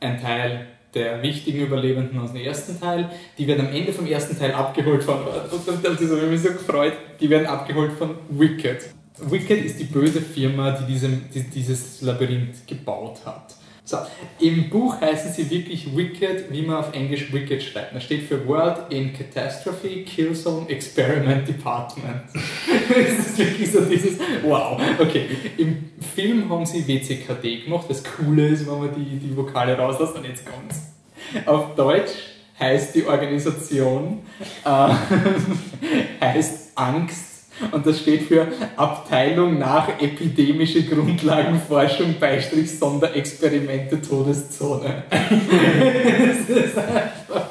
[0.00, 3.10] ein Teil der wichtigen Überlebenden aus dem ersten Teil.
[3.36, 5.18] Die werden am Ende vom ersten Teil abgeholt von,
[5.82, 8.95] das habe mich so gefreut, die werden abgeholt von Wicked.
[9.18, 13.54] Wicked ist die böse Firma, die, diesem, die dieses Labyrinth gebaut hat.
[13.88, 13.98] So,
[14.40, 17.94] im Buch heißen sie wirklich Wicked, wie man auf Englisch Wicked schreibt.
[17.94, 22.22] Das steht für World in Catastrophe Killzone Experiment Department.
[22.88, 24.80] das ist wirklich so dieses, wow.
[24.98, 27.86] Okay, im Film haben sie WCKD gemacht.
[27.88, 30.92] Das Coole ist, wenn man die, die Vokale rauslässt und jetzt kommt's.
[31.46, 32.10] Auf Deutsch
[32.58, 34.18] heißt die Organisation,
[34.64, 34.94] äh,
[36.20, 37.35] heißt Angst
[37.72, 38.46] und das steht für
[38.76, 45.04] Abteilung nach epidemische Grundlagenforschung Beistrich Sonderexperimente Todeszone.
[45.10, 47.50] das ist einfach,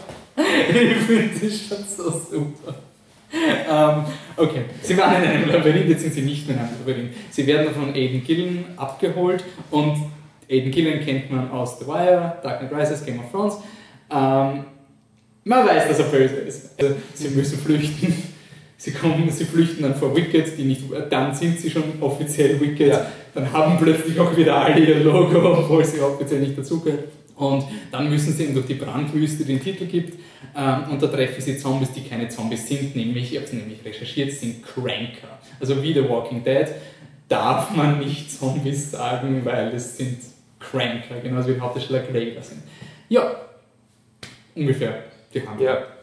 [0.70, 2.76] ich finde das schon so super.
[3.34, 4.06] Ähm,
[4.38, 7.12] okay, sie waren in einem Labyrinth, jetzt sind sie nicht mehr in einem Labyrinth.
[7.32, 10.06] Sie werden von Aiden Gillen abgeholt und
[10.50, 13.56] Aiden Gillen kennt man aus The Wire, Dark Knight Rises, Game of Thrones.
[14.10, 14.66] Ähm,
[15.44, 16.80] man weiß, dass er böse ist.
[16.80, 18.35] Also, sie müssen flüchten.
[18.86, 22.88] Sie, kommen, sie flüchten dann vor Wicked, die nicht, dann sind sie schon offiziell Wicked.
[22.88, 23.08] Ja.
[23.34, 27.06] Dann haben plötzlich auch wieder alle ihr Logo, obwohl sie offiziell nicht dazugehört.
[27.36, 30.20] Und dann müssen sie eben durch die Brandwüste, die den Titel gibt.
[30.56, 33.84] Ähm, und da treffen sie Zombies, die keine Zombies sind, nämlich, ich habe es nämlich
[33.84, 35.40] recherchiert, sind Cranker.
[35.60, 36.68] Also wie The Walking Dead
[37.28, 40.20] darf man nicht Zombies sagen, weil es sind
[40.60, 42.62] Cranker, genauso wie Hauptdarsteller Gregor sind.
[43.10, 43.36] Ja,
[44.54, 45.06] ungefähr.
[45.34, 45.95] Die haben Ja.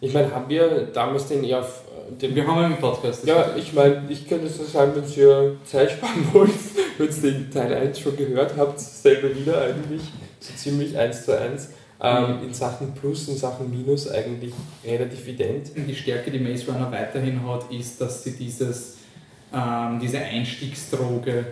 [0.00, 1.82] Ich meine, haben wir damals den eher auf
[2.20, 2.34] dem.
[2.34, 3.26] Wir haben einen Podcast.
[3.26, 6.50] Ja, ich meine, ich könnte so sagen, wenn ihr Zeit sparen wollt,
[6.98, 10.02] wenn ihr den Teil 1 schon gehört habt, selber wieder eigentlich,
[10.40, 11.70] so ziemlich 1 zu 1.
[12.00, 14.52] Ähm, in Sachen Plus, in Sachen Minus eigentlich
[14.84, 15.70] relativ ident.
[15.74, 18.96] Die Stärke, die Maze Runner weiterhin hat, ist, dass sie dieses,
[19.54, 21.46] ähm, diese Einstiegsdroge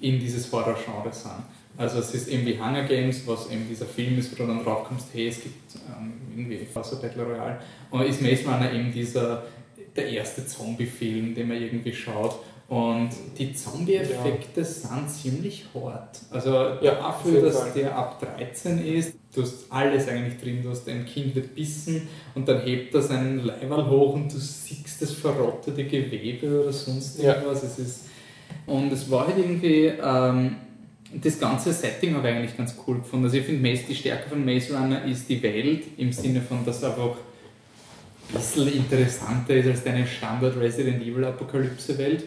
[0.00, 1.32] in dieses Horror-Genre sind.
[1.76, 4.62] Also es ist eben wie Hunger Games, was eben dieser Film ist, wo du dann
[4.62, 7.58] drauf kommst, hey, es gibt ähm, irgendwie Wasser Battle Royale.
[7.90, 9.42] Und ist Maze Runner eben dieser,
[9.96, 12.38] der erste Zombie-Film, den man irgendwie schaut.
[12.68, 16.20] Und die Zombie-Effekte sind ziemlich hart.
[16.30, 16.50] Also
[16.80, 17.72] Ja, dafür, dass Fall.
[17.74, 20.62] der ab 13 ist, du hast alles eigentlich drin.
[20.62, 24.38] Du hast ein Kind wird bissen und dann hebt er seinen Leiberl hoch und du
[24.38, 27.34] siehst das verrottete Gewebe oder sonst Ja.
[27.34, 27.62] irgendwas.
[27.62, 28.00] Es ist,
[28.66, 30.56] und es war halt irgendwie, ähm,
[31.20, 33.26] das ganze Setting habe ich eigentlich ganz cool gefunden.
[33.26, 36.64] Also ich finde, Maze- die Stärke von Maze Runner ist die Welt im Sinne von,
[36.64, 37.16] dass einfach
[38.28, 42.24] ein bisschen interessanter ist als deine Standard Resident Evil Apokalypse Welt.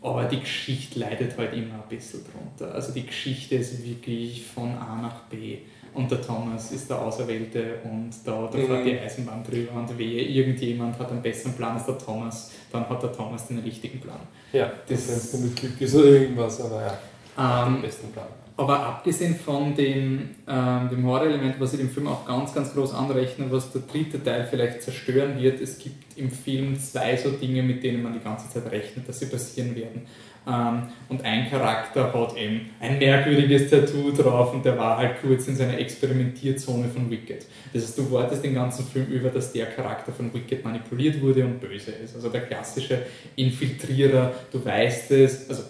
[0.00, 2.72] Aber die Geschichte leidet halt immer ein bisschen drunter.
[2.72, 5.58] Also die Geschichte ist wirklich von A nach B.
[5.94, 8.84] Und der Thomas ist der Auserwählte und da, da fährt Mhm.
[8.84, 13.02] die Eisenbahn drüber und wehe, irgendjemand hat einen besseren Plan als der Thomas, dann hat
[13.02, 14.20] der Thomas den richtigen Plan.
[14.52, 16.98] Ja, Das- das ist mit Glück ist oder irgendwas, aber ja,
[17.38, 18.26] Ähm, besten Plan.
[18.58, 22.92] Aber abgesehen von dem, ähm, dem Horrorelement, was ich dem Film auch ganz, ganz groß
[22.92, 27.62] anrechne, was der dritte Teil vielleicht zerstören wird, es gibt im Film zwei so Dinge,
[27.62, 30.06] mit denen man die ganze Zeit rechnet, dass sie passieren werden.
[30.48, 35.46] Ähm, und ein Charakter hat eben ein merkwürdiges Tattoo drauf und der war halt kurz
[35.46, 37.46] in seiner Experimentierzone von Wicked.
[37.72, 41.44] Das heißt, du wartest den ganzen Film über, dass der Charakter von Wicked manipuliert wurde
[41.44, 42.16] und böse ist.
[42.16, 43.02] Also der klassische
[43.36, 45.62] Infiltrierer, du weißt es, also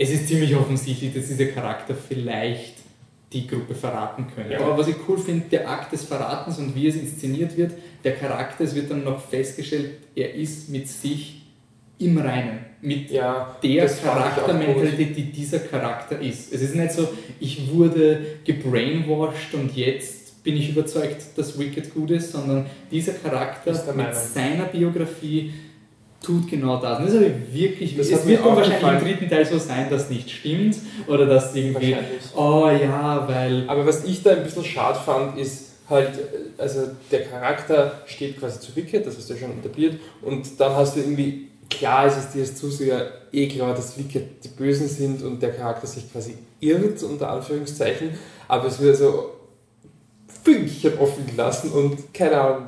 [0.00, 2.76] es ist ziemlich offensichtlich, dass dieser Charakter vielleicht
[3.34, 4.54] die Gruppe verraten könnte.
[4.54, 4.60] Ja.
[4.60, 7.72] Aber was ich cool finde, der Akt des Verratens und wie es inszeniert wird,
[8.02, 11.42] der Charakter, es wird dann noch festgestellt, er ist mit sich
[11.98, 12.60] im Reinen.
[12.80, 16.50] Mit Ja, der Charaktermentalität, die dieser Charakter ist.
[16.50, 17.06] Es ist nicht so,
[17.38, 23.72] ich wurde gebrainwashed und jetzt bin ich überzeugt, dass Wicked gut ist, sondern dieser Charakter
[23.94, 25.52] mit seiner Biografie
[26.22, 26.98] tut genau das.
[26.98, 29.04] Und das habe ich wirklich, Das es wird wahrscheinlich im gefallen.
[29.04, 31.96] dritten Teil so sein, dass nicht stimmt oder dass irgendwie,
[32.36, 36.10] oh ja, weil Aber was ich da ein bisschen schade fand, ist, halt,
[36.56, 40.74] also der Charakter steht quasi zu Wicked, das hast du ja schon etabliert, und dann
[40.76, 44.88] hast du irgendwie, klar ist es dir als Zuseher eh klar, dass Wicked die Bösen
[44.88, 48.10] sind und der Charakter sich quasi irrt, unter Anführungszeichen,
[48.46, 49.32] aber es wird so
[50.44, 52.66] Fünkchen offen gelassen und keine Ahnung,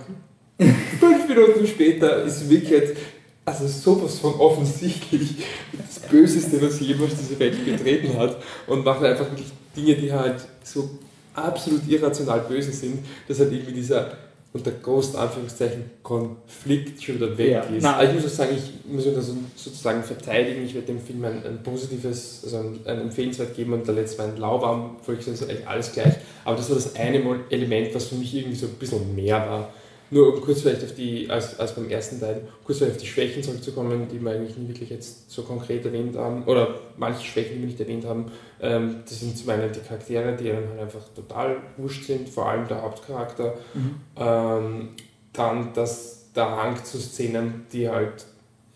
[0.99, 2.97] fünf Minuten später ist Wicked
[3.45, 8.37] also sowas von offensichtlich das Böseste, was jemals diese Welt betreten hat
[8.67, 10.91] und macht einfach wirklich Dinge, die halt so
[11.35, 14.13] absolut irrational böse sind, dass halt irgendwie dieser
[14.55, 17.85] unter großen Anführungszeichen Konflikt schon wieder weg ja, ist.
[17.85, 20.63] Aber ich muss auch sagen, ich muss das sozusagen verteidigen.
[20.65, 24.19] Ich werde dem Film ein, ein positives, also ein, ein Empfehlenswert geben und der letzte
[24.19, 26.15] war ein Lauwarm, eigentlich alles gleich.
[26.45, 29.73] Aber das war das eine Element, was für mich irgendwie so ein bisschen mehr war.
[30.13, 33.09] Nur um kurz vielleicht auf die, als, als beim ersten Teil, kurz vielleicht auf die
[33.09, 37.55] Schwächen zurückzukommen, die wir eigentlich nie wirklich jetzt so konkret erwähnt haben, oder manche Schwächen,
[37.55, 40.81] die wir nicht erwähnt haben, ähm, das sind zum einen die Charaktere, die einem halt
[40.81, 43.55] einfach total wurscht sind, vor allem der Hauptcharakter.
[43.73, 43.95] Mhm.
[44.17, 44.89] Ähm,
[45.33, 48.27] dann das, der Hang zu Szenen, die halt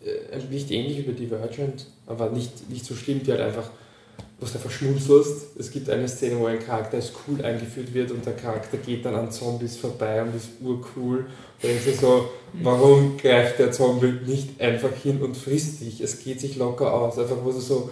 [0.03, 3.69] äh, nicht ähnlich über Divergent, aber nicht, nicht so schlimm, die halt einfach
[4.39, 5.59] was du verschmunzelst.
[5.59, 9.05] Es gibt eine Szene, wo ein Charakter als cool eingeführt wird und der Charakter geht
[9.05, 11.27] dann an Zombies vorbei und ist urcool.
[11.63, 16.03] Da ist es so, warum greift der Zombie nicht einfach hin und frisst dich?
[16.03, 17.19] Es geht sich locker aus.
[17.19, 17.91] Einfach wo du so,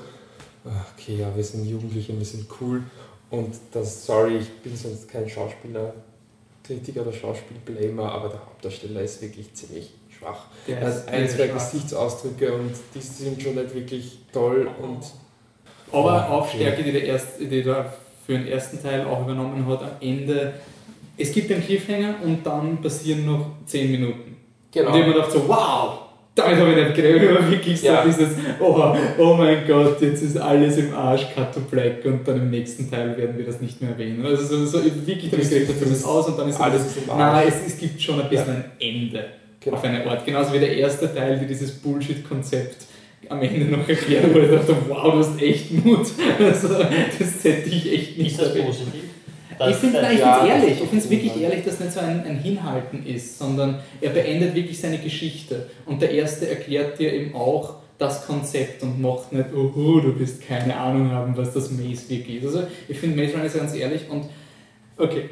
[0.66, 2.82] ah, okay, ja, wir sind Jugendliche, wir sind cool.
[3.30, 5.94] Und das, sorry, ich bin sonst kein Schauspieler,
[6.62, 10.46] Kritiker oder Schauspielblamer, aber der Hauptdarsteller ist wirklich ziemlich schwach.
[10.68, 15.00] Der er hat ein, zwei Gesichtsausdrücke und die sind schon nicht wirklich toll und
[15.94, 17.92] aber auch Stärke, die der, erst, die der
[18.26, 20.54] für den ersten Teil auch übernommen hat, am Ende,
[21.16, 24.36] es gibt einen Cliffhanger und dann passieren noch 10 Minuten.
[24.72, 24.88] Genau.
[24.88, 25.98] Und ich habe mir gedacht so, wow,
[26.34, 28.04] damit habe ich nicht gerechnet, aber wirklich so ja.
[28.04, 32.36] dieses, oh, oh mein Gott, jetzt ist alles im Arsch, cut to black und dann
[32.38, 34.24] im nächsten Teil werden wir das nicht mehr erwähnen.
[34.24, 37.18] Also so, so wirklich, damit gerechnet, das ist aus und dann ist alles Arsch.
[37.18, 38.54] Nein, es, es gibt schon ein bisschen ja.
[38.54, 39.24] ein Ende
[39.60, 39.76] genau.
[39.76, 40.24] auf eine Art.
[40.24, 42.86] Genauso wie der erste Teil, wie dieses Bullshit-Konzept
[43.30, 46.06] am Ende noch erklärt, wo ich dachte, wow, du hast echt Mut.
[46.38, 48.32] Also, das hätte ich echt nicht.
[48.32, 49.02] Ist das positiv?
[49.58, 52.00] Das ich finde es ja, ehrlich, ich finde es wirklich ehrlich, dass es nicht so
[52.00, 55.68] ein, ein, Hinhalten ist, sondern er beendet wirklich seine Geschichte.
[55.86, 60.42] Und der Erste erklärt dir eben auch das Konzept und macht nicht, oh, du bist
[60.42, 62.46] keine Ahnung haben, was das Maze wirklich ist.
[62.46, 64.24] Also ich finde Maze Runner ist ganz ehrlich und
[64.98, 65.30] okay.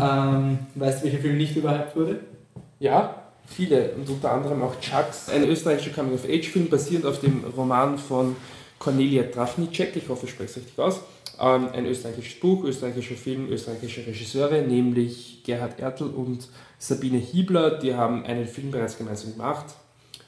[0.00, 2.20] Ähm, weißt du, welcher Film nicht überhyped wurde?
[2.80, 8.36] Ja viele und unter anderem auch Chucks, ein österreichischer Coming-of-Age-Film basierend auf dem Roman von
[8.78, 11.00] Cornelia Trafnicek, ich hoffe, ich spreche es richtig aus.
[11.40, 17.94] Ähm, ein österreichisches Buch, österreichischer Film, österreichische Regisseure, nämlich Gerhard Ertl und Sabine Hiebler, die
[17.94, 19.66] haben einen Film bereits gemeinsam gemacht,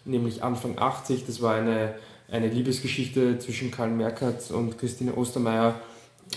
[0.04, 1.26] nämlich Anfang 80.
[1.26, 1.94] Das war eine,
[2.28, 5.80] eine Liebesgeschichte zwischen Karl Merkert und Christine Ostermeier.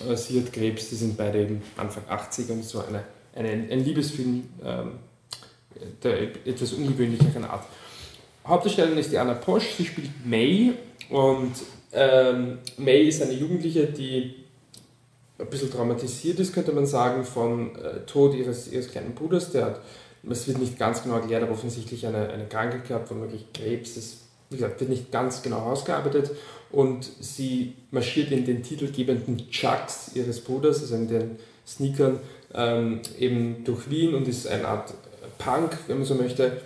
[0.08, 3.04] Äh, sie hat Krebs, die sind beide eben Anfang 80 und so eine,
[3.36, 4.50] eine, ein Liebesfilm.
[4.64, 4.92] Ähm,
[6.04, 7.66] der etwas ungewöhnlicheren Art.
[8.46, 10.74] Hauptdarstellerin ist die Anna Posch, sie spielt May
[11.10, 11.54] und
[11.92, 14.36] ähm, May ist eine Jugendliche, die
[15.40, 19.52] ein bisschen traumatisiert ist, könnte man sagen, vom äh, Tod ihres, ihres kleinen Bruders.
[19.52, 19.82] Der hat,
[20.30, 23.96] es wird nicht ganz genau erklärt, aber offensichtlich eine, eine Krankheit gehabt, womöglich Krebs.
[23.96, 24.18] Das,
[24.50, 26.32] wie gesagt, wird nicht ganz genau ausgearbeitet.
[26.72, 32.20] Und sie marschiert in den titelgebenden Chucks ihres Bruders, also in den Sneakern,
[32.54, 34.94] ähm, eben durch Wien und ist eine Art
[35.40, 36.62] Punk, wenn man so möchte,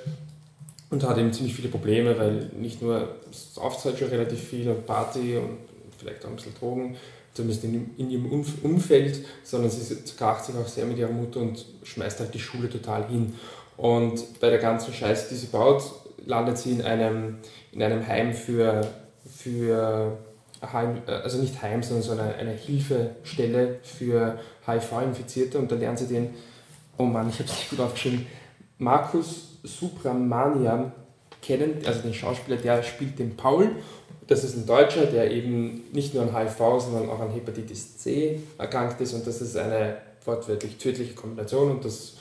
[0.89, 4.85] und hat eben ziemlich viele Probleme, weil nicht nur sauft halt schon relativ viel und
[4.85, 5.57] Party und
[5.97, 6.97] vielleicht auch ein bisschen Drogen,
[7.33, 11.65] zumindest in, in ihrem Umfeld, sondern sie kracht sich auch sehr mit ihrer Mutter und
[11.83, 13.33] schmeißt halt die Schule total hin.
[13.75, 15.83] Und bei der ganzen Scheiße, die sie baut,
[16.25, 17.37] landet sie in einem,
[17.71, 18.87] in einem Heim für,
[19.25, 20.17] für
[20.61, 26.07] Heim, also nicht Heim, sondern so eine, eine Hilfestelle für HIV-Infizierte und da lernt sie
[26.07, 26.35] den,
[26.97, 28.27] oh Mann, ich habe es nicht gut aufgeschrieben,
[28.83, 30.91] Markus Subramanian
[31.41, 33.71] kennen, also den Schauspieler, der spielt den Paul.
[34.27, 38.39] Das ist ein Deutscher, der eben nicht nur an HIV, sondern auch an Hepatitis C
[38.57, 42.13] erkrankt ist und das ist eine wortwörtlich tödliche Kombination und das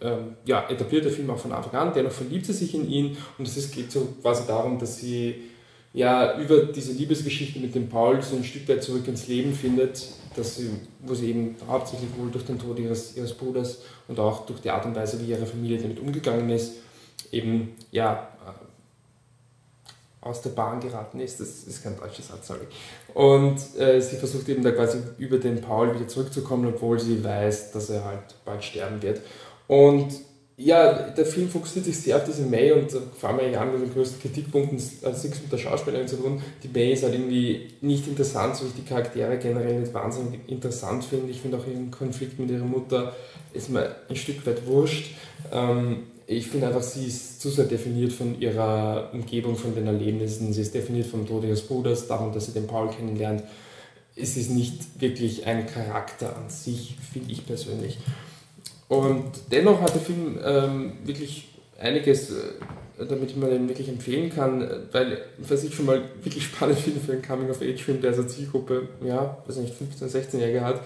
[0.00, 1.92] ähm, ja, etabliert der Film auch von Anfang an.
[1.92, 5.50] Dennoch verliebt sie sich in ihn und es geht so quasi darum, dass sie
[5.92, 10.06] ja über diese Liebesgeschichte mit dem Paul so ein Stück weit zurück ins Leben findet,
[10.36, 14.44] dass sie, wo sie eben hauptsächlich wohl durch den Tod ihres, ihres Bruders und auch
[14.44, 16.72] durch die Art und Weise, wie ihre Familie damit umgegangen ist,
[17.30, 21.38] eben ja äh, aus der Bahn geraten ist.
[21.38, 22.66] Das ist kein deutscher Satz, sorry.
[23.14, 27.70] Und äh, sie versucht eben da quasi über den Paul wieder zurückzukommen, obwohl sie weiß,
[27.70, 29.20] dass er halt bald sterben wird.
[29.68, 30.12] Und
[30.62, 34.20] ja, der Film fokussiert sich sehr auf diese May und vor allem mit den größten
[34.20, 36.42] Kritikpunkten also nichts mit der Schauspielerin zu tun.
[36.62, 40.40] Die May ist halt irgendwie nicht interessant, so wie ich die Charaktere generell nicht wahnsinnig
[40.48, 41.30] interessant finde.
[41.30, 43.16] Ich finde auch ihren Konflikt mit ihrer Mutter
[43.54, 45.14] ist mir ein Stück weit wurscht.
[45.50, 50.52] Ähm, ich finde einfach, sie ist zu sehr definiert von ihrer Umgebung, von den Erlebnissen.
[50.52, 53.42] Sie ist definiert vom Tod ihres Bruders, darum, dass sie den Paul kennenlernt.
[54.14, 57.98] Es ist nicht wirklich ein Charakter an sich, finde ich persönlich.
[58.90, 64.30] Und dennoch hat der Film ähm, wirklich einiges, äh, damit ich mir den wirklich empfehlen
[64.34, 68.88] kann, weil, was ich schon mal wirklich spannend finde für einen Coming-of-Age-Film, der so Zielgruppe,
[69.04, 70.80] ja, weiß nicht, 15-, 16-Jährige hat,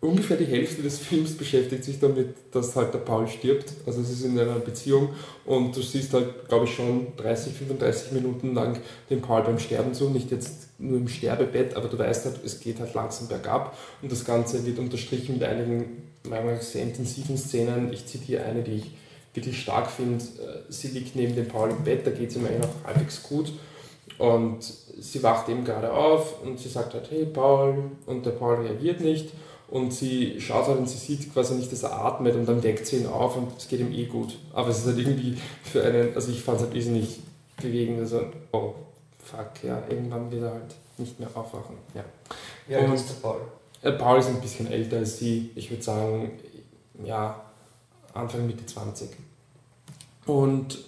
[0.00, 3.72] ungefähr die Hälfte des Films beschäftigt sich damit, dass halt der Paul stirbt.
[3.86, 5.10] Also es ist in einer Beziehung
[5.44, 8.78] und du siehst halt, glaube ich, schon 30, 35 Minuten lang
[9.10, 10.10] den Paul beim Sterben zu.
[10.10, 14.12] Nicht jetzt nur im Sterbebett, aber du weißt halt, es geht halt langsam bergab und
[14.12, 17.92] das Ganze wird unterstrichen mit einigen manchmal sehr intensiven Szenen.
[17.92, 18.90] Ich zitiere eine, die ich
[19.34, 20.24] wirklich stark finde.
[20.24, 23.22] Äh, sie liegt neben dem Paul im Bett, da geht es ihm eigentlich noch halbwegs
[23.22, 23.52] gut.
[24.18, 24.60] Und
[24.98, 29.00] sie wacht eben gerade auf und sie sagt halt, hey Paul, und der Paul reagiert
[29.00, 29.30] nicht.
[29.68, 32.86] Und sie schaut halt und sie sieht quasi nicht, dass er atmet und dann deckt
[32.86, 34.38] sie ihn auf und es geht ihm eh gut.
[34.52, 37.20] Aber es ist halt irgendwie für einen, also ich fand es halt wesentlich
[37.60, 38.74] bewegend, also, oh,
[39.18, 41.76] fuck, ja, irgendwann wird er halt nicht mehr aufwachen.
[41.94, 42.04] Ja,
[42.68, 43.40] ja und ist der Paul?
[43.82, 46.32] Äh, Paul ist ein bisschen älter als sie, ich würde sagen,
[47.04, 47.42] ja,
[48.14, 49.10] Anfang Mitte 20.
[50.26, 50.78] Und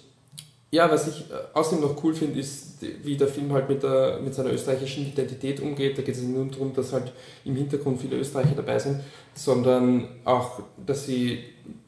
[0.71, 4.19] ja, was ich äh, außerdem noch cool finde, ist, wie der Film halt mit, der,
[4.21, 5.97] mit seiner österreichischen Identität umgeht.
[5.97, 7.11] Da geht es nicht nur darum, dass halt
[7.45, 9.01] im Hintergrund viele Österreicher dabei sind,
[9.33, 11.39] sondern auch, dass sie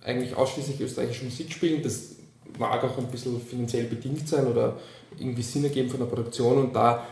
[0.03, 1.83] eigentlich ausschließlich österreichische Musik spielen.
[1.83, 2.15] Das
[2.57, 4.77] mag auch ein bisschen finanziell bedingt sein oder
[5.17, 7.05] irgendwie Sinn ergeben von der Produktion und da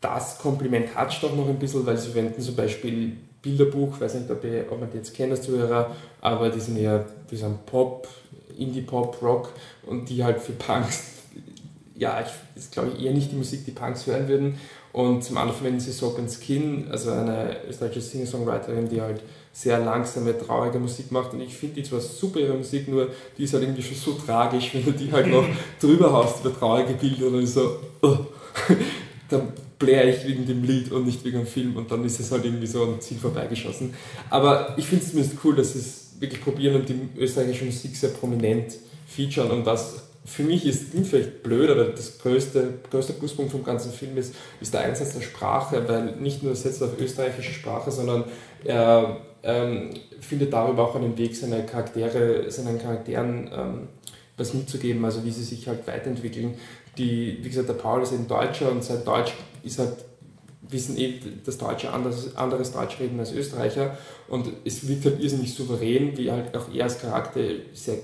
[0.00, 4.30] das Kompliment hat doch noch ein bisschen, weil sie verwenden zum Beispiel Bilderbuch, weiß nicht,
[4.30, 7.66] ob, ihr, ob man die jetzt kennt als Zuhörer, aber die sind eher, die sind
[7.66, 8.06] Pop,
[8.56, 9.52] Indie-Pop, Rock
[9.88, 11.02] und die halt für Punks,
[11.96, 14.58] ja, ich, ist glaube ich eher nicht die Musik, die Punks hören würden.
[14.92, 19.20] Und zum anderen verwenden sie Soap and Skin, also eine österreichische Singer-Songwriterin, die halt
[19.52, 21.34] sehr langsame, traurige Musik macht.
[21.34, 24.12] Und ich finde die zwar super, ihre Musik, nur die ist halt irgendwie schon so
[24.12, 25.44] tragisch, wenn du die halt noch
[25.80, 28.16] drüber hast über traurige Bilder, dann ist so, oh.
[29.28, 32.32] dann bläre ich wegen dem Lied und nicht wegen dem Film und dann ist es
[32.32, 33.94] halt irgendwie so am Ziel vorbeigeschossen.
[34.30, 37.94] Aber ich finde es zumindest cool, dass sie es wirklich probieren und die österreichische Musik
[37.94, 38.74] sehr prominent
[39.08, 43.64] featuren und was für mich ist, klingt vielleicht blöd, aber das größte, größte Pluspunkt vom
[43.64, 47.52] ganzen Film ist, ist der Einsatz der Sprache, weil nicht nur setzt er auf österreichische
[47.52, 48.24] Sprache, sondern
[48.64, 49.90] er ähm,
[50.20, 53.88] findet darüber auch einen Weg, seine Charaktere, seinen Charakteren ähm,
[54.36, 56.54] was mitzugeben, also wie sie sich halt weiterentwickeln.
[56.98, 59.32] Die, wie gesagt, der Paul ist ein Deutscher und sein Deutsch
[59.62, 59.94] ist halt
[60.70, 63.96] wissen eh, dass Deutsche anderes, anderes Deutsch reden als Österreicher
[64.28, 67.40] und es wirkt halt irrsinnig souverän, wie halt auch er als Charakter
[67.72, 67.96] sehr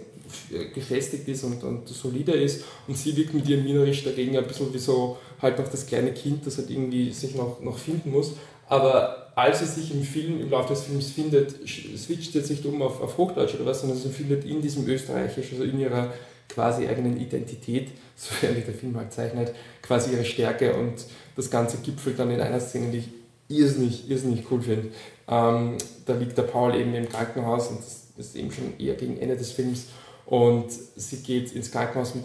[0.75, 4.73] gefestigt ist und, und solider ist und sie wirkt mit ihrem Minerisch dagegen ein bisschen
[4.73, 8.33] wie so halt noch das kleine Kind, das halt irgendwie sich noch, noch finden muss.
[8.69, 12.81] Aber als sie sich im Film, im Laufe des Films findet, switcht jetzt nicht um
[12.83, 16.13] auf, auf Hochdeutsch oder was, sondern sie findet in diesem Österreichisch, also in ihrer
[16.49, 21.05] quasi eigenen Identität, so wie der Film halt zeichnet, quasi ihre Stärke und
[21.37, 23.09] das Ganze gipfelt dann in einer Szene, die ich
[23.49, 24.89] irrsinnig, irrsinnig cool finde.
[25.29, 29.19] Ähm, da liegt der Paul eben im Krankenhaus und das ist eben schon eher gegen
[29.19, 29.87] Ende des Films
[30.35, 30.67] und
[30.97, 32.25] sie geht ins Krankenhaus mit,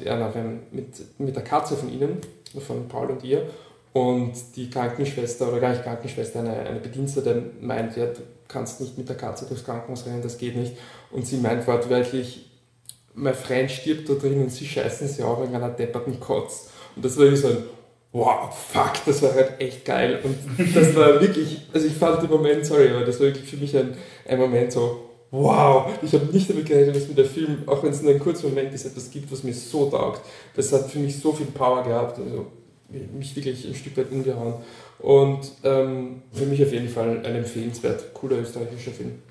[0.71, 2.17] mit, mit der Katze von ihnen,
[2.65, 3.47] von Paul und ihr.
[3.93, 8.97] Und die Krankenschwester, oder gar nicht Krankenschwester, eine, eine Bedienstete meint, ja, du kannst nicht
[8.97, 10.73] mit der Katze durchs Krankenhaus rennen, das geht nicht.
[11.11, 12.49] Und sie meint wortwörtlich,
[13.13, 16.71] mein Freund stirbt da drin und sie scheißen sie auch wegen einer depperten Kotz.
[16.95, 17.57] Und das war so ein,
[18.11, 20.19] wow, fuck, das war halt echt geil.
[20.23, 20.35] Und
[20.75, 23.77] das war wirklich, also ich fand den Moment, sorry, aber das war wirklich für mich
[23.77, 23.95] ein,
[24.27, 27.91] ein Moment so, wow, ich habe nicht damit gerechnet, dass mir der Film, auch wenn
[27.91, 30.21] es nur einen kurzen Moment ist, etwas gibt, was mir so taugt.
[30.55, 32.47] Das hat für mich so viel Power gehabt, also
[32.89, 34.55] mich wirklich ein Stück weit umgehauen.
[34.99, 39.21] Und ähm, für mich auf jeden Fall ein empfehlenswert, cooler österreichischer Film.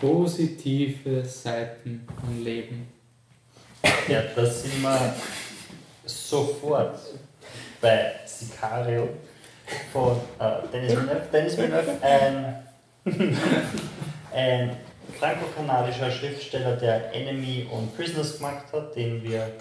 [0.00, 2.88] Positive Seiten am Leben.
[4.08, 5.14] Ja, das sind wir
[6.04, 6.98] sofort
[7.80, 9.08] bei Sicario
[9.92, 11.22] von äh, Dennis Villeneuve.
[11.32, 12.64] Dennis Villeneuve, ein
[14.34, 14.76] ein
[15.18, 19.52] franco-kanadischer Schriftsteller, der Enemy und Prisoners gemacht hat, den wir,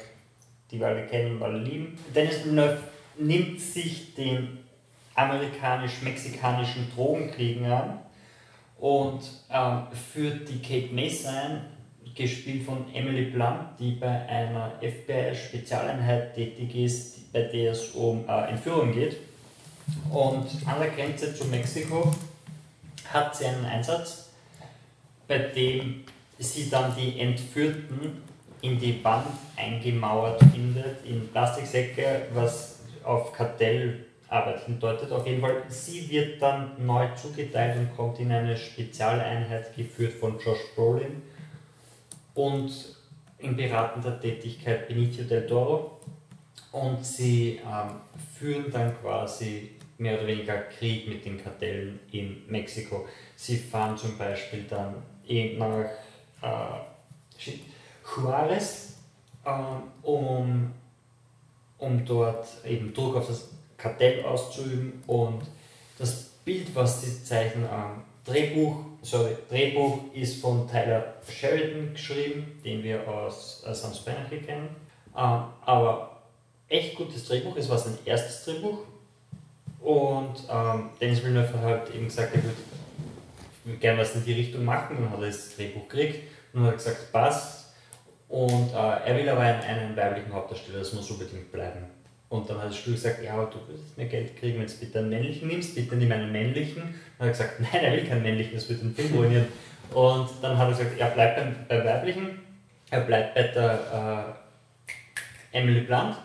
[0.71, 1.97] die wir alle kennen und lieben.
[2.15, 2.79] Dennis Villeneuve
[3.17, 4.59] nimmt sich den
[5.15, 7.99] amerikanisch-mexikanischen Drogenkriegen an
[8.79, 9.21] und
[9.51, 9.83] ähm,
[10.13, 11.65] führt die Kate Mace ein,
[12.15, 18.49] gespielt von Emily Blunt, die bei einer FBI-Spezialeinheit tätig ist, bei der es um äh,
[18.49, 19.17] Entführung geht.
[20.11, 22.13] Und an der Grenze zu Mexiko
[23.11, 24.23] hat sie einen Einsatz
[25.27, 26.03] bei dem
[26.37, 28.21] sie dann die Entführten
[28.61, 35.11] in die Wand eingemauert findet, in Plastiksäcke, was auf Kartellarbeit hindeutet.
[35.11, 40.39] Auf jeden Fall, sie wird dann neu zugeteilt und kommt in eine Spezialeinheit, geführt von
[40.39, 41.21] Josh Brolin
[42.33, 42.71] und
[43.39, 45.99] in beratender Tätigkeit Benicio del Toro.
[46.71, 47.95] Und sie ähm,
[48.33, 49.71] führen dann quasi
[50.03, 53.07] mehr oder weniger Krieg mit den Kartellen in Mexiko.
[53.37, 55.01] Sie fahren zum Beispiel dann
[55.57, 55.89] nach
[56.41, 57.51] äh,
[58.05, 58.95] Juarez,
[59.45, 59.49] äh,
[60.01, 60.73] um,
[61.77, 65.01] um dort eben Druck auf das Kartell auszuüben.
[65.07, 65.43] Und
[65.97, 72.83] das Bild, was sie zeichnen, äh, Drehbuch, sorry, Drehbuch ist von Tyler Sheridan geschrieben, den
[72.83, 74.69] wir aus äh, Penalty kennen,
[75.15, 76.21] äh, aber
[76.67, 78.79] echt gutes Drehbuch, es war sein erstes Drehbuch
[79.83, 84.63] und ähm, Dennis Villeneuve hat halt eben gesagt, er würde gerne was in die Richtung
[84.63, 84.95] machen.
[84.97, 86.21] Dann hat er das Drehbuch gekriegt
[86.53, 87.73] und hat gesagt, passt.
[88.29, 91.85] Und äh, er will aber einen, einen, weiblichen Hauptdarsteller, das muss unbedingt bleiben.
[92.29, 94.73] Und dann hat das Studio gesagt, ja, aber du würdest mehr Geld kriegen, wenn du
[94.73, 96.95] bitte einen männlichen nimmst, bitte nimm einen männlichen.
[97.19, 99.47] Dann hat er gesagt, nein, er will keinen männlichen, das wird den Film ruinieren.
[99.93, 102.39] Und dann hat er gesagt, er bleibt beim, beim weiblichen,
[102.89, 104.35] er bleibt bei der
[105.53, 106.15] äh, Emily Blunt.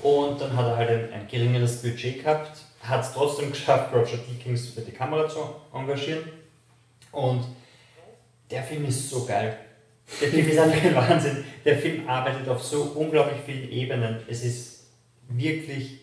[0.00, 4.18] Und dann hat er halt ein, ein geringeres Budget gehabt, hat es trotzdem geschafft, Roger
[4.18, 5.38] Deakins für die Kamera zu
[5.72, 6.24] engagieren.
[7.12, 7.44] Und
[8.50, 9.56] der Film ist so geil.
[10.20, 11.44] Der Film ist einfach ein Wahnsinn.
[11.64, 14.22] Der Film arbeitet auf so unglaublich vielen Ebenen.
[14.28, 14.86] Es ist
[15.28, 16.00] wirklich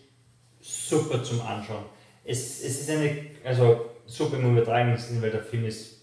[0.60, 1.84] super zum Anschauen.
[2.24, 6.00] Es, es ist eine, also super im übertragenen weil der Film ist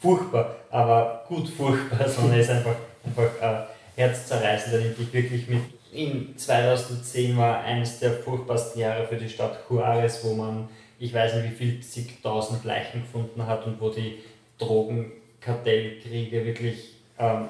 [0.00, 4.74] furchtbar, aber gut furchtbar, sondern er ist einfach, einfach äh, herzzerreißend.
[4.74, 5.62] Er nimmt dich wirklich mit.
[5.92, 10.68] In 2010 war eines der furchtbarsten Jahre für die Stadt Juarez, wo man
[11.02, 14.20] ich weiß nicht, wie viel zigtausend Leichen gefunden hat und wo die
[14.58, 17.48] Drogenkartellkriege wirklich, ähm,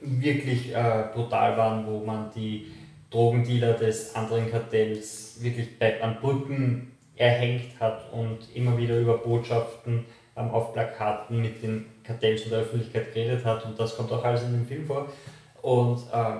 [0.00, 2.66] wirklich äh, brutal waren, wo man die
[3.10, 5.66] Drogendealer des anderen Kartells wirklich
[6.00, 12.42] an Brücken erhängt hat und immer wieder über Botschaften ähm, auf Plakaten mit den Kartells
[12.42, 15.08] und der Öffentlichkeit geredet hat und das kommt auch alles in dem Film vor.
[15.60, 16.36] Und äh,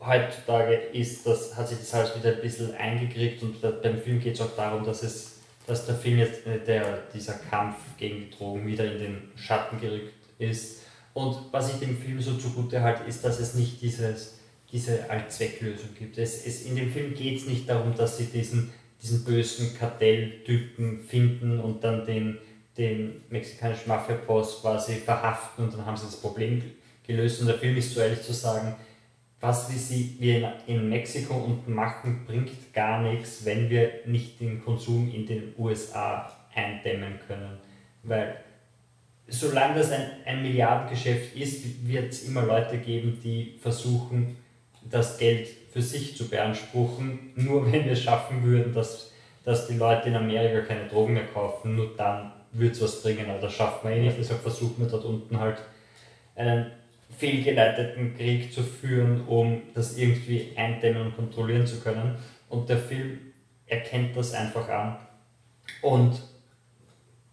[0.00, 4.34] heutzutage ist das, hat sich das alles wieder ein bisschen eingekriegt und beim Film geht
[4.34, 5.36] es auch darum, dass es
[5.66, 9.80] dass der Film jetzt äh, der, dieser Kampf gegen die Drogen wieder in den Schatten
[9.80, 10.82] gerückt ist.
[11.12, 14.38] Und was ich dem Film so zugute halte, ist, dass es nicht dieses,
[14.70, 16.18] diese Allzwecklösung gibt.
[16.18, 18.72] Es, es, in dem Film geht es nicht darum, dass sie diesen,
[19.02, 22.38] diesen bösen Kartelltypen finden und dann den,
[22.76, 26.62] den mexikanischen Mafia-Boss quasi verhaften und dann haben sie das Problem
[27.06, 27.40] gelöst.
[27.40, 28.76] Und der Film ist so ehrlich zu sagen,
[29.46, 34.64] was wir, sie, wir in Mexiko unten machen, bringt gar nichts, wenn wir nicht den
[34.64, 37.58] Konsum in den USA eindämmen können.
[38.02, 38.38] Weil
[39.28, 44.36] solange das ein, ein Milliardengeschäft ist, wird es immer Leute geben, die versuchen,
[44.82, 47.30] das Geld für sich zu beanspruchen.
[47.36, 49.12] Nur wenn wir es schaffen würden, dass,
[49.44, 53.30] dass die Leute in Amerika keine Drogen mehr kaufen, nur dann würde es was bringen.
[53.30, 55.58] Aber das schafft man eh nicht, deshalb versuchen wir dort unten halt
[56.34, 56.72] einen
[57.16, 62.16] fehlgeleiteten Krieg zu führen, um das irgendwie eindämmen und kontrollieren zu können.
[62.48, 63.18] Und der Film
[63.66, 64.96] erkennt das einfach an
[65.82, 66.20] und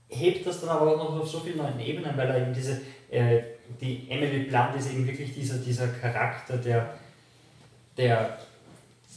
[0.08, 2.82] hebt das dann aber auch noch auf so vielen neuen Ebenen, weil er eben diese,
[3.10, 3.42] äh,
[3.80, 6.94] die Emily Blunt ist eben wirklich dieser, dieser Charakter, der,
[7.98, 8.38] der,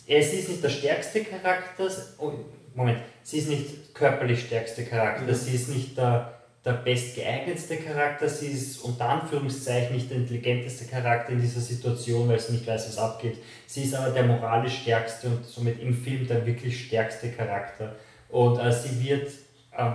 [0.07, 2.33] er, sie ist nicht der stärkste Charakter, oh,
[2.75, 5.35] Moment, sie ist nicht körperlich stärkste Charakter, mhm.
[5.35, 6.36] sie ist nicht der,
[6.67, 12.41] der bestgeeignetste Charakter, sie ist unter Anführungszeichen nicht der intelligenteste Charakter in dieser Situation, weil
[12.41, 13.39] sie nicht weiß, was abgeht.
[13.69, 17.95] Sie ist aber der moralisch stärkste und somit im Film der wirklich stärkste Charakter.
[18.29, 19.31] Und äh, sie wird,
[19.77, 19.93] äh,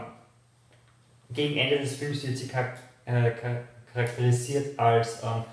[1.30, 2.50] gegen Ende des Films wird sie
[3.06, 3.32] äh,
[3.94, 5.44] charakterisiert als, ähm,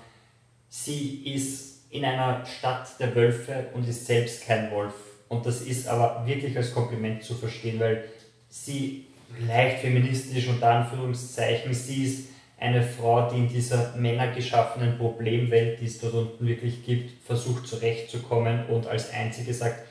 [0.69, 4.93] sie ist in einer Stadt der Wölfe und ist selbst kein Wolf.
[5.27, 8.05] Und das ist aber wirklich als Kompliment zu verstehen, weil
[8.47, 9.08] sie
[9.47, 11.73] leicht feministisch unter Anführungszeichen.
[11.73, 17.23] Sie ist eine Frau, die in dieser männergeschaffenen Problemwelt, die es dort unten wirklich gibt,
[17.25, 19.87] versucht zurechtzukommen und als einzige sagt,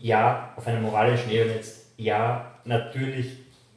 [0.00, 3.28] ja, auf einer moralischen Ebene jetzt, ja, natürlich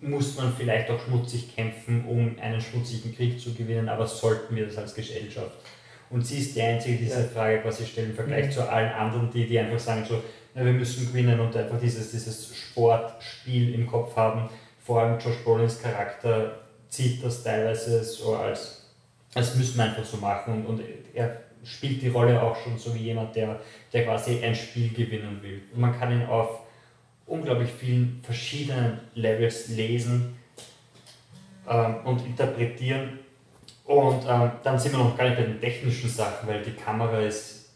[0.01, 4.65] muss man vielleicht auch schmutzig kämpfen, um einen schmutzigen Krieg zu gewinnen, aber sollten wir
[4.65, 5.57] das als Gesellschaft?
[6.09, 7.27] Und sie ist die Einzige, die diese ja.
[7.27, 8.51] Frage quasi stellt im Vergleich mhm.
[8.51, 10.21] zu allen anderen, die, die einfach sagen so,
[10.53, 14.49] na, wir müssen gewinnen und einfach dieses, dieses Sportspiel im Kopf haben
[14.88, 18.85] vor allem Josh Brolins Charakter zieht das teilweise so als,
[19.35, 20.81] als müssen wir einfach so machen und, und
[21.13, 23.59] er spielt die Rolle auch schon so wie jemand, der,
[23.91, 25.61] der quasi ein Spiel gewinnen will.
[25.73, 26.61] Und man kann ihn auf
[27.25, 30.38] unglaublich vielen verschiedenen Levels lesen
[31.67, 33.19] ähm, und interpretieren.
[33.83, 37.19] Und ähm, dann sind wir noch gar nicht bei den technischen Sachen, weil die Kamera
[37.19, 37.71] ist,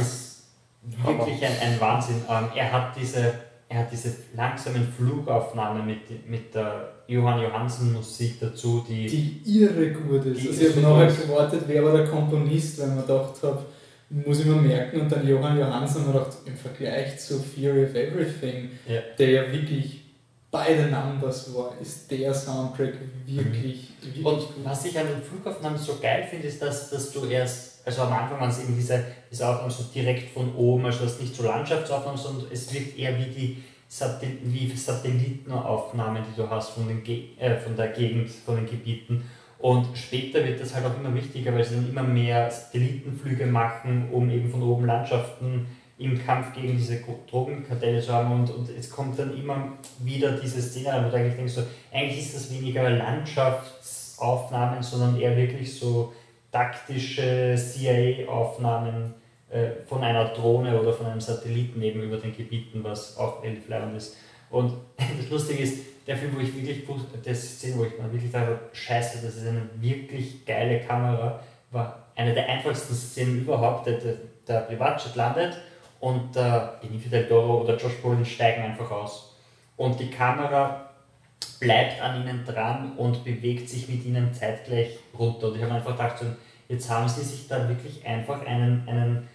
[0.00, 0.44] ist
[0.82, 2.22] wirklich ein, ein Wahnsinn.
[2.26, 3.34] Ähm, er, hat diese,
[3.68, 9.92] er hat diese langsamen Flugaufnahmen mit, mit der Johann Johansen Musik dazu, die, die irre
[9.92, 10.42] gut ist.
[10.42, 13.64] Die also ich ist habe nachher gewartet, wer war der Komponist, weil man gedacht habe,
[14.10, 17.94] muss ich mir merken und dann Johann Johansson und gedacht, im Vergleich zu Theory of
[17.94, 19.00] Everything, Ja.
[19.18, 20.02] der ja wirklich
[20.50, 22.94] bei den Numbers war, ist der Soundtrack
[23.26, 27.26] wirklich, wirklich Und was ich an den Flugaufnahmen so geil finde, ist, dass, dass du
[27.26, 31.04] erst, also am Anfang waren es eben diese, diese Aufnahmen so direkt von oben, also
[31.04, 36.36] das ist nicht so Landschaftsaufnahmen, sondern es wirkt eher wie die Satel wie Satellitenaufnahmen, die
[36.36, 37.02] du hast von, den
[37.38, 39.24] äh, von der Gegend, von den Gebieten.
[39.58, 44.10] Und später wird das halt auch immer wichtiger, weil sie dann immer mehr Satellitenflüge machen,
[44.12, 45.66] um eben von oben Landschaften
[45.98, 48.32] im Kampf gegen diese Drogenkartelle zu haben.
[48.32, 51.62] Und, und es kommt dann immer wieder diese Szene, wo du eigentlich denkst, so,
[51.92, 56.12] eigentlich ist das weniger Landschaftsaufnahmen, sondern eher wirklich so
[56.52, 59.14] taktische CIA-Aufnahmen
[59.50, 63.96] äh, von einer Drohne oder von einem Satelliten eben über den Gebieten, was auch elfleibend
[63.96, 64.16] ist.
[64.50, 66.84] Und das Lustige ist, der Film, wo ich wirklich,
[67.22, 71.40] das Szene, wo ich mal wirklich dachte, scheiße, das ist eine wirklich geile Kamera,
[71.70, 73.86] war eine der einfachsten Szenen überhaupt.
[73.86, 74.14] Der, der,
[74.46, 75.58] der Privatjet landet
[76.00, 79.36] und der Benicio del Toro oder Josh Brolin steigen einfach aus.
[79.76, 80.88] Und die Kamera
[81.60, 85.48] bleibt an ihnen dran und bewegt sich mit ihnen zeitgleich runter.
[85.48, 86.26] Und ich habe einfach gedacht, so,
[86.68, 89.28] jetzt haben sie sich da wirklich einfach einen, einen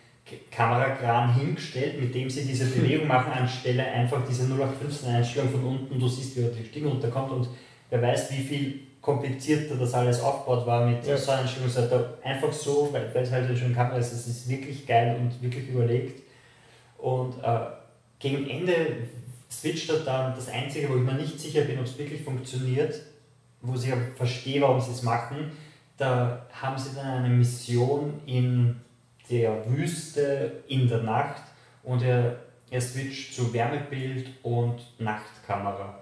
[0.52, 6.08] Kamerakran hingestellt, mit dem sie diese Bewegung machen, anstelle einfach diese 0815-Einstellung von unten, du
[6.08, 7.50] siehst, wie die Stimme runterkommt und
[7.90, 11.18] wer weiß, wie viel komplizierter das alles aufgebaut war mit Ja.
[11.18, 11.68] so einer Einstellung.
[11.68, 14.88] Es hat da einfach so, weil es halt eine schöne Kamera ist, es ist wirklich
[14.88, 16.22] geil und wirklich überlegt.
[16.98, 17.60] Und äh,
[18.20, 18.74] gegen Ende
[19.52, 22.96] switcht er dann das Einzige, wo ich mir nicht sicher bin, ob es wirklich funktioniert,
[23.62, 25.52] wo ich verstehe, warum sie es machen,
[25.98, 28.76] da haben sie dann eine Mission in
[29.30, 31.42] der Wüste in der Nacht
[31.84, 32.38] und er,
[32.70, 36.00] er switcht zu Wärmebild und Nachtkamera.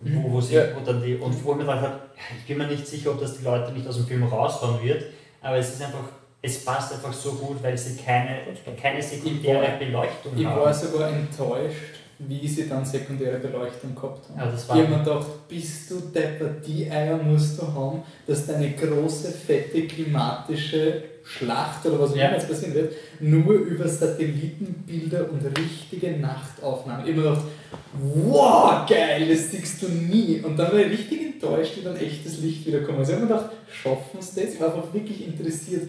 [0.00, 0.64] Wo, wo sie, Ja.
[0.74, 2.00] wo dann die, und wo ich mir gedacht habe,
[2.38, 5.04] ich bin mir nicht sicher, ob das die Leute nicht aus dem Film raushauen wird,
[5.40, 6.04] aber es ist einfach,
[6.40, 8.40] es passt einfach so gut, weil sie keine,
[8.80, 10.60] keine sekundäre Beleuchtung Ich haben.
[10.60, 11.91] war sogar enttäuscht,
[12.28, 14.38] wie sie dann sekundäre Beleuchtung gehabt haben.
[14.38, 18.02] Ja, das Ich war habe mir gedacht, bist du deppert, die Eier musst du haben,
[18.26, 23.86] dass deine große, fette, klimatische Schlacht oder was auch immer jetzt passieren wird, nur über
[23.88, 27.06] Satellitenbilder und richtige Nachtaufnahmen.
[27.06, 27.46] Ich habe mir gedacht,
[27.92, 30.40] wow, geil, das siehst du nie.
[30.40, 32.98] Und dann war ich richtig enttäuscht, wie dann echtes Licht wiederkommt.
[32.98, 34.54] Also ich habe mir gedacht, schaffen sie das?
[34.54, 35.88] Ich war einfach wirklich interessiert,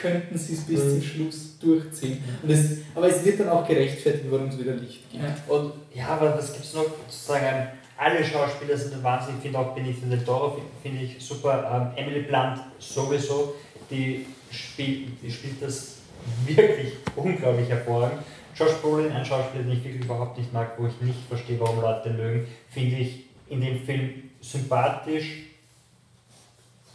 [0.00, 0.90] könnten sie es bis Mhm.
[0.90, 2.22] zum Schluss durchziehen.
[2.42, 5.24] Und es, aber es wird dann auch gerechtfertigt, warum es wieder Licht gibt.
[5.48, 7.68] Und ja, aber was gibt es noch sozusagen?
[7.96, 9.34] Alle Schauspieler sind der Wahnsinn.
[9.36, 11.92] Ich finde auch Benicio del Toro finde ich super.
[11.96, 13.54] Ähm, Emily Blunt sowieso,
[13.90, 15.98] die spielt, die spielt das
[16.46, 18.20] wirklich unglaublich hervorragend.
[18.56, 21.80] Josh Brolin, ein Schauspieler, den ich wirklich überhaupt nicht mag, wo ich nicht verstehe, warum
[21.80, 25.42] Leute den mögen, finde ich in dem Film sympathisch,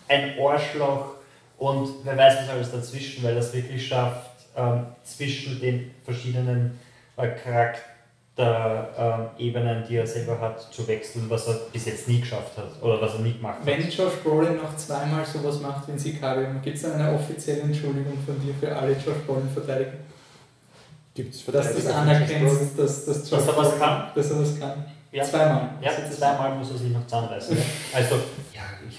[0.08, 1.16] ein Arschloch
[1.60, 6.80] und wer weiß was alles dazwischen, weil er es wirklich schafft, ähm, zwischen den verschiedenen
[7.18, 7.28] äh,
[8.38, 13.02] Charakterebenen, die er selber hat, zu wechseln, was er bis jetzt nie geschafft hat oder
[13.02, 13.66] was er nie gemacht hat.
[13.66, 18.18] Wenn Josh Brolin noch zweimal sowas macht wie in Sicario, gibt es eine offizielle Entschuldigung
[18.26, 19.92] von dir für alle Josh Brolin-Verteidiger?
[21.14, 24.04] Gibt es Dass du das anerkennst, dass, dass, Josh Dass er was Brolin- kann?
[24.16, 24.86] Dass er was kann.
[25.12, 25.24] Ja.
[25.24, 25.70] Zweimal.
[25.82, 27.58] Ja, zweimal muss er sich noch zusammenreißen.
[27.94, 28.16] Also,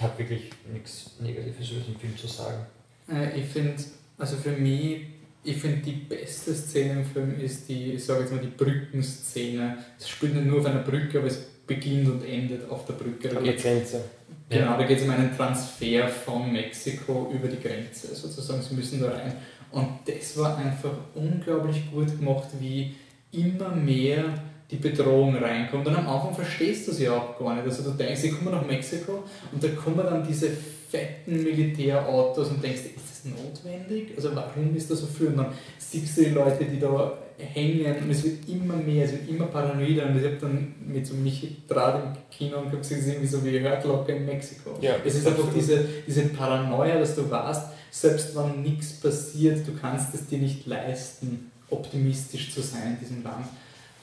[0.01, 2.65] ich habe wirklich nichts Negatives über den Film zu sagen.
[3.13, 3.75] Äh, Ich finde,
[4.17, 5.03] also für mich,
[5.45, 9.77] ich finde die beste Szene im Film ist die, ich sage jetzt mal die Brückenszene.
[9.99, 11.37] Es spielt nicht nur auf einer Brücke, aber es
[11.67, 13.37] beginnt und endet auf der Brücke.
[13.37, 14.03] An der Grenze.
[14.49, 19.03] Genau, da geht es um einen Transfer von Mexiko über die Grenze, sozusagen, sie müssen
[19.03, 19.35] da rein.
[19.71, 22.95] Und das war einfach unglaublich gut gemacht, wie
[23.33, 24.25] immer mehr
[24.71, 25.87] die Bedrohung reinkommt.
[25.87, 27.65] Und am Anfang verstehst du sie auch gar nicht.
[27.65, 30.51] Also du denkst, sie kommen nach Mexiko und da kommen dann diese
[30.91, 34.13] fetten Militärautos und denkst, ist das notwendig?
[34.17, 35.29] Also warum ist das so viel?
[35.29, 39.13] Und dann siehst du die Leute, die da hängen und es wird immer mehr, es
[39.13, 42.79] wird immer paranoider und ich habe dann mit so Michi Draht im Kino und habe
[42.79, 44.77] gesehen, irgendwie so wie Hörglocke in Mexiko.
[44.81, 49.73] Ja, es ist einfach diese, diese Paranoia, dass du weißt, selbst wenn nichts passiert, du
[49.73, 53.47] kannst es dir nicht leisten, optimistisch zu sein in diesem Land.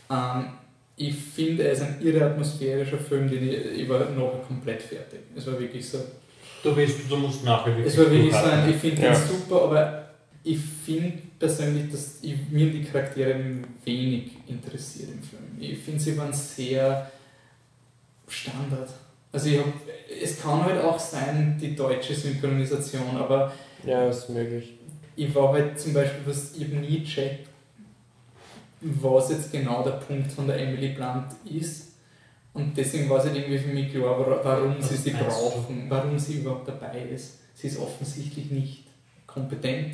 [0.09, 0.47] Ähm,
[0.95, 5.19] ich finde, er ist ein irre atmosphärischer Film, den ich, ich war nachher komplett fertig.
[5.35, 5.99] Es war wirklich so,
[6.63, 7.93] Du, bist, du musst nachher wirklich.
[7.93, 9.11] es war wirklich so ein, ich finde Ja.
[9.13, 10.09] den super, aber
[10.43, 13.35] ich finde persönlich, dass ich, mir die Charaktere
[13.85, 15.43] wenig interessiert im Film.
[15.59, 17.11] Ich finde, sie waren sehr
[18.27, 18.89] Standard.
[19.31, 19.65] Also ich hab,
[20.21, 23.53] es kann halt auch sein, die deutsche Synchronisation, aber
[23.85, 24.73] Ja, ist möglich.
[25.15, 27.47] ich war halt zum Beispiel, was ich nie checkt,
[28.81, 31.93] was jetzt genau der Punkt von der Emily Blunt ist.
[32.53, 35.85] Und deswegen war es halt irgendwie für mich klar, wa- warum Was sie sie brauchen,
[35.89, 37.39] warum sie überhaupt dabei ist.
[37.53, 38.83] Sie ist offensichtlich nicht
[39.25, 39.93] kompetent,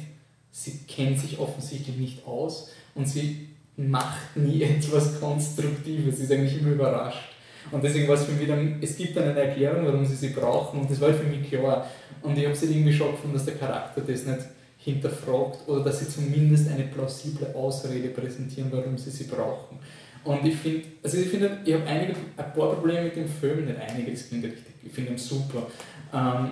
[0.51, 6.59] sie kennt sich offensichtlich nicht aus und sie macht nie etwas Konstruktives, sie ist eigentlich
[6.61, 7.29] immer überrascht.
[7.71, 10.29] Und deswegen war es für mich dann, es gibt dann eine Erklärung, warum sie sie
[10.29, 11.87] brauchen und das war für mich klar.
[12.21, 14.39] Und ich habe es halt irgendwie schon gefunden, dass der Charakter das nicht
[14.83, 19.79] hinterfragt oder dass sie zumindest eine plausible Ausrede präsentieren, warum sie sie brauchen.
[20.25, 23.79] Und ich finde, also ich finde, ich habe ein paar Probleme mit dem Film, nicht
[23.79, 25.67] einige, das klingt richtig, ich finde ihn super.
[26.13, 26.49] Ähm,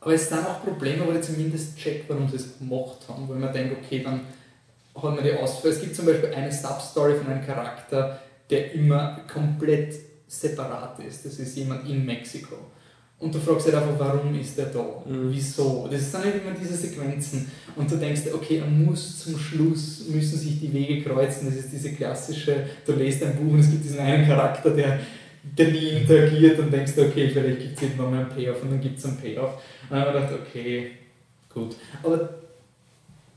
[0.00, 3.34] aber es sind auch Probleme, wo ich zumindest check, warum sie es gemacht haben, wo
[3.34, 4.20] ich mir denke, okay, dann
[4.94, 5.74] hat man die Ausfälle.
[5.74, 9.94] Es gibt zum Beispiel eine Substory von einem Charakter, der immer komplett
[10.28, 11.24] separat ist.
[11.24, 12.56] Das ist jemand in Mexiko.
[13.18, 15.02] Und du fragst dich einfach, warum ist der da?
[15.06, 15.32] Mhm.
[15.32, 15.88] Wieso?
[15.90, 17.50] Das sind halt immer diese Sequenzen.
[17.74, 21.46] Und du denkst okay, er muss zum Schluss, müssen sich die Wege kreuzen.
[21.46, 25.00] Das ist diese klassische, du lest ein Buch und es gibt diesen einen Charakter, der,
[25.42, 28.80] der nie interagiert und denkst okay, vielleicht gibt es irgendwann mal einen Payoff und dann
[28.80, 29.54] gibt es einen Payoff.
[29.54, 30.90] Und dann habe ich gedacht, okay,
[31.54, 31.76] gut.
[32.02, 32.28] Aber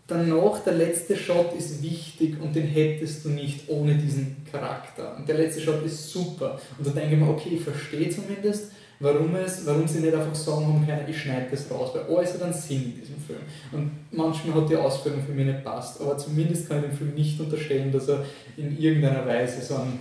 [0.07, 5.15] danach, der letzte Shot ist wichtig und den hättest du nicht ohne diesen Charakter.
[5.15, 6.59] Und der letzte Shot ist super.
[6.77, 10.35] Und da denke ich mir, okay, ich verstehe zumindest, warum, es, warum sie nicht einfach
[10.35, 13.39] sagen haben können, ich schneide das raus, weil alles hat einen Sinn in diesem Film.
[13.71, 17.13] Und manchmal hat die Ausführung für mich nicht passt, aber zumindest kann ich dem Film
[17.15, 18.25] nicht unterstellen, dass er
[18.57, 19.99] in irgendeiner Weise so einen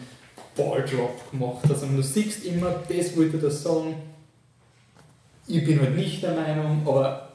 [0.56, 1.70] Balldrop gemacht hat.
[1.70, 3.94] Also du siehst immer, das wollte der sagen,
[5.46, 7.30] ich bin halt nicht der Meinung, aber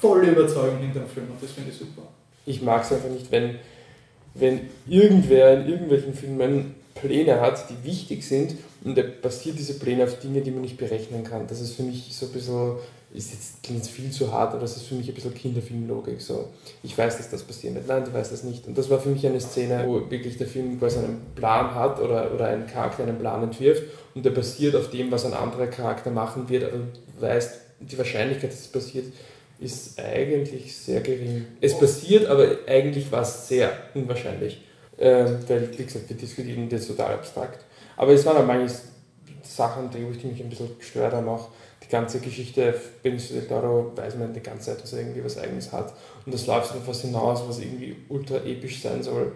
[0.00, 2.02] volle Überzeugung hinter dem Film und das finde ich super.
[2.44, 3.56] Ich mag es einfach nicht, wenn,
[4.34, 10.04] wenn irgendwer in irgendwelchen Filmen Pläne hat, die wichtig sind und er basiert diese Pläne
[10.04, 11.46] auf Dinge, die man nicht berechnen kann.
[11.46, 12.72] Das ist für mich so ein bisschen,
[13.14, 16.20] ist jetzt, klingt jetzt viel zu hart, aber das ist für mich ein bisschen Kinderfilmlogik.
[16.20, 16.48] So,
[16.82, 18.66] ich weiß, dass das passieren wird, nein, du weißt das nicht.
[18.66, 22.00] Und das war für mich eine Szene, wo wirklich der Film quasi einen Plan hat
[22.00, 23.84] oder, oder ein Charakter einen Plan entwirft
[24.14, 27.98] und der basiert auf dem, was ein anderer Charakter machen wird, aber du weißt, die
[27.98, 29.06] Wahrscheinlichkeit, dass es passiert,
[29.58, 31.46] ist eigentlich sehr gering.
[31.60, 34.60] Es passiert, aber eigentlich war es sehr unwahrscheinlich.
[34.98, 37.64] Ähm, weil, wie gesagt, wir diskutieren das total abstrakt.
[37.96, 38.74] Aber es waren auch manche
[39.42, 41.28] Sachen, die, mich ein bisschen gestört haben.
[41.28, 41.48] Auch
[41.82, 45.38] die ganze Geschichte, Benicio del Toro weiß man die ganze Zeit, dass er irgendwie was
[45.38, 45.92] Eigenes hat.
[46.24, 49.32] Und das läuft auf was hinaus, was irgendwie ultra episch sein soll.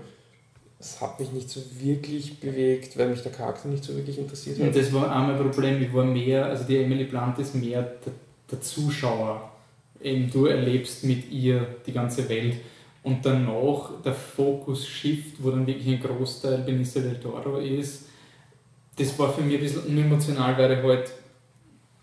[0.79, 4.59] Das hat mich nicht so wirklich bewegt, weil mich der Charakter nicht so wirklich interessiert
[4.59, 4.67] hat.
[4.67, 7.83] Und das war auch mein Problem, ich war mehr, also die Emily Blunt ist mehr
[7.83, 8.13] der,
[8.51, 9.53] der Zuschauer.
[10.01, 12.57] Eben du erlebst mit ihr die ganze Welt.
[13.03, 18.05] Und danach der Fokus shift, wo dann wirklich ein Großteil Benicio del Toro ist,
[18.97, 21.11] das war für mich ein bisschen unemotional, weil ich halt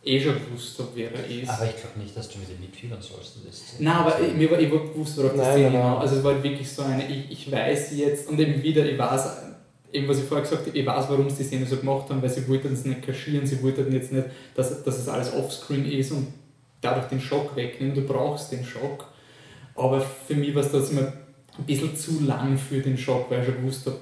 [0.04, 1.50] eh schon gewusst habe, wer er ist.
[1.50, 3.38] Aber ich glaube nicht, dass du mit ihm mitfiebern sollst.
[3.38, 5.72] in das Nein, aber ich, mir war, ich war gewusst, worauf das nein.
[5.72, 6.02] hinaus.
[6.02, 8.98] Also es war halt wirklich so eine, ich, ich weiß jetzt, und eben wieder, ich
[8.98, 9.30] weiß,
[9.92, 12.22] eben was ich vorher gesagt habe, ich weiß, warum sie die Szene so gemacht haben,
[12.22, 15.86] weil sie wollten es nicht kaschieren, sie wollten jetzt nicht, dass, dass es alles offscreen
[15.86, 16.28] ist und
[16.82, 17.94] dadurch den Schock wegnehmen.
[17.94, 19.06] Du brauchst den Schock.
[19.78, 21.14] Aber für mich war es trotzdem ein
[21.66, 23.98] bisschen zu lang für den Schock, weil ich schon gewusst habe,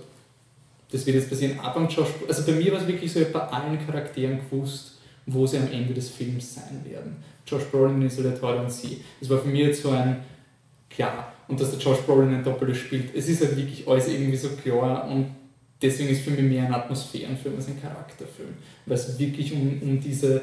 [0.92, 1.60] das wird jetzt passieren.
[1.60, 4.40] Auch beim Josh, also bei mir war es wirklich so, ich habe bei allen Charakteren
[4.40, 7.18] gewusst, wo sie am Ende des Films sein werden.
[7.46, 9.02] Josh Brolin, del Toro und sie.
[9.20, 10.18] Das war für mich jetzt so ein,
[10.90, 14.38] klar, und dass der Josh Brolin ein Doppeltes spielt, es ist halt wirklich alles irgendwie
[14.38, 15.28] so klar und
[15.82, 18.56] deswegen ist für mich mehr ein Atmosphärenfilm als ein Charakterfilm,
[18.86, 20.42] weil es wirklich um, um diese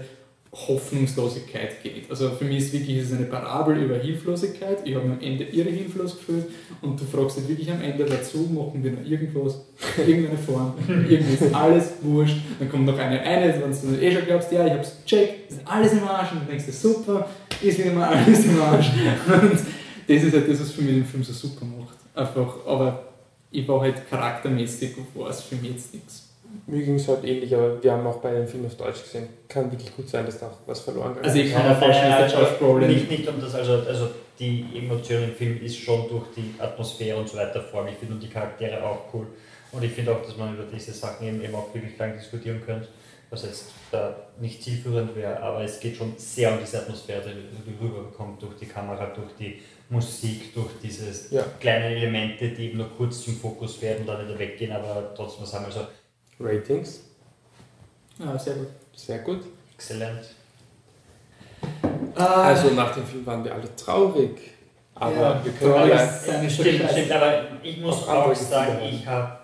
[0.54, 2.10] Hoffnungslosigkeit geht.
[2.10, 4.80] Also für mich ist wirklich es ist eine Parabel über Hilflosigkeit.
[4.84, 6.44] Ich habe mich am Ende irre hilflos gefühlt
[6.82, 9.62] und du fragst dich wirklich am Ende dazu, machen wir noch irgendwas,
[9.96, 12.36] irgendeine Form, irgendwie ist alles wurscht.
[12.58, 15.60] Dann kommt noch eine, eine, wenn du eh schon glaubst, ja, ich hab's gecheckt, ist
[15.64, 17.26] alles im Arsch und du denkst dir, super,
[17.62, 18.90] ist wieder mal alles im Arsch.
[19.26, 21.96] Und das ist halt das, was für mich den Film so super macht.
[22.14, 23.08] Einfach, aber
[23.50, 26.21] ich war halt charaktermäßig, war es für mich jetzt nichts.
[26.66, 29.28] Mir ging es halt ähnlich, aber wir haben auch beide den Film auf Deutsch gesehen.
[29.48, 31.24] Kann wirklich gut sein, dass da auch was verloren geht.
[31.24, 34.08] Also ich kann mir vorstellen, dass Josh Brolin Nicht, nicht um das, also, also
[34.38, 38.28] die Emotion im Film ist schon durch die Atmosphäre und so weiter vorgeführt und die
[38.28, 39.26] Charaktere auch cool.
[39.72, 42.60] Und ich finde auch, dass man über diese Sachen eben, eben auch wirklich lang diskutieren
[42.64, 42.88] könnte,
[43.30, 47.70] was jetzt da nicht zielführend wäre, aber es geht schon sehr um diese Atmosphäre, die,
[47.70, 51.44] die rüberkommt durch die Kamera, durch die Musik, durch diese Ja.
[51.60, 55.54] kleinen Elemente, die eben nur kurz zum Fokus werden, dann wieder weggehen, aber trotzdem was
[55.54, 55.64] haben.
[55.66, 55.80] Also
[56.44, 57.00] Ratings,
[58.18, 58.68] Ja, sehr gut.
[58.94, 59.40] sehr gut.
[59.74, 60.20] exzellent.
[62.14, 64.36] Also nach dem Film waren wir alle traurig.
[64.94, 66.92] Aber Ja, wir können seine Stimmt, Scheiße.
[66.92, 69.38] stimmt, aber ich muss Auch sagen, ich habe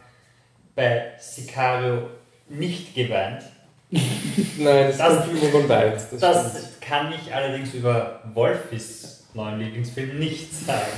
[0.75, 2.09] bei Sicario
[2.49, 3.43] nicht geweint,
[3.91, 6.11] Nein, das, Das- kommt Film von Weins.
[6.11, 6.81] Das, Das stimmt.
[6.83, 10.93] kann ich allerdings über Wolfis neuen Lieblingsfilm nicht sagen.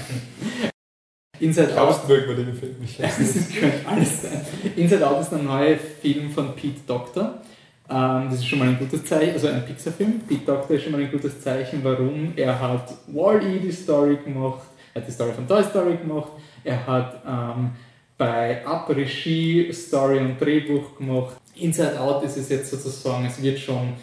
[1.40, 2.08] Inside Out.
[2.08, 3.00] Mögen wir den Film nicht.
[3.00, 4.40] Das könnte alles sein.
[4.76, 7.40] Inside Out ist ein neuer Film von Pete Doctor.
[7.88, 10.20] Ähm, das ist schon mal ein gutes Zeichen, also ein Pixar-Film.
[10.20, 12.32] Pete Doctor ist schon mal ein gutes Zeichen, warum.
[12.36, 14.62] Er hat Wall-E die Story gemacht,
[14.94, 17.70] er hat die Story von Toy Story gemacht, er hat ähm,
[18.16, 21.36] bei Up Regie, Story und Drehbuch gemacht.
[21.56, 23.94] Inside Out ist es jetzt sozusagen, es wird schon,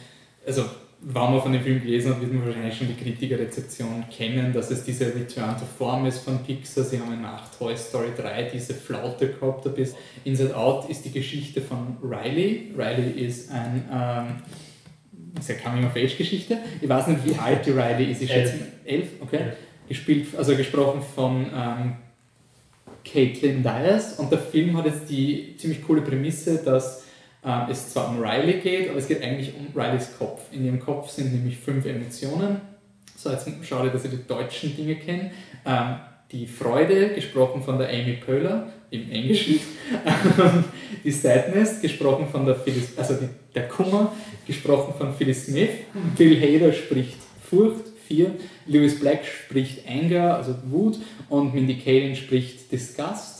[0.45, 0.65] also
[1.09, 4.71] wenn man von dem Film gelesen hat, wird man wahrscheinlich schon die Kritikerrezeption kennen, dass
[4.71, 6.83] es diese Return to Form ist von Pixar.
[6.83, 9.73] Sie haben nach Toy Story 3 diese Flaute gehabt.
[9.73, 12.73] Bis Inside Out ist die Geschichte von Riley.
[12.77, 14.25] Riley ist ein ähm,
[15.39, 16.57] ist eine Coming-of-Age-Geschichte.
[16.81, 18.21] Ich weiß nicht, wie alt die Riley ist.
[18.21, 18.51] Ich Elf.
[18.51, 19.39] schätze elf, okay.
[19.87, 21.95] Gespielt, also gesprochen von ähm,
[23.05, 24.19] Caitlin Dyers.
[24.19, 27.06] Und der Film hat jetzt die ziemlich coole Prämisse, dass
[27.47, 30.41] ähm, es zwar um Riley geht, aber es geht eigentlich um Rileys Kopf.
[30.51, 32.59] In ihrem Kopf sind nämlich fünf Emotionen.
[33.15, 35.31] So, jetzt schau dir, dass ich die deutschen Dinge kenne.
[35.65, 35.95] Ähm,
[36.31, 39.61] die Freude, gesprochen von der Amy Poehler im Englischen.
[41.03, 44.13] Die Sadness, gesprochen von der Phyllis, also die, der Kummer,
[44.45, 45.69] gesprochen von Phyllis Smith.
[46.17, 47.17] Bill Hader spricht
[47.49, 48.31] Furcht, vier.
[48.65, 50.97] Lewis Black spricht Anger, also Wut.
[51.29, 53.36] Und Mindy Kaling spricht Disgust.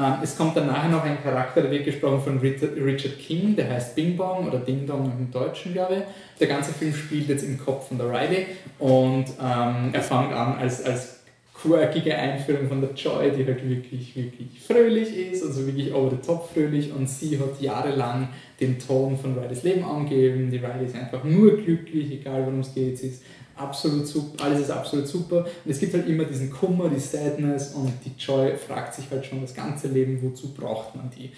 [0.00, 3.70] Ähm, es kommt dann nachher noch ein Charakter, der wird gesprochen von Richard King, der
[3.70, 6.02] heißt Bing Bong oder Ding Dong im Deutschen, glaube ich.
[6.38, 8.46] Der ganze Film spielt jetzt im Kopf von der Riley
[8.78, 11.20] und ähm, er fängt an als, als
[11.52, 16.26] quirkige Einführung von der Joy, die halt wirklich, wirklich fröhlich ist, also wirklich over the
[16.26, 18.28] top fröhlich und sie hat jahrelang
[18.58, 20.50] den Ton von Rileys Leben angegeben.
[20.50, 23.22] Die Riley ist einfach nur glücklich, egal worum es geht, sie ist
[23.60, 27.74] absolut super, alles ist absolut super und es gibt halt immer diesen Kummer, die Sadness
[27.74, 31.30] und die Joy fragt sich halt schon das ganze Leben, wozu braucht man die?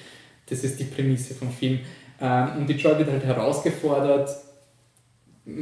[0.47, 1.81] Das ist die Prämisse vom Film.
[2.21, 4.31] Ähm, Und die Joy wird halt herausgefordert,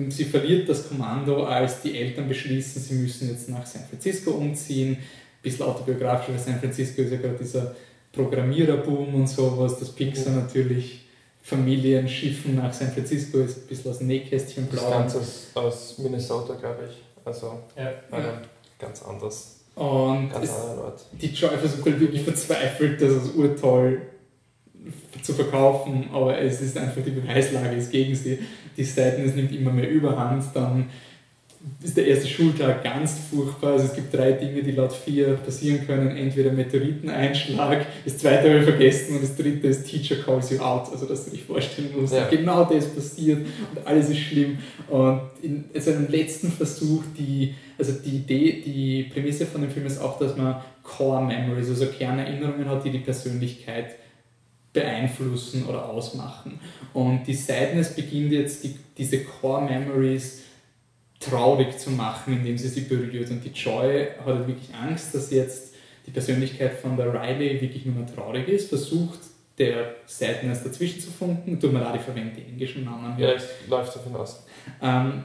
[0.08, 4.92] sie verliert das Kommando, als die Eltern beschließen, sie müssen jetzt nach San Francisco umziehen.
[4.92, 7.74] Ein bisschen autobiografisch, weil San Francisco ist ja gerade dieser
[8.12, 10.99] Programmiererboom und sowas, dass Pixar natürlich
[11.50, 15.00] Familienschiffen nach San Francisco ist, ein bisschen aus Nähkästchen Das plaudern.
[15.02, 16.96] Ganze aus, aus Minnesota, glaube ich.
[17.24, 17.90] Also Ja.
[17.90, 18.22] äh,
[18.78, 19.56] ganz anders.
[19.74, 20.50] Und Ganz
[21.20, 24.02] die Joy versucht halt wirklich verzweifelt, das als urtoll
[25.22, 28.38] zu verkaufen, aber es ist einfach die Beweislage ist gegen sie.
[28.76, 30.88] Die Sadness nimmt immer mehr Überhand, dann
[31.82, 33.72] ist der erste Schultag ganz furchtbar.
[33.72, 36.16] Also es gibt drei Dinge, die laut vier passieren können.
[36.16, 40.90] Entweder Meteoriteneinschlag, das zweite habe ich vergessen und das dritte ist Teacher calls you out.
[40.90, 42.28] Also dass du dich vorstellen musst, Ja.
[42.28, 44.58] genau das passiert und alles ist schlimm.
[44.88, 50.00] Und in seinem letzten Versuch, die, also die Idee, die Prämisse von dem Film ist
[50.00, 53.96] auch, dass man Core Memories, also Kernerinnerungen hat, die die Persönlichkeit
[54.72, 56.60] beeinflussen oder ausmachen.
[56.94, 60.42] Und die Sadness beginnt jetzt, die, diese Core Memories
[61.20, 63.30] traurig zu machen, indem sie sie berührt.
[63.30, 65.74] Und die Joy hat halt wirklich Angst, dass jetzt
[66.06, 69.20] die Persönlichkeit von der Riley wirklich nur mehr traurig ist, versucht
[69.58, 71.60] der Sadness dazwischen zu funken.
[71.60, 73.18] Tut mir leid, ich verwende die englischen Namen.
[73.18, 74.44] Ja, es läuft davon aus.
[74.82, 75.24] Ähm,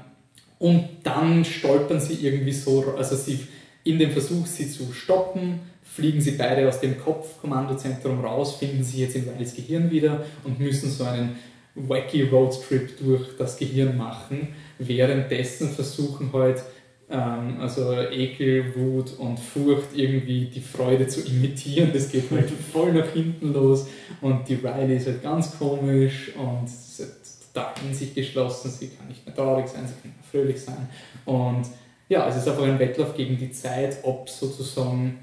[0.59, 3.47] und dann stolpern sie irgendwie so, also sie
[3.85, 9.01] in dem Versuch, sie zu stoppen, fliegen sie beide aus dem Kopfkommandozentrum raus, finden sie
[9.01, 11.37] jetzt in Rileys Gehirn wieder und müssen so einen
[11.75, 14.49] wacky Roadtrip durch das Gehirn machen.
[14.79, 16.63] Währenddessen versuchen halt
[17.09, 21.91] ähm, also Ekel, Wut und Furcht irgendwie die Freude zu imitieren.
[21.93, 23.87] Das geht halt voll nach hinten los
[24.21, 27.11] und die Riley ist halt ganz komisch und ist halt
[27.53, 28.71] total in sich geschlossen.
[28.71, 30.89] Sie kann nicht mehr traurig sein, sie kann nicht mehr fröhlich sein.
[31.25, 31.67] Und
[32.09, 35.19] ja, es ist einfach ein Wettlauf gegen die Zeit, ob sozusagen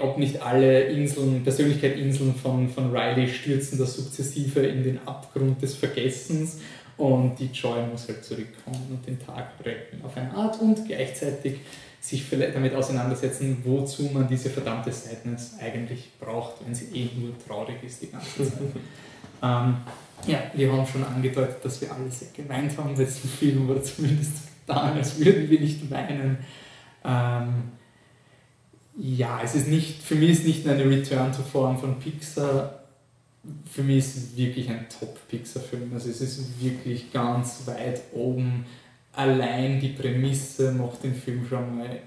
[0.00, 5.76] ob nicht alle Inseln, Persönlichkeit-Inseln von, von Riley stürzen das sukzessive in den Abgrund des
[5.76, 6.58] Vergessens
[6.98, 11.60] und die Joy muss halt zurückkommen und den Tag retten auf eine Art und gleichzeitig
[12.00, 17.32] sich vielleicht damit auseinandersetzen, wozu man diese verdammte Sadness eigentlich braucht, wenn sie eh nur
[17.46, 18.52] traurig ist die ganze Zeit.
[19.42, 19.76] ähm,
[20.26, 23.82] ja, wir haben schon angedeutet, dass wir alle sehr geweint haben im letzten Film oder
[23.82, 24.32] zumindest
[24.66, 26.38] getan, als würden wir nicht weinen.
[27.04, 27.54] Ähm,
[28.96, 32.77] ja, es ist nicht, für mich ist nicht nur eine Return to Form von Pixar,
[33.70, 35.90] für mich ist es wirklich ein Top-Pixar-Film.
[35.92, 38.66] Also es ist wirklich ganz weit oben.
[39.12, 41.98] Allein die Prämisse macht den Film schon mal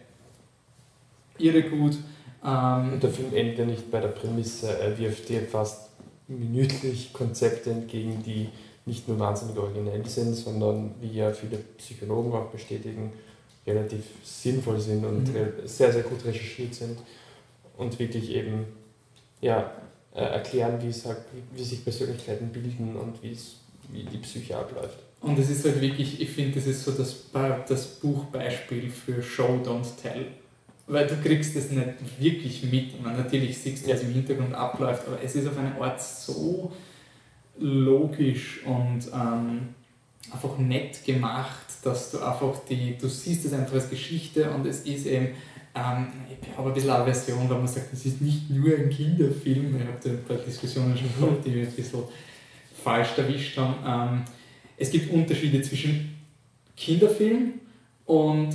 [1.38, 1.98] irre gut.
[2.46, 5.90] Ähm, Und der Film endet ja nicht bei der Prämisse, er wirft dir fast
[6.28, 8.50] minütlich Konzepte entgegen, die
[8.86, 13.14] nicht nur wahnsinnig originell sind, sondern, wie ja viele Psychologen auch bestätigen,
[13.68, 15.66] relativ sinnvoll sind und Mhm.
[15.66, 16.98] sehr, sehr gut recherchiert sind
[17.78, 18.66] und wirklich eben
[19.40, 19.72] ja,
[20.14, 21.20] äh, erklären, wie, es halt,
[21.54, 23.56] wie, sich Persönlichkeiten bilden und wie es
[23.90, 25.00] wie die Psyche abläuft.
[25.22, 27.26] Und es ist halt wirklich, ich finde, das ist so das,
[27.68, 30.28] das Buchbeispiel für Show, Don't Tell.
[30.88, 31.88] Weil du kriegst das nicht
[32.20, 33.02] wirklich mit.
[33.02, 36.72] meine, natürlich siehst du, was im Hintergrund abläuft, aber es ist auf eine Art so
[37.60, 39.70] logisch und ähm,
[40.32, 44.82] einfach nett gemacht, dass du einfach die, du siehst es einfach als Geschichte und es
[44.82, 45.30] ist eben,
[45.74, 46.08] ähm,
[46.42, 49.76] ich habe ein bisschen eine Version, wo man sagt, es ist nicht nur ein Kinderfilm,
[49.76, 52.04] ich habe da ein paar Diskussionen schon gehabt, die wir ein bisschen
[52.84, 53.76] falsch erwischt haben.
[53.86, 54.24] Ähm,
[54.78, 56.16] es gibt Unterschiede zwischen
[56.76, 57.54] Kinderfilm
[58.06, 58.50] und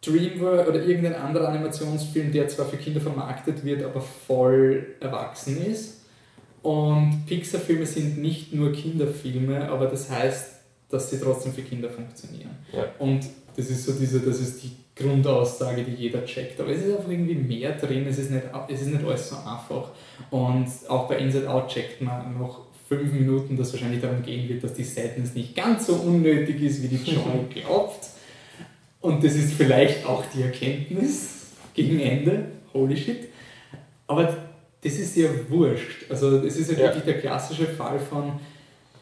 [0.00, 6.02] Dreamworks oder irgendein anderer Animationsfilm, der zwar für Kinder vermarktet wird, aber voll erwachsen ist.
[6.62, 10.54] Und Pixar-Filme sind nicht nur Kinderfilme, aber das heißt,
[10.88, 12.50] dass sie trotzdem für Kinder funktionieren.
[12.72, 12.86] Ja.
[12.98, 13.26] Und
[13.56, 16.60] das ist so diese, das ist die Grundaussage, die jeder checkt.
[16.60, 19.36] Aber es ist einfach irgendwie mehr drin, es ist nicht, es ist nicht alles so
[19.36, 19.90] einfach.
[20.30, 24.64] Und auch bei Inside Out checkt man noch fünf Minuten, dass wahrscheinlich darum gehen wird,
[24.64, 28.08] dass die Sadness nicht ganz so unnötig ist, wie die Joy glaubt.
[29.00, 32.46] Und das ist vielleicht auch die Erkenntnis gegen Ende.
[32.72, 33.28] Holy shit.
[34.06, 34.36] Aber
[34.80, 36.10] das ist ja wurscht.
[36.10, 36.84] Also das ist ja, ja.
[36.84, 38.32] wirklich der klassische Fall von,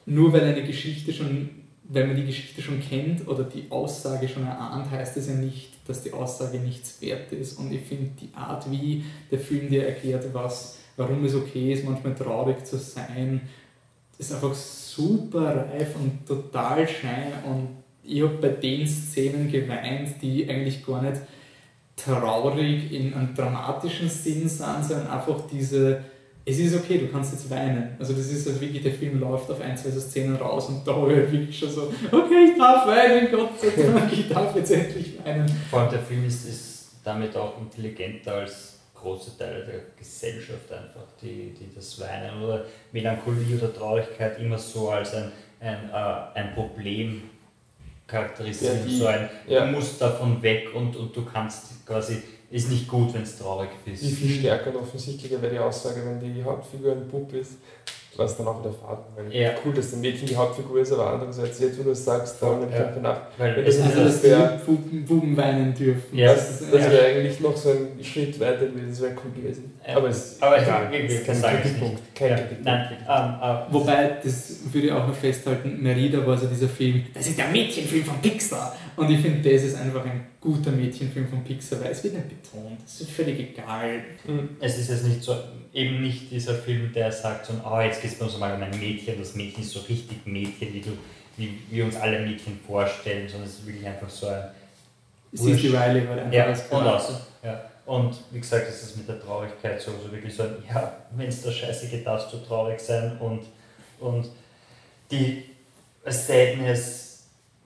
[0.05, 1.49] nur weil eine Geschichte schon,
[1.89, 5.73] wenn man die Geschichte schon kennt oder die Aussage schon erahnt, heißt das ja nicht,
[5.87, 7.59] dass die Aussage nichts wert ist.
[7.59, 11.85] Und ich finde die Art, wie der Film dir erklärt, was, warum es okay ist,
[11.85, 13.43] manchmal traurig zu sein,
[14.19, 17.69] ist einfach super reif und total schein und
[18.03, 21.21] ich habe bei den Szenen geweint, die eigentlich gar nicht
[21.97, 26.05] traurig in einem dramatischen Sinn sind, sondern einfach diese,
[26.49, 27.97] es ist okay, du kannst jetzt weinen.
[27.99, 30.87] Also das ist also wirklich, der Film läuft auf ein, zwei so Szenen raus und
[30.87, 34.29] da habe ich halt wirklich schon so, okay, ich darf weinen, Gott sei Dank, ich
[34.29, 35.49] darf jetzt endlich weinen.
[35.69, 41.07] Vor allem der Film ist, ist damit auch intelligenter als große Teile der Gesellschaft einfach,
[41.21, 46.55] die, die das Weinen oder Melancholie oder Traurigkeit immer so als ein, ein, äh, ein
[46.55, 47.23] Problem
[48.07, 48.79] charakterisieren.
[48.79, 49.67] Ja, die, so ein, ja.
[49.67, 53.71] Du musst davon weg und, und du kannst quasi, ist nicht gut, wenn es traurig
[53.85, 54.03] bist.
[54.03, 57.55] Wie viel stärker und offensichtlicher wäre die Aussage, wenn die Hauptfigur ein Bub ist,
[58.17, 59.05] was dann auch wieder Faden.
[59.15, 59.51] Weil ja.
[59.65, 62.59] Cool, dass der Mädchen die Hauptfigur ist, aber andererseits, jetzt wo du es sagst, da
[62.59, 62.67] ja.
[62.67, 63.21] Kämpfe nach.
[63.37, 66.17] Weil das, also, dass die Buben, Buben weinen dürfen.
[66.17, 66.33] Ja.
[66.33, 69.79] Das, das wäre eigentlich noch so ein Schritt weiter gewesen, das wäre cool gewesen.
[69.87, 72.15] Aber es aber ja, ist kein Kritikpunkt.
[72.15, 72.37] Kein ja.
[72.37, 72.65] Kritikpunkt.
[72.65, 77.05] Nein, um, uh, Wobei, das würde ich auch noch festhalten, Merida war so dieser Film,
[77.13, 78.77] das ist der Mädchenfilm von Pixar.
[78.97, 82.29] Und ich finde, das ist einfach ein guter Mädchenfilm von Pixar, weil es wird nicht
[82.29, 84.03] betont, es ist völlig egal.
[84.61, 85.37] Es ist jetzt nicht so,
[85.75, 88.79] eben nicht dieser Film, der sagt so, oh, jetzt geht es uns mal um ein
[88.79, 90.91] Mädchen, das Mädchen ist so richtig Mädchen, wie, du,
[91.37, 94.45] wie wir uns alle Mädchen vorstellen, sondern es ist wirklich einfach so ein...
[95.33, 97.21] Sie ist die Riley, weil einfach ja, und aus.
[97.45, 97.71] Ja.
[97.85, 101.29] Und wie gesagt, es ist mit der Traurigkeit so, so wirklich so ein, ja, wenn
[101.29, 103.43] es da scheiße geht, darfst du traurig sein und,
[104.01, 104.29] und
[105.11, 105.45] die
[106.05, 107.06] Sadness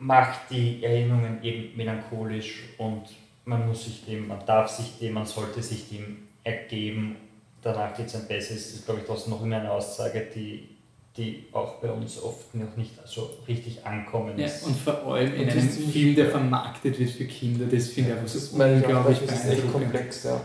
[0.00, 3.02] macht die Erinnerungen eben melancholisch und
[3.44, 7.16] man muss sich dem, man darf sich dem, man sollte sich dem ergeben.
[7.62, 8.64] Danach geht es ein besseres.
[8.64, 10.68] Das ist, glaube ich, trotzdem noch immer eine Aussage, die,
[11.16, 15.50] die auch bei uns oft noch nicht so richtig ankommen ja, Und vor allem in
[15.50, 19.50] einem Film, der vermarktet wird für Kinder, das finde ich einfach so unglaublich Das ist
[19.50, 20.40] echt komplex, ja.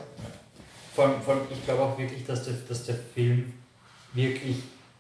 [0.93, 3.53] Vor allem, vor allem, ich glaube auch wirklich, dass der, dass der Film
[4.13, 4.57] wirklich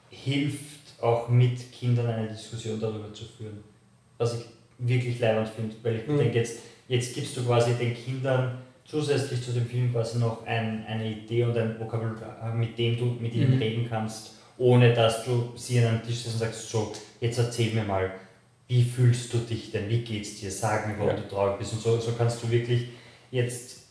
[0.09, 3.74] hilft, auch mit Kindern eine Diskussion darüber zu führen
[4.17, 4.45] was ich
[4.77, 6.17] wirklich leibend finde, weil ich mhm.
[6.17, 10.85] denke, jetzt, jetzt gibst du quasi den Kindern zusätzlich zu dem Film quasi noch ein,
[10.87, 13.61] eine Idee und ein Vokabular, mit dem du mit ihnen mhm.
[13.61, 17.73] reden kannst, ohne dass du sie an einen Tisch sitzt und sagst, so, jetzt erzähl
[17.73, 18.11] mir mal,
[18.67, 21.21] wie fühlst du dich denn, wie geht's dir, sag mir, warum ja.
[21.21, 22.89] du traurig bist und so, so kannst du wirklich
[23.31, 23.83] jetzt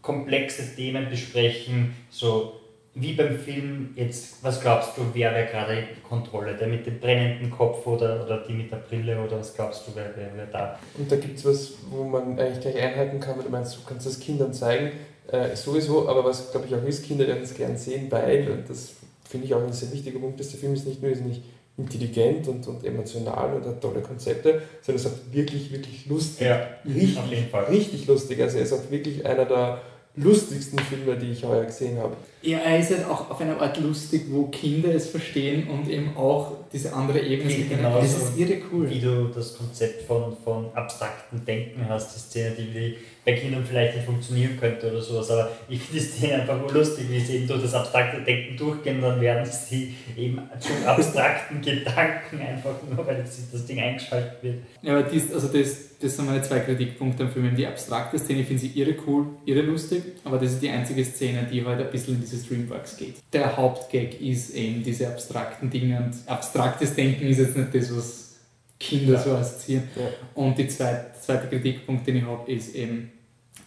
[0.00, 2.60] komplexe Themen besprechen, so
[2.98, 6.56] wie beim Film jetzt, was glaubst du, wer wäre gerade Kontrolle?
[6.56, 9.92] Der mit dem brennenden Kopf oder, oder die mit der Brille oder was glaubst du,
[9.94, 10.78] wer wäre wär da?
[10.96, 13.80] Und da gibt es was, wo man eigentlich gleich einhalten kann, weil du meinst, du
[13.86, 14.92] kannst das Kindern zeigen,
[15.30, 18.70] äh, sowieso, aber was glaube ich auch ist, Kinder werden es gern sehen, weil, und
[18.70, 18.92] das
[19.28, 21.42] finde ich auch ein sehr wichtiger Punkt, dass der Film ist nicht nur ist nicht
[21.76, 26.46] intelligent und, und emotional und hat tolle Konzepte, sondern es ist auch wirklich, wirklich lustig.
[26.46, 27.64] Ja, richtig, auf jeden Fall.
[27.64, 28.40] richtig lustig.
[28.40, 29.82] Also er ist auch wirklich einer der
[30.16, 32.16] lustigsten Filme, die ich heuer gesehen habe.
[32.42, 36.16] Ja, er ist halt auch auf eine Art lustig, wo Kinder es verstehen und eben
[36.16, 37.68] auch diese andere Ebene sehen.
[37.68, 38.88] Genau das ist irre cool.
[38.88, 42.96] Wie du das Konzept von, von abstrakten Denken hast, die Szene, die,
[43.26, 45.28] bei Kindern vielleicht nicht funktionieren könnte oder sowas.
[45.32, 48.56] Aber ich finde die Szene einfach nur lustig, wie sie eben durch das abstrakte Denken
[48.56, 54.54] durchgehen, dann werden sie eben zu abstrakten Gedanken einfach nur, weil das Ding eingeschaltet wird.
[54.80, 57.56] Ja, aber dies, also das, das sind meine zwei Kritikpunkte am Film.
[57.56, 61.48] Die abstrakte Szene finde ich irre cool, irre lustig, aber das ist die einzige Szene,
[61.50, 63.16] die halt ein bisschen in diese Dreamworks geht.
[63.32, 68.36] Der Hauptgag ist eben diese abstrakten Dinge und abstraktes Denken ist jetzt nicht das, was
[68.78, 69.20] Kinder ja.
[69.20, 69.88] so assoziieren.
[69.96, 70.08] Ja.
[70.34, 73.10] Und die zweite, zweite Kritikpunkt, den ich habe, ist eben,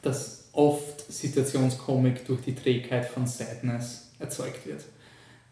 [0.02, 4.84] dass oft Situationskomik durch die Trägheit von Sadness erzeugt wird.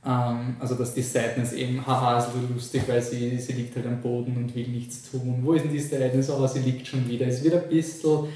[0.06, 4.02] Ähm, also dass die Sadness eben, haha, ist lustig, weil sie, sie liegt halt am
[4.02, 5.40] Boden und will nichts tun.
[5.42, 6.30] Wo ist denn die Sadness?
[6.30, 7.28] Oh, sie liegt schon wieder.
[7.28, 8.28] Es wird ein bisschen,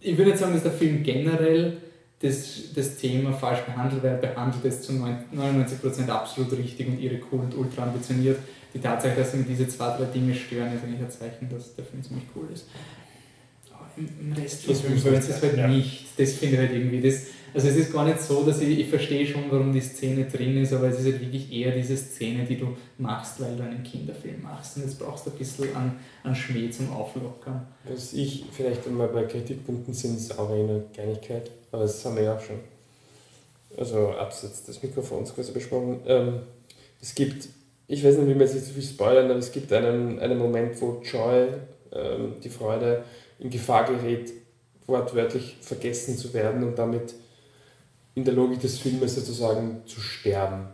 [0.00, 1.78] ich würde nicht sagen, dass der Film generell
[2.20, 7.20] das, das Thema falsch behandelt, weil er behandelt es zu 99% absolut richtig und irre
[7.30, 8.38] cool und ultra ambitioniert.
[8.72, 11.84] Die Tatsache, dass ihn diese zwei, drei Dinge stören, ist eigentlich ein Zeichen, dass der
[11.84, 12.66] Film ziemlich cool ist
[13.96, 15.68] im Rest des Films es halt ja.
[15.68, 16.06] nicht.
[16.16, 17.00] Das finde ich halt irgendwie.
[17.00, 17.22] Das,
[17.54, 20.58] also es ist gar nicht so, dass ich, ich verstehe schon, warum die Szene drin
[20.58, 23.82] ist, aber es ist halt wirklich eher diese Szene, die du machst, weil du einen
[23.82, 24.76] Kinderfilm machst.
[24.76, 27.66] Und jetzt brauchst du ein bisschen an, an Schmäh zum Auflockern.
[27.88, 32.24] Was ich vielleicht einmal bei Kritikpunkten sind, ist auch eine Kleinigkeit, aber das haben wir
[32.24, 32.56] ja auch schon.
[33.78, 36.00] Also abseits des Mikrofons quasi besprochen.
[36.06, 36.40] Ähm,
[37.00, 37.48] es gibt,
[37.88, 40.80] ich weiß nicht, wie man sich zu viel spoilern, aber es gibt einen, einen Moment,
[40.80, 41.48] wo Joy,
[41.92, 43.04] ähm, die Freude,
[43.38, 44.32] in Gefahr gerät,
[44.86, 47.14] wortwörtlich vergessen zu werden und damit
[48.14, 50.68] in der Logik des Filmes sozusagen zu sterben.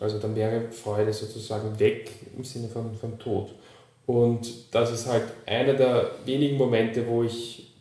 [0.00, 3.54] Also dann wäre Freude sozusagen weg im Sinne von, von Tod.
[4.06, 7.74] Und das ist halt einer der wenigen Momente, wo ich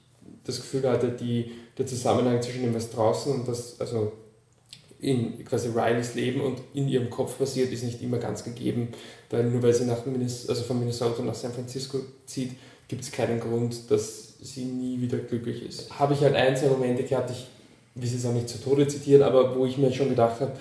[0.44, 4.12] das Gefühl hatte, die, der Zusammenhang zwischen dem, was draußen und das, also
[5.00, 8.90] in quasi Rileys Leben und in ihrem Kopf passiert, ist nicht immer ganz gegeben.
[9.30, 12.52] Weil nur weil sie nach Minnesota, also von Minnesota nach San Francisco zieht,
[12.88, 16.00] gibt es keinen Grund, dass sie nie wieder glücklich ist.
[16.00, 17.48] Habe ich halt ein, zwei Momente gehabt, ich
[17.96, 20.54] will es auch nicht zu Tode zitieren, aber wo ich mir schon gedacht habe,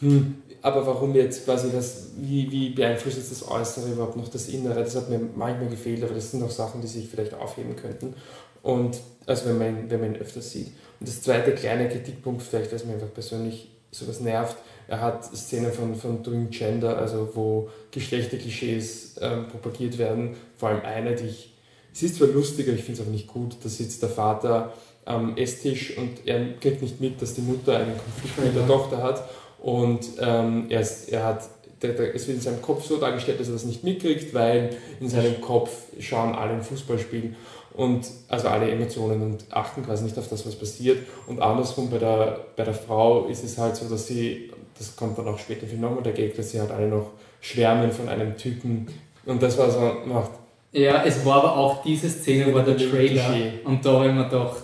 [0.00, 4.48] hm, aber warum jetzt quasi das, wie, wie beeinflusst jetzt das Äußere überhaupt noch das
[4.48, 4.82] Innere?
[4.82, 8.14] Das hat mir manchmal gefehlt, aber das sind auch Sachen, die sich vielleicht aufheben könnten.
[8.62, 10.72] Und also wenn man, wenn man ihn öfters sieht.
[10.98, 14.56] Und das zweite kleine Kritikpunkt, vielleicht, was mir einfach persönlich sowas nervt,
[14.88, 20.82] er hat Szenen von, von Doing Gender, also wo Geschlechterklischees ähm, propagiert werden, vor allem
[20.82, 21.55] eine, die ich
[21.96, 24.74] es ist zwar lustiger, ich finde es aber nicht gut, da sitzt der Vater
[25.06, 29.02] am Esstisch und er kriegt nicht mit, dass die Mutter einen Konflikt mit der Tochter
[29.02, 29.26] hat
[29.62, 31.48] und ähm, er, ist, er hat
[31.80, 34.76] der, der, es wird in seinem Kopf so dargestellt, dass er das nicht mitkriegt, weil
[35.00, 37.34] in seinem Kopf schauen alle ein Fußballspiel
[37.72, 40.98] und also alle Emotionen und achten quasi nicht auf das, was passiert.
[41.26, 45.16] Und andersrum bei der, bei der Frau ist es halt so, dass sie, das kommt
[45.16, 48.36] dann auch später im Film nochmal Gag, dass sie halt alle noch schwärmen von einem
[48.36, 48.86] Typen.
[49.24, 50.30] Und das war so, macht
[50.76, 53.34] ja, es war aber auch diese Szene, war der Trailer.
[53.64, 54.62] Und da habe ich mir gedacht,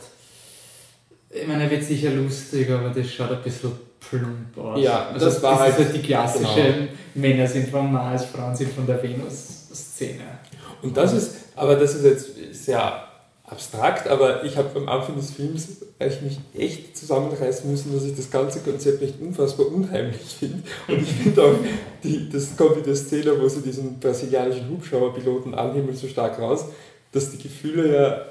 [1.31, 4.83] ich meine, er wird sicher lustig, aber das schaut ein bisschen plump aus.
[4.83, 6.89] Ja, also das war halt, halt die klassische genau.
[7.15, 10.25] Männer sind vom Mars, Frauen sind von der Venus-Szene.
[10.83, 13.12] Und das ist, aber das ist jetzt sehr
[13.53, 18.17] abstrakt, aber ich habe am Anfang des Films ich mich echt zusammenreißen müssen, dass ich
[18.17, 20.63] das ganze Konzept nicht unfassbar unheimlich finde.
[20.89, 21.55] Und ich finde auch,
[22.03, 26.65] die, das kommt in der Szene, wo sie diesen brasilianischen Hubschrauberpiloten anhimmeln, so stark raus,
[27.13, 28.27] dass die Gefühle ja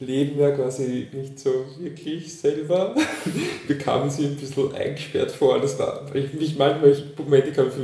[0.00, 2.94] leben ja quasi nicht so wirklich selber,
[3.68, 5.60] bekamen sie ein bisschen eingesperrt vor.
[5.60, 7.74] Das war, ich mich manchmal, ich Momente kam mich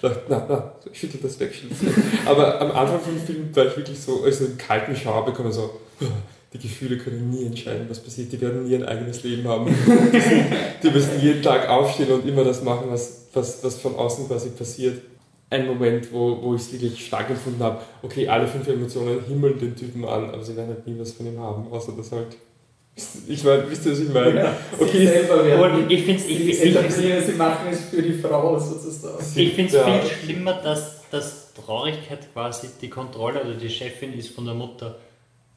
[0.00, 2.04] dachte, na, na, schüttel das weg, schüttel das weg.
[2.26, 5.80] Aber am Anfang vom Film war ich wirklich so, also einen kalten Schauer bekommen, so,
[6.52, 8.32] die Gefühle können nie entscheiden, was passiert.
[8.32, 9.66] Die werden nie ein eigenes Leben haben.
[10.82, 14.50] Die, müssen jeden Tag aufstehen und immer das machen, was, was, was von außen quasi
[14.50, 15.00] passiert.
[15.50, 19.58] Ein Moment, wo, wo ich es wirklich stark empfunden habe, okay, alle fünf Emotionen himmeln
[19.58, 22.36] den Typen an, aber sie werden halt nie was von ihm haben, außer das halt
[23.26, 24.40] ich meine, wisst ihr, was ich meine?
[24.40, 25.90] Ja, okay, selber werden.
[25.90, 29.18] ich finde es, ich, ich, ich, sie machen es für die Frau sozusagen.
[29.34, 29.98] Ich finde es ja.
[29.98, 34.96] viel schlimmer, dass, dass Traurigkeit quasi die Kontrolle oder die Chefin ist von der Mutter.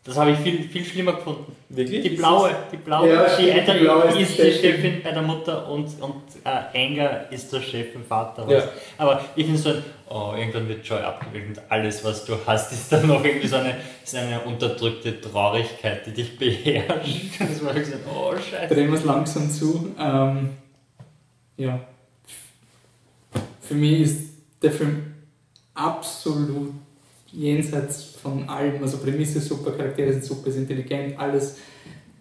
[0.07, 1.53] Das habe ich viel, viel schlimmer gefunden.
[1.67, 2.01] Wirklich?
[2.01, 6.01] Die blaue, die blaue ja, die, die, blaue ist, die Chefin bei der Mutter und,
[6.01, 8.49] und äh, Anger ist der Chef im Vater.
[8.49, 8.63] Ja.
[8.97, 9.73] Aber ich finde so,
[10.09, 13.57] oh, irgendwann wird Joy abgewählt und alles, was du hast, ist dann noch irgendwie so
[13.57, 13.75] eine,
[14.05, 17.31] so eine unterdrückte Traurigkeit, die dich beherrscht.
[17.39, 18.73] Das war gesagt, oh Scheiße.
[18.73, 19.93] Drehen wir es langsam zu.
[19.99, 20.51] Ähm,
[21.57, 21.81] ja.
[23.59, 24.29] Für mich ist
[24.61, 25.15] der Film
[25.73, 26.71] absolut
[27.29, 28.81] jenseits von allem.
[28.81, 31.57] Also Prämisse super, Charaktere sind super, ist intelligent, alles.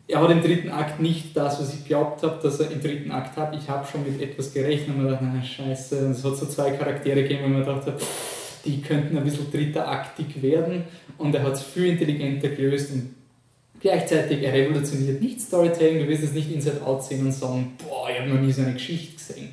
[0.09, 3.11] Er hat im dritten Akt nicht das, was ich glaubt habe, dass er im dritten
[3.11, 3.57] Akt hat.
[3.57, 6.07] Ich habe schon mit etwas gerechnet und mir gedacht, na scheiße.
[6.07, 7.95] Und es hat so zwei Charaktere gegeben, wo man dachte,
[8.65, 10.85] die könnten ein bisschen dritter Aktig werden.
[11.19, 12.93] Und er hat es viel intelligenter gelöst.
[12.93, 13.17] Und
[13.81, 18.09] Gleichzeitig, er revolutioniert nicht Storytelling, du wirst es nicht Inside Out sehen und sagen, boah,
[18.11, 19.51] ich habe noch nie so eine Geschichte gesehen.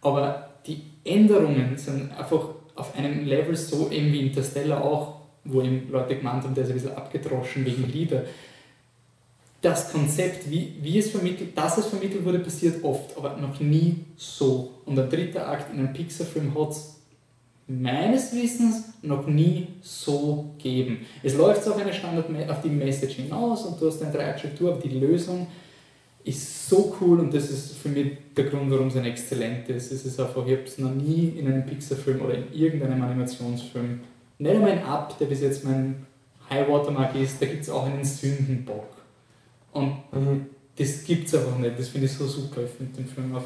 [0.00, 5.15] Aber die Änderungen sind einfach auf einem Level so eben wie Interstellar auch,
[5.46, 8.26] wo eben Leute gemeint haben, der ist ein bisschen abgedroschen wegen Liebe.
[9.62, 13.96] Das Konzept, wie, wie es vermittelt, dass es vermittelt wurde, passiert oft, aber noch nie
[14.16, 14.72] so.
[14.84, 16.96] Und der dritte Akt in einem Pixar-Film hat es
[17.66, 20.98] meines Wissens noch nie so geben.
[21.22, 24.80] Es läuft auf eine Standard auf die Message hinaus und du hast eine Dreiaktstruktur, aber
[24.80, 25.46] die Lösung
[26.26, 29.92] ist so cool und das ist für mich der Grund, warum es ein exzellent ist.
[29.92, 34.00] Es ist einfach, ich habe es noch nie in einem Pixar-Film oder in irgendeinem Animationsfilm,
[34.38, 36.06] ein Up, der bis jetzt mein
[36.50, 38.88] High Watermark ist, da gibt es auch einen Sündenbock.
[39.72, 40.46] Und mhm.
[40.76, 41.78] das gibt es einfach nicht.
[41.78, 42.62] Das finde ich so super.
[42.64, 43.42] Ich finde den Film auch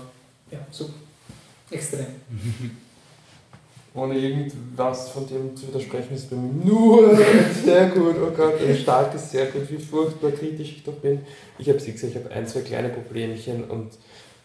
[0.50, 0.90] ja, so
[1.70, 2.06] extrem.
[3.94, 7.16] ohne irgendwas von dem zu widersprechen, ist bei mir nur
[7.64, 11.20] sehr gut, oh Gott, ein starkes, sehr gut, wie furchtbar kritisch ich doch bin.
[11.58, 13.90] Ich habe sie gesagt, ich habe ein, zwei kleine Problemchen und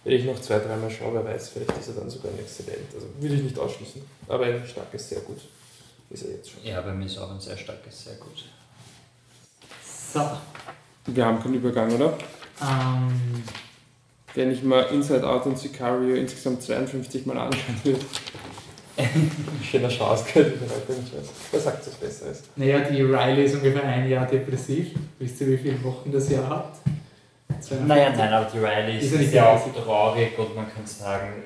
[0.03, 2.87] wenn ich noch zwei, dreimal schaue, wer weiß, vielleicht ist er dann sogar ein Exzellent.
[2.93, 5.41] Also will ich nicht ausschließen, aber ein starkes, sehr gut
[6.15, 6.63] ist er jetzt schon.
[6.63, 8.45] Ja, bei mir ist auch ein sehr starkes, sehr gut.
[10.13, 10.21] So.
[11.07, 12.17] Wir haben keinen Übergang, oder?
[12.61, 13.43] Ähm.
[14.33, 17.99] Wenn ich mal Inside Out und Sicario insgesamt 52 Mal anschauen will.
[19.63, 20.53] Schöner Schauskalt
[21.51, 22.57] Wer sagt, dass es besser ist?
[22.57, 24.91] Naja, die Riley ist ungefähr ein Jahr depressiv.
[25.19, 26.73] Wisst ihr, wie viele Wochen das Jahr hat?
[27.85, 31.43] Naja, nein, aber die Riley ist, ist ja auch traurig und man kann sagen,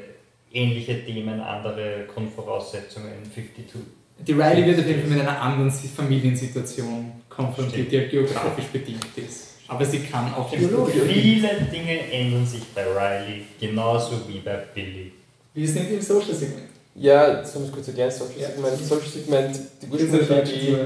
[0.52, 3.82] ähnliche Themen, andere Grundvoraussetzungen, 52.
[4.28, 9.50] Die Riley wird auf jeden Fall mit einer anderen Familiensituation konfrontiert, die geografisch bedingt ist.
[9.68, 10.96] Aber sie kann auch biologisch.
[11.08, 15.12] Viele Dinge ändern sich bei Riley, genauso wie bei Billy.
[15.54, 16.70] Wir sind im Social Segment.
[16.96, 18.78] Ja, das haben wir kurz erklärt, Social Segment.
[18.78, 20.78] Social Segment, die ursprüngliche Idee,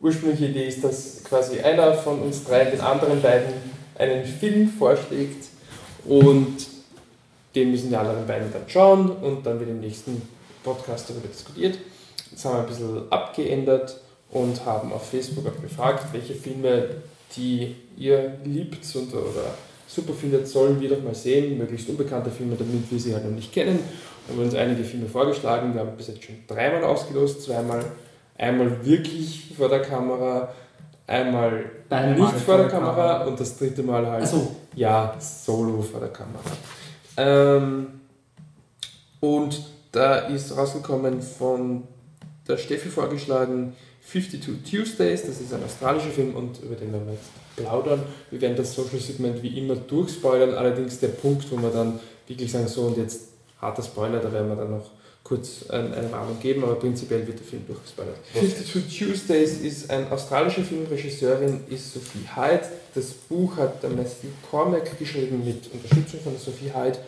[0.00, 3.52] ursprüngliche Idee ist, dass quasi einer von uns drei den anderen beiden
[3.98, 5.48] einen Film vorschlägt
[6.06, 6.56] und
[7.54, 10.22] den müssen die anderen beiden dann schauen und dann wird im nächsten
[10.62, 11.78] Podcast darüber diskutiert.
[12.32, 14.00] Das haben wir ein bisschen abgeändert
[14.30, 16.88] und haben auf Facebook auch gefragt, welche Filme,
[17.36, 19.54] die ihr liebt und, oder
[19.86, 23.32] super findet, sollen wir doch mal sehen, möglichst unbekannte Filme, damit wir sie halt noch
[23.32, 23.80] nicht kennen
[24.30, 25.74] haben wir uns einige Filme vorgeschlagen.
[25.74, 27.84] Wir haben bis jetzt schon dreimal ausgelost, zweimal
[28.38, 30.48] einmal wirklich vor der Kamera,
[31.06, 34.54] einmal Beide nicht vor der, Kamera, Kamera, und das dritte Mal halt so.
[34.76, 36.38] ja solo vor der Kamera.
[37.16, 37.86] Ähm,
[39.18, 41.82] und da ist rausgekommen von
[42.50, 43.74] der Steffi vorgeschlagen
[44.10, 48.02] 52 Tuesdays, das ist ein australischer Film und über den werden wir jetzt plaudern.
[48.30, 52.50] Wir werden das Social Segment wie immer durchspoilern, allerdings der Punkt, wo wir dann wirklich
[52.50, 53.28] sagen, so und jetzt
[53.60, 54.90] harter Spoiler, da werden wir dann noch
[55.22, 58.16] kurz eine Warnung geben, aber prinzipiell wird der Film durchgespoilert.
[58.32, 62.66] 52 Tuesdays ist ein australischer Film, Regisseurin ist Sophie Hyde.
[62.94, 66.98] Das Buch hat der Matthew Cormack geschrieben mit Unterstützung von Sophie Hyde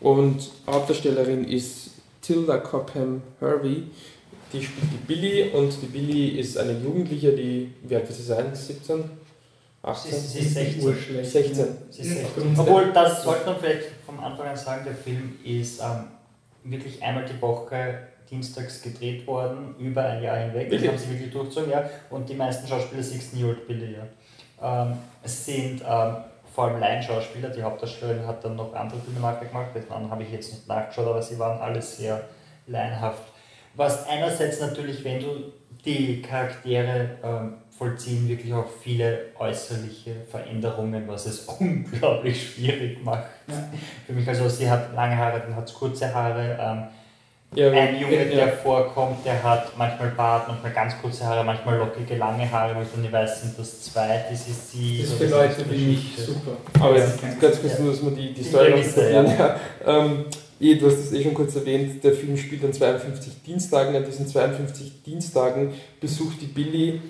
[0.00, 1.90] und Hauptdarstellerin ist
[2.20, 3.84] Tilda Copham Hervey.
[4.52, 8.22] Die spielt die Billy und die Billy ist eine Jugendliche, die, wie alt wird sie
[8.22, 8.54] sein?
[8.54, 9.04] 17?
[9.82, 10.12] 18?
[10.12, 11.24] Sie ist 16.
[11.24, 11.54] 16.
[11.90, 12.58] Sie ist 16.
[12.58, 16.04] Obwohl, das sollte man vielleicht vom Anfang an sagen, der Film ist ähm,
[16.64, 20.70] wirklich einmal die Woche dienstags gedreht worden, über ein Jahr hinweg.
[20.70, 21.88] Das haben sie wirklich durchgezogen, ja.
[22.10, 24.06] Und die meisten Schauspieler 16 Year Old Billy, ja.
[24.60, 26.16] Ähm, es sind ähm,
[26.54, 30.32] vor allem Laienschauspieler, die Hauptdarstellerin hat dann noch andere Filme nachgemacht, bei anderen habe ich
[30.32, 32.24] jetzt nicht nachgeschaut, aber sie waren alle sehr
[32.66, 33.22] laienhaft.
[33.74, 35.52] Was einerseits natürlich, wenn du
[35.84, 43.24] die Charaktere ähm, vollziehen wirklich auch viele äußerliche Veränderungen, was es unglaublich schwierig macht.
[43.46, 43.68] Ja.
[44.06, 46.58] Für mich, also sie hat lange Haare, dann hat es kurze Haare.
[46.60, 46.84] Ähm,
[47.54, 48.48] ja, ein Junge, der ja.
[48.48, 52.88] vorkommt, der hat manchmal Bart, manchmal ganz kurze Haare, manchmal lockige, lange Haare, wo ich
[52.92, 55.00] dann nicht weiß, sind das zwei, das ist sie.
[55.00, 56.58] Das für Leute wie mich super.
[56.78, 57.06] Aber ja,
[57.40, 59.56] ganz kurz nur, dass man die, die Story noch ja.
[59.86, 60.26] ähm,
[60.60, 63.94] Du hast es eh schon kurz erwähnt, der Film spielt an 52 Dienstagen.
[63.94, 67.00] An diesen 52 Dienstagen besucht die Billy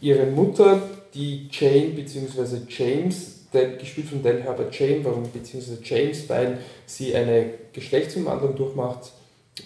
[0.00, 0.82] ihre Mutter,
[1.14, 2.62] die Jane bzw.
[2.68, 3.46] James,
[3.78, 5.76] gespielt von Del Herbert Jane, warum bzw.
[5.84, 9.12] James, weil sie eine Geschlechtsumwandlung durchmacht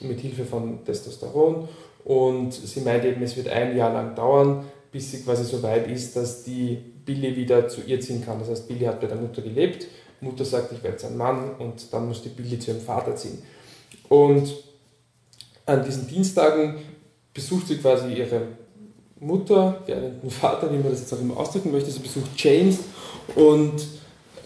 [0.03, 1.67] mit Hilfe von Testosteron
[2.05, 5.91] und sie meint eben, es wird ein Jahr lang dauern, bis sie quasi so weit
[5.91, 6.77] ist, dass die
[7.07, 8.39] Billy wieder zu ihr ziehen kann.
[8.39, 9.87] Das heißt, Billy hat bei der Mutter gelebt
[10.21, 13.17] Mutter sagt, ich werde jetzt ein Mann und dann muss die Billy zu ihrem Vater
[13.17, 13.43] ziehen.
[14.09, 14.53] Und
[15.67, 16.77] an diesen Dienstagen
[17.33, 18.43] besucht sie quasi ihre
[19.19, 21.91] Mutter, werdenden Vater, wie man das jetzt auch immer ausdrücken möchte.
[21.91, 22.79] Sie besucht James
[23.35, 23.87] und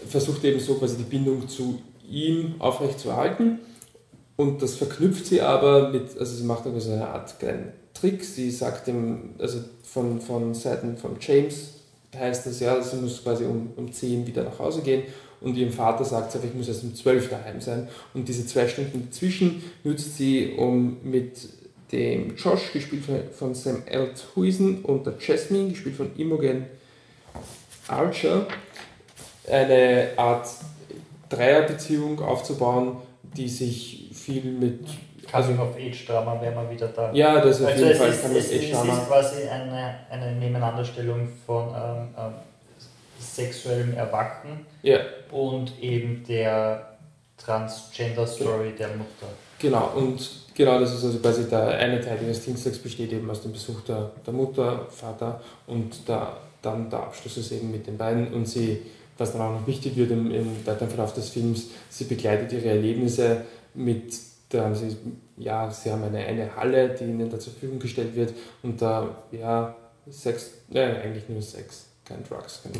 [0.07, 3.59] versucht eben so quasi die Bindung zu ihm aufrechtzuerhalten.
[4.37, 8.23] Und das verknüpft sie aber mit, also sie macht also eine Art kleinen Trick.
[8.23, 11.69] Sie sagt ihm, also von, von Seiten von James
[12.15, 15.03] heißt das, ja, sie muss quasi um, um 10 wieder nach Hause gehen
[15.41, 17.87] und ihrem Vater sagt sie, ich muss erst um 12 daheim sein.
[18.13, 21.37] Und diese zwei Stunden dazwischen nutzt sie, um mit
[21.91, 23.03] dem Josh, gespielt
[23.37, 26.65] von Sam Althuisen, und der Jasmine, gespielt von Imogen
[27.87, 28.47] Archer,
[29.49, 30.47] eine Art
[31.29, 32.97] Dreierbeziehung aufzubauen,
[33.35, 34.87] die sich viel mit
[35.31, 37.11] also auf Age-Drama wäre man wieder da.
[37.11, 40.31] Ja, das auf also jeden Fall ist, kann es, es, es ist quasi eine, eine
[40.33, 42.33] Nebeneinanderstellung von ähm, ähm,
[43.35, 44.99] sexuellem Erwachen ja.
[45.31, 46.97] und eben der
[47.37, 49.27] Transgender-Story der Mutter.
[49.59, 53.41] Genau, und genau das ist also quasi der eine Teil des Dienstags besteht eben aus
[53.41, 57.97] dem Besuch der, der Mutter, Vater und der, dann der Abschluss ist eben mit den
[57.97, 58.81] beiden und sie,
[59.17, 62.69] was dann auch noch wichtig wird im, im weiteren Verlauf des Films, sie begleitet ihre
[62.69, 63.41] Erlebnisse
[63.73, 64.13] mit
[64.49, 64.95] da haben sie,
[65.37, 68.33] ja, sie haben eine, eine Halle, die ihnen da zur Verfügung gestellt wird
[68.63, 69.75] und da, ja,
[70.09, 72.73] Sex, nein, eigentlich nur Sex, kein Drugs, kein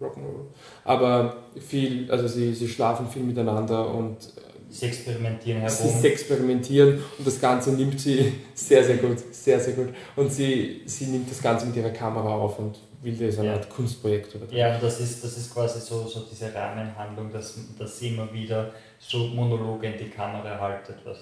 [0.00, 0.46] Rock'n'Roll.
[0.84, 6.00] Aber viel, also sie, sie schlafen viel miteinander und äh, Sie experimentieren herum.
[6.00, 9.88] Sie experimentieren und das Ganze nimmt sie sehr, sehr gut, sehr, sehr gut.
[10.14, 13.54] Und sie, sie nimmt das Ganze mit ihrer Kamera auf und will das eine ja.
[13.54, 17.98] Art Kunstprojekt oder Ja, das ist, das ist quasi so, so diese Rahmenhandlung, dass, dass
[17.98, 20.96] sie immer wieder so Monologe in die Kamera haltet.
[21.04, 21.18] Was,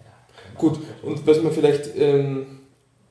[0.00, 2.57] ja, Gut, und was man vielleicht ähm,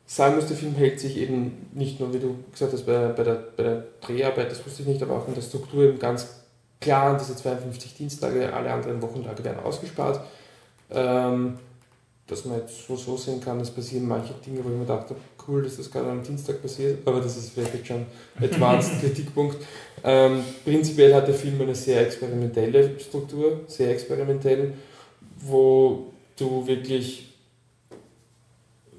[0.07, 3.23] sagen muss, der Film hält sich eben nicht nur, wie du gesagt hast, bei, bei,
[3.23, 6.27] der, bei der Dreharbeit, das wusste ich nicht, aber auch in der Struktur eben ganz
[6.79, 10.21] Klar, diese 52 Dienstage, alle anderen Wochentage werden ausgespart.
[10.91, 11.57] Ähm,
[12.27, 15.15] dass man jetzt so, so sehen kann, es passieren manche Dinge, wo ich mir dachte,
[15.47, 18.05] cool, dass das gerade am Dienstag passiert, aber das ist vielleicht jetzt schon
[18.41, 19.57] advanced Kritikpunkt.
[20.03, 24.73] Ähm, prinzipiell hat der Film eine sehr experimentelle Struktur, sehr experimentell,
[25.37, 27.26] wo du wirklich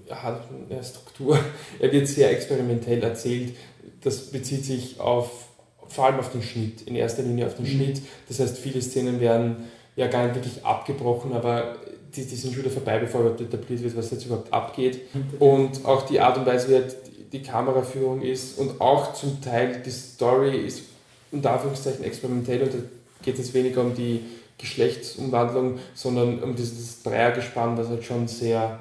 [0.08, 0.40] ja,
[0.70, 1.38] eine Struktur,
[1.80, 3.54] er wird sehr experimentell erzählt,
[4.02, 5.48] das bezieht sich auf
[5.88, 7.70] vor allem auf den Schnitt, in erster Linie auf den mhm.
[7.70, 8.02] Schnitt.
[8.28, 11.76] Das heißt, viele Szenen werden ja gar nicht wirklich abgebrochen, aber
[12.14, 15.14] die, die sind schon wieder vorbei, bevor überhaupt etabliert wird, was jetzt überhaupt abgeht.
[15.14, 15.38] Mhm.
[15.38, 16.96] Und auch die Art und Weise, wie halt
[17.32, 20.82] die Kameraführung ist und auch zum Teil die Story ist
[21.30, 22.78] unter Anführungszeichen experimentell und da
[23.22, 24.22] geht es weniger um die
[24.56, 28.80] Geschlechtsumwandlung, sondern um dieses Dreiergespann, was halt schon sehr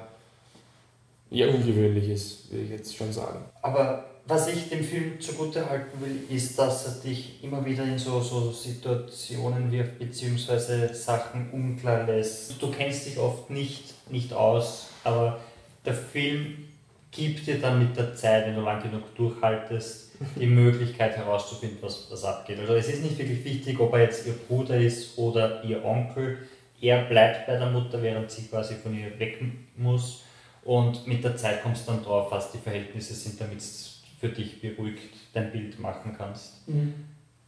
[1.30, 3.44] ja, ungewöhnlich ist, würde ich jetzt schon sagen.
[3.62, 7.98] Aber was ich dem Film zugute halten will, ist, dass er dich immer wieder in
[7.98, 12.60] so, so Situationen wirft, beziehungsweise Sachen unklar lässt.
[12.60, 15.38] Du kennst dich oft nicht, nicht aus, aber
[15.84, 16.68] der Film
[17.10, 22.10] gibt dir dann mit der Zeit, wenn du lang genug durchhaltest, die Möglichkeit herauszufinden, was,
[22.10, 22.58] was abgeht.
[22.58, 26.38] Also es ist nicht wirklich wichtig, ob er jetzt ihr Bruder ist oder ihr Onkel.
[26.80, 29.40] Er bleibt bei der Mutter, während sie quasi von ihr weg
[29.76, 30.24] muss.
[30.68, 34.28] Und mit der Zeit kommst du dann drauf, was die Verhältnisse sind, damit es für
[34.28, 36.68] dich beruhigt dein Bild machen kannst.
[36.68, 36.92] Mhm.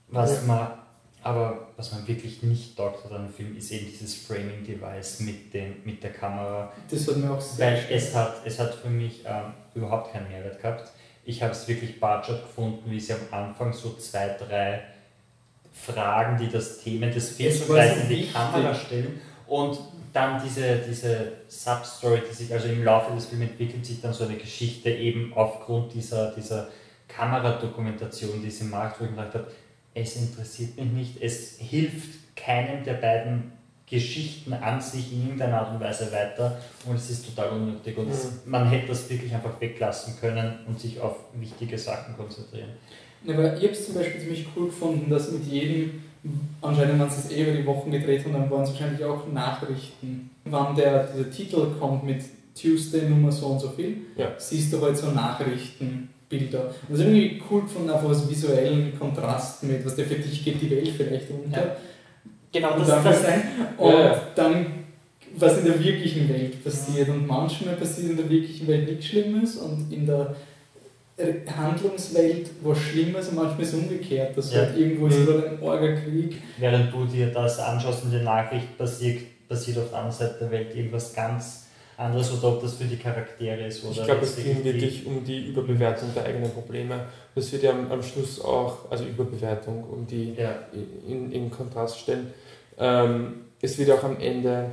[0.08, 0.42] Was ja.
[0.46, 0.68] man
[1.22, 5.84] aber was man wirklich nicht taugt hat an dem Film, ist eben dieses Framing-Device mit,
[5.84, 6.72] mit der Kamera.
[6.90, 10.30] Das hat mir auch sehr Weil es hat, es hat für mich ähm, überhaupt keinen
[10.30, 10.90] Mehrwert gehabt.
[11.26, 14.80] Ich habe es wirklich bartschat gefunden, wie sie am Anfang so zwei, drei
[15.74, 19.78] Fragen, die das Thema des Films in die Kamera stellen und
[20.12, 24.24] dann diese, diese Substory, die sich also im Laufe des Films entwickelt sich dann so
[24.24, 26.68] eine Geschichte eben aufgrund dieser, dieser
[27.08, 29.46] Kameradokumentation, die sie macht, wo ich mir gedacht habe,
[29.94, 33.52] es interessiert mich nicht, es hilft keinem der beiden
[33.86, 38.06] Geschichten an sich in irgendeiner Art und Weise weiter und es ist total unnötig und
[38.06, 38.14] mhm.
[38.46, 42.70] man hätte das wirklich einfach weglassen können und sich auf wichtige Sachen konzentrieren.
[43.24, 46.04] Ja, aber ich habe es zum Beispiel ziemlich cool gefunden, dass mit jedem
[46.60, 49.26] anscheinend haben sie es eh über die Wochen gedreht und dann waren es wahrscheinlich auch
[49.32, 50.30] Nachrichten.
[50.44, 52.22] Wann der, dieser Titel kommt mit
[52.60, 54.32] Tuesday Nummer so und so viel, ja.
[54.36, 56.64] siehst du halt so Nachrichtenbilder.
[56.64, 60.44] Und das ist irgendwie cool gefunden, einfach als visuellen Kontrast mit, was der für dich
[60.44, 61.58] geht die Welt vielleicht unter.
[61.58, 61.76] Ja.
[62.52, 63.42] Genau, das, das, das sein.
[63.78, 64.20] Und ja.
[64.34, 64.66] dann
[65.36, 67.08] was in der wirklichen Welt passiert.
[67.08, 70.34] Und manchmal passiert in der wirklichen Welt nichts Schlimmes und in der
[71.56, 74.36] Handlungswelt was Schlimmes und manchmal ist es umgekehrt.
[74.36, 74.60] Das ja.
[74.60, 75.44] halt irgendwo ist mhm.
[75.44, 76.42] ein Orgakrieg.
[76.58, 80.50] Während du dir das anschaust und die Nachricht passiert, passiert auf der anderen Seite der
[80.50, 81.66] Welt irgendwas ganz
[81.96, 83.84] anderes oder ob das für die Charaktere ist.
[83.84, 87.06] Oder ich glaube, es ging wirklich um die Überbewertung der eigenen Probleme.
[87.34, 90.54] Das wird ja am, am Schluss auch, also Überbewertung, um die ja.
[91.06, 92.32] in, in Kontrast stellen.
[92.78, 94.70] Ähm, es wird auch am Ende,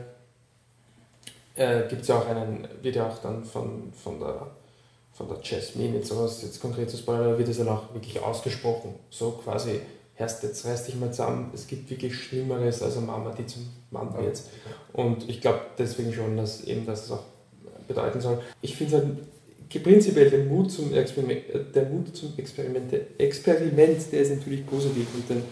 [1.56, 4.48] äh, gibt es ja auch einen, wird ja auch dann von, von der
[5.18, 8.94] von der Jasmine, jetzt sowas jetzt konkret zu spoilern, wird es dann auch wirklich ausgesprochen.
[9.10, 9.80] So quasi,
[10.14, 13.68] Herrst, jetzt reiß dich mal zusammen, es gibt wirklich Schlimmeres als eine Mama, die zum
[13.90, 14.40] Mann wird.
[14.94, 17.24] Und ich glaube deswegen schon, dass eben das auch
[17.88, 18.42] bedeuten soll.
[18.62, 21.42] Ich finde es halt prinzipiell der Mut zum Experiment,
[21.74, 25.44] der Mut zum Experiment, Experiment, der ist natürlich positiv und den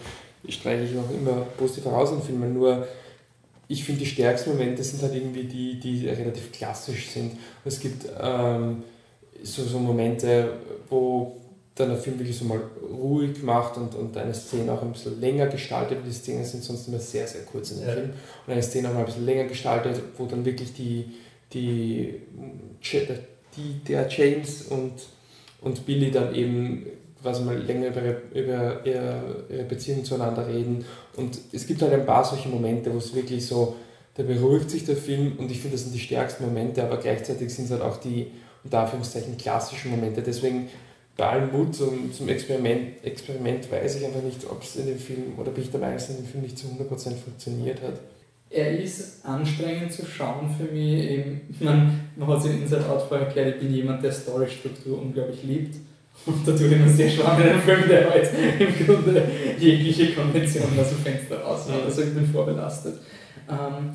[0.48, 2.54] streiche ich auch immer positiv heraus in Filmen.
[2.54, 2.86] Nur
[3.66, 7.32] ich finde, die stärksten Momente sind halt irgendwie die, die relativ klassisch sind.
[7.32, 8.84] Und es gibt ähm,
[9.42, 10.50] so, so Momente,
[10.88, 11.36] wo
[11.76, 12.60] dann der Film wirklich so mal
[12.90, 15.98] ruhig macht und, und eine Szene auch ein bisschen länger gestaltet.
[16.06, 17.94] Die Szenen sind sonst immer sehr, sehr kurz in dem ja.
[17.94, 18.10] Film.
[18.46, 21.12] Und eine Szene auch mal ein bisschen länger gestaltet, wo dann wirklich die,
[21.52, 22.14] die,
[23.56, 24.92] die der James und,
[25.60, 26.86] und Billy dann eben
[27.20, 28.02] quasi mal länger über,
[28.32, 30.84] über ihre Beziehung zueinander reden.
[31.16, 33.76] Und es gibt halt ein paar solche Momente, wo es wirklich so,
[34.14, 37.52] da beruhigt sich der Film und ich finde, das sind die stärksten Momente, aber gleichzeitig
[37.52, 38.28] sind es halt auch die,
[38.66, 40.22] unter Anführungszeichen, klassischen Momente.
[40.22, 40.68] Deswegen
[41.16, 44.98] bei allem Mut zum, zum Experiment, Experiment weiß ich einfach nicht, ob es in dem
[44.98, 48.00] Film, oder bin ich der Meinung, dass in dem Film nicht zu 100% funktioniert hat.
[48.50, 51.10] Er ist anstrengend zu schauen für mich.
[51.10, 55.00] Eben, man, man hat sich in Inside Out vorher erklärt, ich bin jemand, der Storystruktur
[55.00, 55.76] unglaublich liebt.
[56.24, 59.28] Und dadurch immer sehr spannenden Film, der halt im Grunde
[59.58, 61.84] jegliche Konvention aus dem Fenster raus hat.
[61.84, 62.98] Also ich bin vorbelastet.
[63.48, 63.94] Ähm,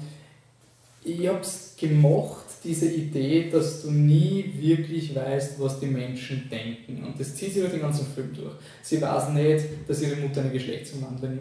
[1.04, 7.04] ich habe es gemacht, diese Idee, dass du nie wirklich weißt, was die Menschen denken.
[7.04, 8.54] Und das zieht sich durch den ganzen Film durch.
[8.82, 11.40] Sie weiß nicht, dass ihre Mutter eine Geschlechtsumwandlung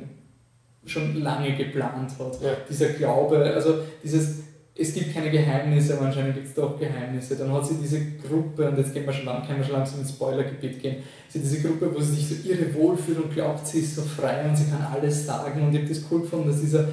[0.86, 2.42] schon lange geplant hat.
[2.42, 2.56] Ja.
[2.68, 4.38] Dieser Glaube, also dieses,
[4.74, 7.36] es gibt keine Geheimnisse, aber anscheinend gibt es doch Geheimnisse.
[7.36, 10.00] Dann hat sie diese Gruppe, und jetzt gehen wir schon lang, können wir schon langsam
[10.00, 10.96] ins Spoilergebiet gehen,
[11.28, 14.48] sie diese Gruppe, wo sie sich so irre wohlfühlt und glaubt, sie ist so frei
[14.48, 15.62] und sie kann alles sagen.
[15.62, 16.88] Und ich habe das cool gefunden, dass dieser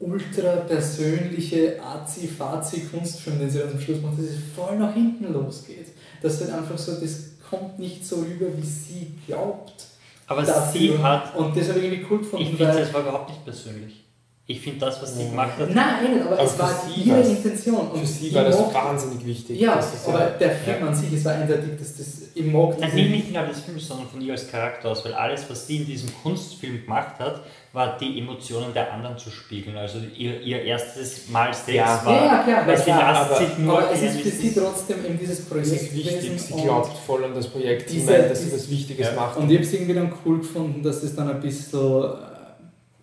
[0.00, 5.88] ultra persönliche Azi-Fazi-Kunstfilm, den sie dann zum Schluss macht, dass es voll nach hinten losgeht.
[6.22, 9.86] Dass halt einfach so, das kommt nicht so rüber, wie sie glaubt.
[10.26, 11.34] Aber sie hat.
[11.36, 12.44] Und das habe ich irgendwie cool gefunden.
[12.44, 14.04] Ich finde, es war überhaupt nicht persönlich.
[14.50, 15.28] Ich finde das, was sie ja.
[15.28, 15.74] gemacht hat.
[15.74, 17.88] Nein, aber, aber es war ihre Intention.
[17.88, 19.60] Und für sie war das wahnsinnig wichtig.
[19.60, 20.86] Ja, aber der Film ja.
[20.86, 22.80] an sich, es war eindeutig, dass das im Mock.
[22.80, 25.76] Nein, nicht nur des Films, sondern von ihr als Charakter aus, weil alles, was sie
[25.76, 27.42] in diesem Kunstfilm gemacht hat,
[27.74, 29.76] war die Emotionen der anderen zu spiegeln.
[29.76, 32.00] Also ihr, ihr erstes Mal Sex ja.
[32.06, 32.24] war.
[32.24, 35.44] Ja, klar, weil sie aber, sich nur aber es ist für sie trotzdem in dieses
[35.44, 35.66] Projekt.
[35.66, 39.14] Es ist wichtig, sie glaubt voll an das Projekt, sie meint, dass sie was Wichtiges
[39.14, 39.36] macht.
[39.36, 41.68] Und ich habe es irgendwie dann cool gefunden, dass es dann ein bisschen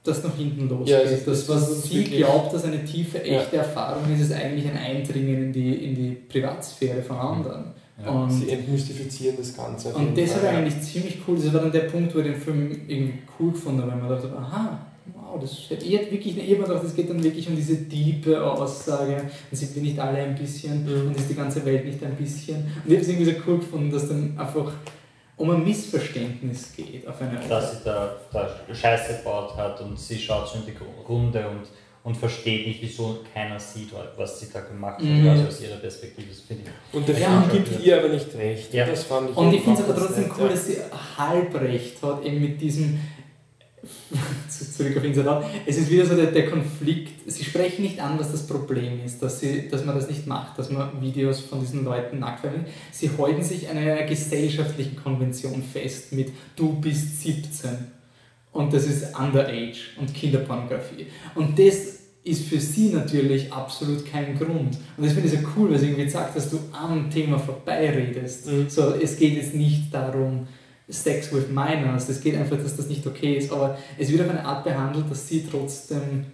[0.05, 0.87] das nach hinten losgeht.
[0.87, 3.63] Ja, das, das, was sie glaubt, dass eine tiefe, echte ja.
[3.63, 7.65] Erfahrung ist, ist eigentlich ein Eindringen in die, in die Privatsphäre von anderen.
[8.03, 9.93] Ja, und sie entmystifizieren das Ganze.
[9.93, 11.37] Und das war eigentlich ziemlich cool.
[11.37, 14.09] Das war dann der Punkt, wo ich den Film irgendwie cool gefunden habe, weil man
[14.09, 17.55] dachte, aha, wow, das ich hätte wirklich, ich habe gedacht, es geht dann wirklich um
[17.55, 21.07] diese tiefe Aussage, und sind wir nicht alle ein bisschen mhm.
[21.07, 22.57] und ist die ganze Welt nicht ein bisschen.
[22.57, 24.73] Und ich habe es irgendwie so cool gefunden, dass dann einfach
[25.37, 30.17] um ein Missverständnis geht auf eine Dass sie da, da Scheiße gebaut hat und sie
[30.17, 30.73] schaut so in die
[31.07, 31.67] Runde und,
[32.03, 35.27] und versteht nicht, wieso keiner sieht, was sie da gemacht hat, mhm.
[35.27, 36.27] also aus ihrer Perspektive.
[36.29, 38.73] Das ich und der ja, Film gibt ihr aber nicht recht.
[38.73, 38.85] Ja.
[38.85, 40.77] Das fand ich und ich finde es aber trotzdem cool, dass sie
[41.17, 42.99] halb recht hat, eben mit diesem
[44.77, 47.29] zurück auf Inside Es ist wieder so der, der Konflikt.
[47.29, 50.57] Sie sprechen nicht an, was das Problem ist, dass, sie, dass man das nicht macht,
[50.59, 52.71] dass man Videos von diesen Leuten nackt verwendet.
[52.91, 57.69] Sie halten sich an einer gesellschaftlichen Konvention fest mit du bist 17
[58.51, 61.07] und das ist Underage und Kinderpornografie.
[61.35, 64.77] Und das ist für sie natürlich absolut kein Grund.
[64.97, 68.47] Und das finde ich so cool, weil sie irgendwie sagt, dass du am Thema vorbeiredest.
[68.47, 68.69] Mhm.
[68.69, 70.47] So, es geht jetzt nicht darum,
[70.87, 72.09] Sex with Minors.
[72.09, 75.09] Es geht einfach, dass das nicht okay ist, aber es wird auf eine Art behandelt,
[75.09, 76.25] dass sie trotzdem,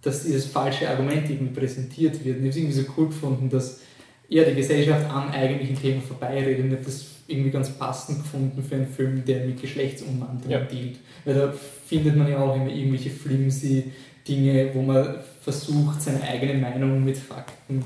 [0.00, 2.38] dass dieses falsche Argument irgendwie präsentiert wird.
[2.38, 3.80] Und ich habe es irgendwie so cool gefunden, dass
[4.28, 6.60] eher die Gesellschaft am eigentlichen Thema vorbeiredet.
[6.60, 10.60] Und ich habe das irgendwie ganz passend gefunden für einen Film, der mit Geschlechtsumwandlung ja.
[10.60, 10.98] dealt.
[11.24, 11.52] Weil da
[11.86, 13.92] findet man ja auch immer irgendwelche flimsy
[14.26, 17.82] Dinge, wo man versucht, seine eigene Meinung mit Fakten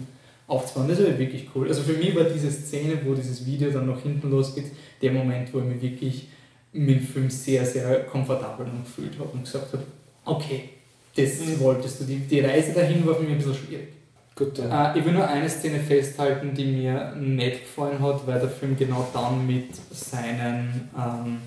[0.46, 0.88] aufzubauen.
[0.88, 1.68] Das war wirklich cool.
[1.68, 4.66] Also für mich war diese Szene, wo dieses Video dann nach hinten losgeht,
[5.00, 6.28] der Moment, wo ich mich wirklich
[6.72, 9.84] mit dem Film sehr, sehr komfortabel gefühlt habe und gesagt habe,
[10.24, 10.70] okay,
[11.14, 11.60] das mhm.
[11.60, 12.04] wolltest du.
[12.04, 13.88] Die, die Reise dahin war für mich ein bisschen schwierig.
[14.34, 14.92] Gut, ja.
[14.92, 18.76] äh, ich will nur eine Szene festhalten, die mir nicht gefallen hat, weil der Film
[18.76, 21.38] genau dann mit seinen ähm,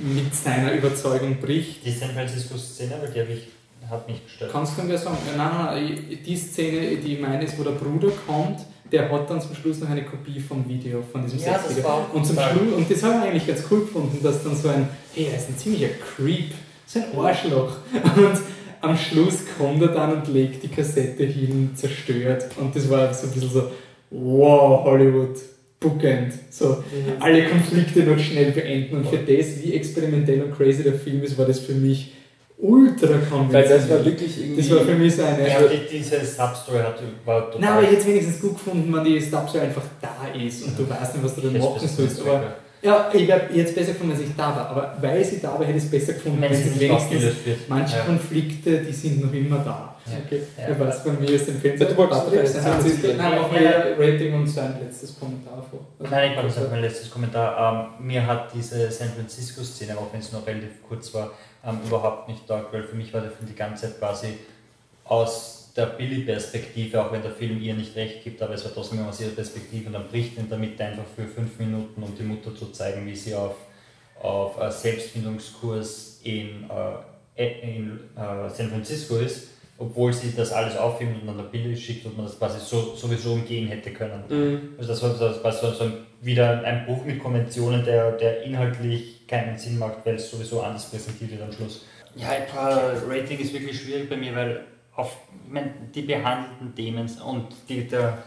[0.00, 1.84] mit seiner Überzeugung bricht.
[1.84, 3.48] Die San Francisco-Szene, weil die habe ich
[3.90, 4.52] hat mich gestört.
[4.52, 7.72] Kannst du mir sagen, nein, nein, nein, die Szene, die ich meine, ist, wo der
[7.72, 8.60] Bruder kommt,
[8.92, 12.06] der hat dann zum Schluss noch eine Kopie vom Video, von diesem ja, Sexvideo.
[12.12, 14.88] Und zum Schluss, und das habe ich eigentlich ganz cool gefunden, dass dann so ein,
[15.14, 16.52] hey, er ist ein ziemlicher Creep,
[16.86, 17.76] so ein Arschloch.
[18.16, 18.40] Und
[18.80, 22.46] am Schluss kommt er dann und legt die Kassette hin, zerstört.
[22.58, 23.70] Und das war so ein bisschen so,
[24.10, 25.36] wow, Hollywood,
[25.78, 26.32] bookend.
[26.48, 27.20] So, mhm.
[27.20, 28.96] alle Konflikte noch schnell beenden.
[28.96, 32.14] Und für das, wie experimentell und crazy der Film ist, war das für mich
[32.60, 33.78] ultra Weil konventionell.
[33.78, 34.62] das war wirklich irgendwie.
[34.62, 35.48] Das war für mich so eine.
[35.48, 37.60] Ja, die, diese Substory hat, war total.
[37.60, 40.78] Nein, aber ich hätte es wenigstens gut gefunden, wenn die Stabstory einfach da ist und
[40.78, 42.20] du weißt nicht, was du dann Jetzt machen sollst.
[42.20, 44.68] Aber, ja, ich wäre jetzt besser gefunden, wenn sie da war.
[44.70, 47.34] Aber weil sie da war, hätte ich es besser gefunden, wenn sie wenigstens.
[47.68, 48.04] Manche Ja.
[48.04, 49.94] Konflikte, die sind noch immer da.
[50.06, 50.12] Ja.
[50.26, 50.42] Okay.
[50.56, 50.70] Ja.
[50.70, 50.80] Ja.
[50.80, 51.90] was von mir ist empfehlenswert.
[51.92, 53.06] Du wolltest Patrick, noch San eine Francisco.
[53.08, 53.60] Zahl Nein, mach Ja.
[53.60, 55.80] mal Rating und sein letztes Kommentar vor.
[55.98, 57.96] Also, Nein, ich wollte sagen, mein letztes Kommentar.
[58.00, 61.30] Ähm, mir hat diese San Francisco-Szene, auch wenn es noch relativ kurz war,
[61.66, 64.28] ähm, überhaupt nicht taugt, weil für mich war der Film die ganze Zeit quasi
[65.04, 68.98] aus der Billy-Perspektive, auch wenn der Film ihr nicht recht gibt, aber es war trotzdem
[68.98, 72.22] immer aus ihrer Perspektive und dann bricht ihn damit einfach für fünf Minuten, um die
[72.22, 73.54] Mutter zu zeigen, wie sie auf,
[74.20, 76.68] auf äh, Selbstfindungskurs in,
[77.36, 79.48] äh, in äh, San Francisco ist,
[79.78, 82.94] obwohl sie das alles aufheben und dann der Billy schickt und man das quasi so,
[82.94, 84.24] sowieso umgehen hätte können.
[84.28, 84.74] Mhm.
[84.76, 88.42] Also das war, das war so, so ein, wieder ein Buch mit Konventionen, der, der
[88.42, 91.86] inhaltlich keinen Sinn macht, weil es sowieso anders präsentiert wird am Schluss.
[92.16, 94.64] Ja, ein paar Rating ist wirklich schwierig bei mir, weil
[94.96, 95.16] auf
[95.94, 98.22] die behandelten Themen und die, der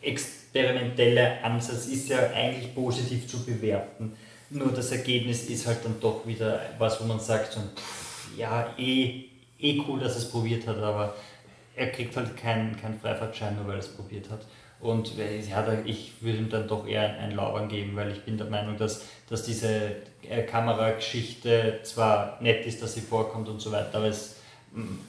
[0.00, 4.16] experimentelle Ansatz ist ja eigentlich positiv zu bewerten.
[4.50, 8.74] Nur das Ergebnis ist halt dann doch wieder was, wo man sagt, so, pff, ja,
[8.78, 9.24] eh,
[9.58, 11.14] eh cool, dass er es probiert hat, aber
[11.74, 14.40] er kriegt halt keinen keinen Freifahrtschein, nur weil er es probiert hat.
[14.80, 18.36] Und äh, ja, ich würde ihm dann doch eher ein Lauern geben, weil ich bin
[18.36, 19.96] der Meinung, dass, dass diese
[20.28, 24.35] äh, Kamerageschichte zwar nett ist, dass sie vorkommt und so weiter, aber es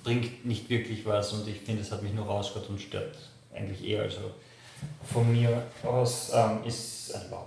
[0.03, 3.17] bringt nicht wirklich was und ich finde, es hat mich nur rausgehört und stört
[3.53, 4.03] eigentlich eher.
[4.03, 4.31] Also
[5.11, 7.45] von mir aus ähm, ist ein Lauern.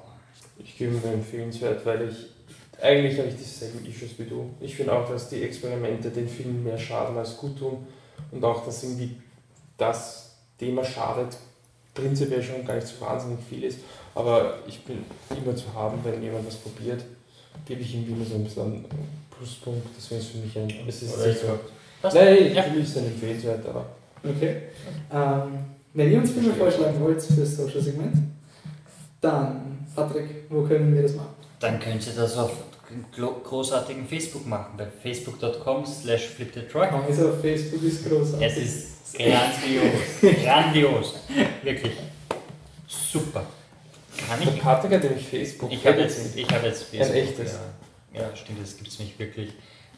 [0.59, 2.27] Ich gebe mir empfehlenswert, weil ich
[2.83, 4.51] eigentlich habe ich dieselben Issues wie du.
[4.61, 7.87] Ich finde auch, dass die Experimente den Film mehr schaden als gut tun
[8.31, 9.17] und auch, dass irgendwie
[9.77, 11.37] das Thema schadet
[11.95, 13.81] prinzipiell schon gar nicht so wahnsinnig viel ist.
[14.15, 17.05] Aber ich bin immer zu haben, wenn jemand was probiert,
[17.67, 18.85] gebe ich ihm immer so ein bisschen einen
[19.31, 19.87] Pluspunkt.
[19.97, 20.89] Deswegen ist für mich ein.
[20.89, 21.59] Es ist sicher.
[22.01, 22.15] Ich- Was?
[22.15, 22.63] Nein, Ja.
[22.63, 23.87] für mich ist es ein empfehlenswert, aber
[24.23, 24.57] Okay.
[25.13, 25.65] Ähm,
[25.95, 28.15] wenn ihr uns Filme vorschlagen wollt für das Social-Segment,
[29.21, 31.35] dann, Patrick, wo können wir das machen?
[31.59, 32.53] Dann könnt ihr das auf
[33.45, 36.93] großartigen Facebook machen, bei facebook.com slash flipthetruck.
[36.93, 38.47] Also auf Facebook ist großartig.
[38.47, 41.15] Es ist grandios, grandios,
[41.63, 41.93] wirklich
[42.89, 43.45] super.
[44.29, 45.73] Kann ich Patrick hat nämlich Facebook.
[45.73, 47.17] Ich habe jetzt, ich habe jetzt Facebook.
[47.17, 47.59] echtes.
[48.13, 49.53] Ja, ja stimmt, das gibt es nicht wirklich.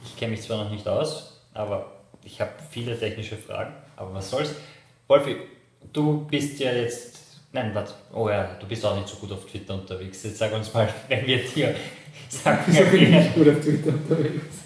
[0.05, 1.93] Ich kenne mich zwar noch nicht aus, aber
[2.25, 3.73] ich habe viele technische Fragen.
[3.97, 4.55] Aber was soll's.
[5.09, 5.37] Wolfi,
[5.93, 7.41] du bist ja jetzt.
[7.53, 7.93] Nein, warte.
[8.13, 10.23] Oh ja, du bist auch nicht so gut auf Twitter unterwegs.
[10.23, 11.75] Jetzt sag uns mal, wenn wir dir
[12.29, 14.63] sagen, Wieso bin ich nicht gut auf Twitter unterwegs?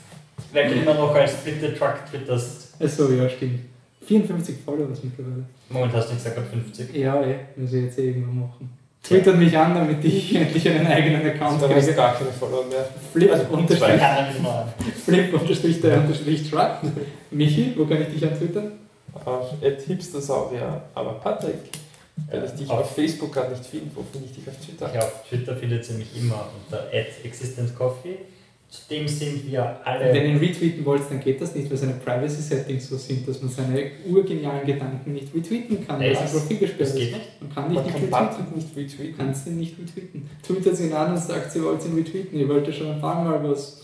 [0.53, 2.81] wenn du immer noch als Twitter Truck twitterst.
[2.81, 3.61] Achso, ja, stimmt.
[4.07, 5.45] 54 Followers mittlerweile.
[5.69, 6.95] Moment, hast du nicht gesagt, ab 50?
[6.95, 8.71] Ja, eh, muss ich jetzt eh irgendwann machen.
[9.07, 11.95] Twittert mich an, damit ich endlich einen eigenen Account hast du kriege.
[11.95, 12.87] gar keine Follower mehr.
[13.13, 14.69] Flip Also, unterstrich, er.
[15.05, 16.71] Flip unterstrich der unterstrich Truck.
[17.31, 18.73] Michi, wo kann ich dich antwittern?
[19.25, 19.51] Auf
[19.87, 20.83] hipstersaurier.
[20.95, 21.55] Aber Patrick,
[22.31, 24.91] wenn ich dich Auf- auf Facebook gerade nicht finde, wo finde ich dich auf Twitter?
[24.95, 28.17] Ja, auf Twitter findet ihr mich immer unter @existentcoffee.
[28.69, 30.13] Zudem sind wir alle.
[30.13, 33.41] Wenn ihr ihn retweeten wollt, dann geht das nicht, weil seine Privacy-Settings so sind, dass
[33.41, 36.97] man seine urgenialen Gedanken nicht retweeten kann, Profil gesperrt das ist.
[36.97, 37.41] geht nicht.
[37.41, 38.57] Man kann Man nicht kann retweeten.
[38.57, 39.15] Nicht retweeten.
[39.17, 40.29] kannst ihn nicht retweeten.
[40.45, 42.39] Twittert ihn an und sagt, sie wollt ihn retweeten.
[42.39, 43.83] Ihr wollt ja schon ein paar Mal was.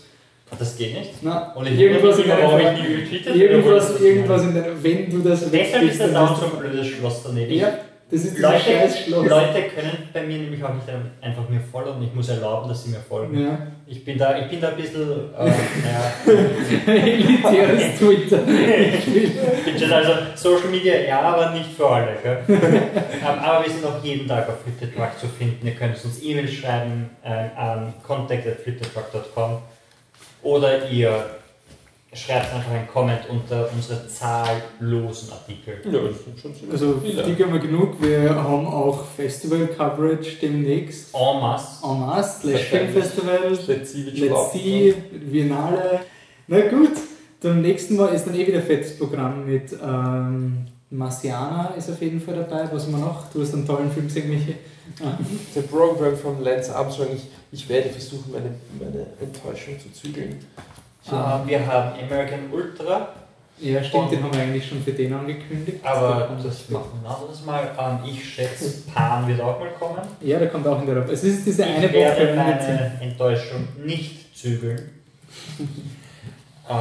[0.59, 1.11] Das geht nicht.
[1.21, 4.83] Na, Und ich irgendwas in warum ich nie retweetet Irgendwas, irgendwas in deiner.
[4.83, 7.53] Wenn du das Deshalb ist das ist so ein blödes Schloss daneben.
[7.53, 7.73] Ja,
[8.11, 8.89] das ist Leute.
[9.07, 10.87] Leute können bei mir nämlich auch nicht
[11.21, 13.39] einfach mir folgen und ich muss erlauben, dass sie mir folgen.
[13.41, 13.57] Ja.
[13.85, 15.47] Ich bin da, ich bin da ein bisschen, äh,
[16.87, 18.39] ja, Elitäres Twitter.
[18.47, 19.05] Ich
[19.65, 22.13] bin schon also Social Media, ja, aber nicht für alle.
[23.25, 25.65] Aber wir sind auch jeden Tag auf FlipTheTruck zu finden.
[25.65, 29.61] Ihr könnt uns E-Mails schreiben äh, an contact.flipthetruck.com
[30.43, 31.25] oder ihr
[32.13, 35.79] schreibt einfach einen Comment unter unsere zahllosen Artikel.
[35.85, 37.23] Ja, das sind schon ziemlich Also, viele.
[37.23, 38.01] die können wir genug.
[38.01, 41.13] Wir haben auch Festival-Coverage demnächst.
[41.13, 41.83] En masse.
[41.85, 42.61] En masse, Slash.
[42.63, 43.91] Filmfestival, Let's
[44.53, 44.93] see,
[45.31, 46.01] Biennale.
[46.47, 46.91] Na gut,
[47.41, 52.21] beim nächsten Mal ist dann eh wieder fettes Programm mit ähm, Marciana ist auf jeden
[52.21, 52.69] Fall dabei.
[52.71, 53.31] Was haben wir noch?
[53.31, 54.55] Du hast einen tollen Film gesehen, Michi.
[55.03, 55.17] Ah.
[55.55, 57.07] The Program von Lance Armstrong.
[57.15, 60.37] Ich, ich werde versuchen, meine, meine Enttäuschung zu zügeln.
[61.07, 63.09] Äh, wir haben American Ultra,
[63.59, 65.79] Ja, stimmt, den haben wir eigentlich schon für den angekündigt.
[65.83, 67.71] aber kommt- das machen wir ein anderes Mal.
[67.79, 70.01] Ähm, ich schätze, Pan wird auch mal kommen.
[70.21, 71.13] Ja, der kommt auch in der Rapport.
[71.13, 72.27] Es ist diese eine Ich werde Woche.
[72.27, 74.89] mit- meine Enttäuschung nicht zügeln.
[76.69, 76.73] äh,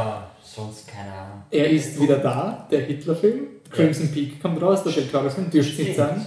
[0.42, 1.42] sonst keine Ahnung.
[1.50, 3.46] Er ist wieder da, der Hitler-Film.
[3.70, 6.24] Crimson Peak kommt raus, der Bill Clarkson, dürft ihr nicht sagen.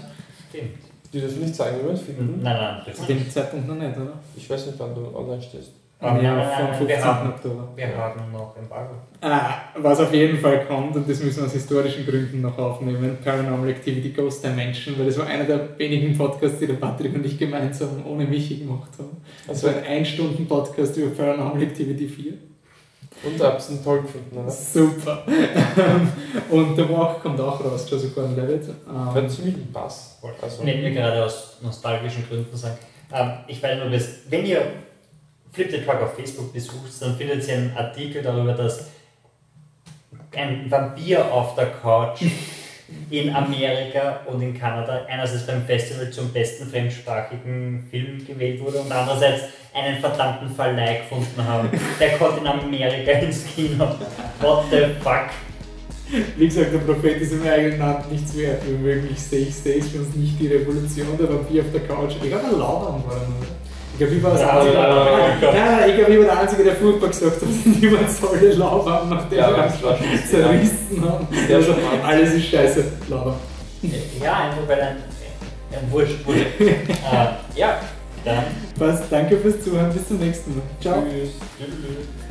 [0.50, 0.72] Stimmt.
[1.14, 2.42] Die dürfen nicht wir es finden.
[2.42, 4.14] Nein, nein, das Zu dem Zeitpunkt noch nicht, oder?
[4.36, 5.72] Ich weiß nicht, wann du online stehst.
[6.02, 6.88] Ähm, Ja, vom nein, 15.
[6.88, 7.68] wir haben, Oktober.
[7.76, 8.96] wir haben noch Embargo.
[9.22, 13.18] Ah, was auf jeden Fall kommt, und das müssen wir aus historischen Gründen noch aufnehmen,
[13.24, 17.26] Paranormal Activity Ghost Dimension, weil das war einer der wenigen Podcasts, die der Patrick und
[17.26, 19.18] ich gemeinsam ohne Michi gemacht haben.
[19.48, 22.34] Das war ein Ein-Stunden-Podcast über Paranormal Activity 4.
[23.24, 24.52] Und da habt ihr einen toll gefunden, oder?
[24.52, 25.24] Super.
[26.50, 28.68] und The Walk kommt auch raus, Joseph Gordon-Levitt.
[28.68, 30.20] Hat Ähm, ziemlich einen Pass.
[30.42, 32.78] Also, Wenn wir gerade aus nostalgischen Gründen sagen,
[33.14, 34.00] ähm, ich weiß nur,
[34.30, 34.62] wenn ihr
[35.56, 38.88] Flip the Truck auf Facebook besucht, dann findet ihr einen Artikel darüber, dass
[40.36, 42.22] ein Vampir auf der Couch
[43.10, 48.92] in Amerika und in Kanada einerseits beim Festival zum besten fremdsprachigen Film gewählt wurde und
[48.92, 51.70] andererseits einen verdammten Verleih gefunden haben.
[52.00, 53.96] Der kommt in Amerika ins Kino.
[54.42, 55.30] What the fuck?
[56.38, 58.62] wie gesagt, der Prophet ist im eigenen Land nichts wert.
[58.68, 62.16] Wir mögen nicht Safe Stays, für uns nicht die Revolution, der Vampir auf der Couch.
[62.22, 63.65] Ich glaube, der Lauern war er nur.
[63.98, 65.52] Ich glaube, ich war das Ja, Einzige, ja, nein, ja.
[65.78, 69.10] nein, ich glaube, ich war der Einzige, der furchtbar gesagt hat, niemand soll den Lauern,
[69.10, 69.98] nachdem Ja, wir
[70.30, 71.28] zerrissen haben.
[71.50, 73.36] Ja, Also, alles ist scheiße, Lauern.
[74.22, 74.98] Ja, einfach weil ein,
[75.72, 76.46] ein Wurscht, Wurscht.
[76.60, 77.80] äh, ja,
[78.26, 78.44] dann.
[78.78, 80.64] Passt, danke fürs Zuhören, bis zum nächsten Mal.
[80.82, 81.02] Ciao.
[81.04, 81.30] Tschüss.
[81.58, 82.25] Tschüss.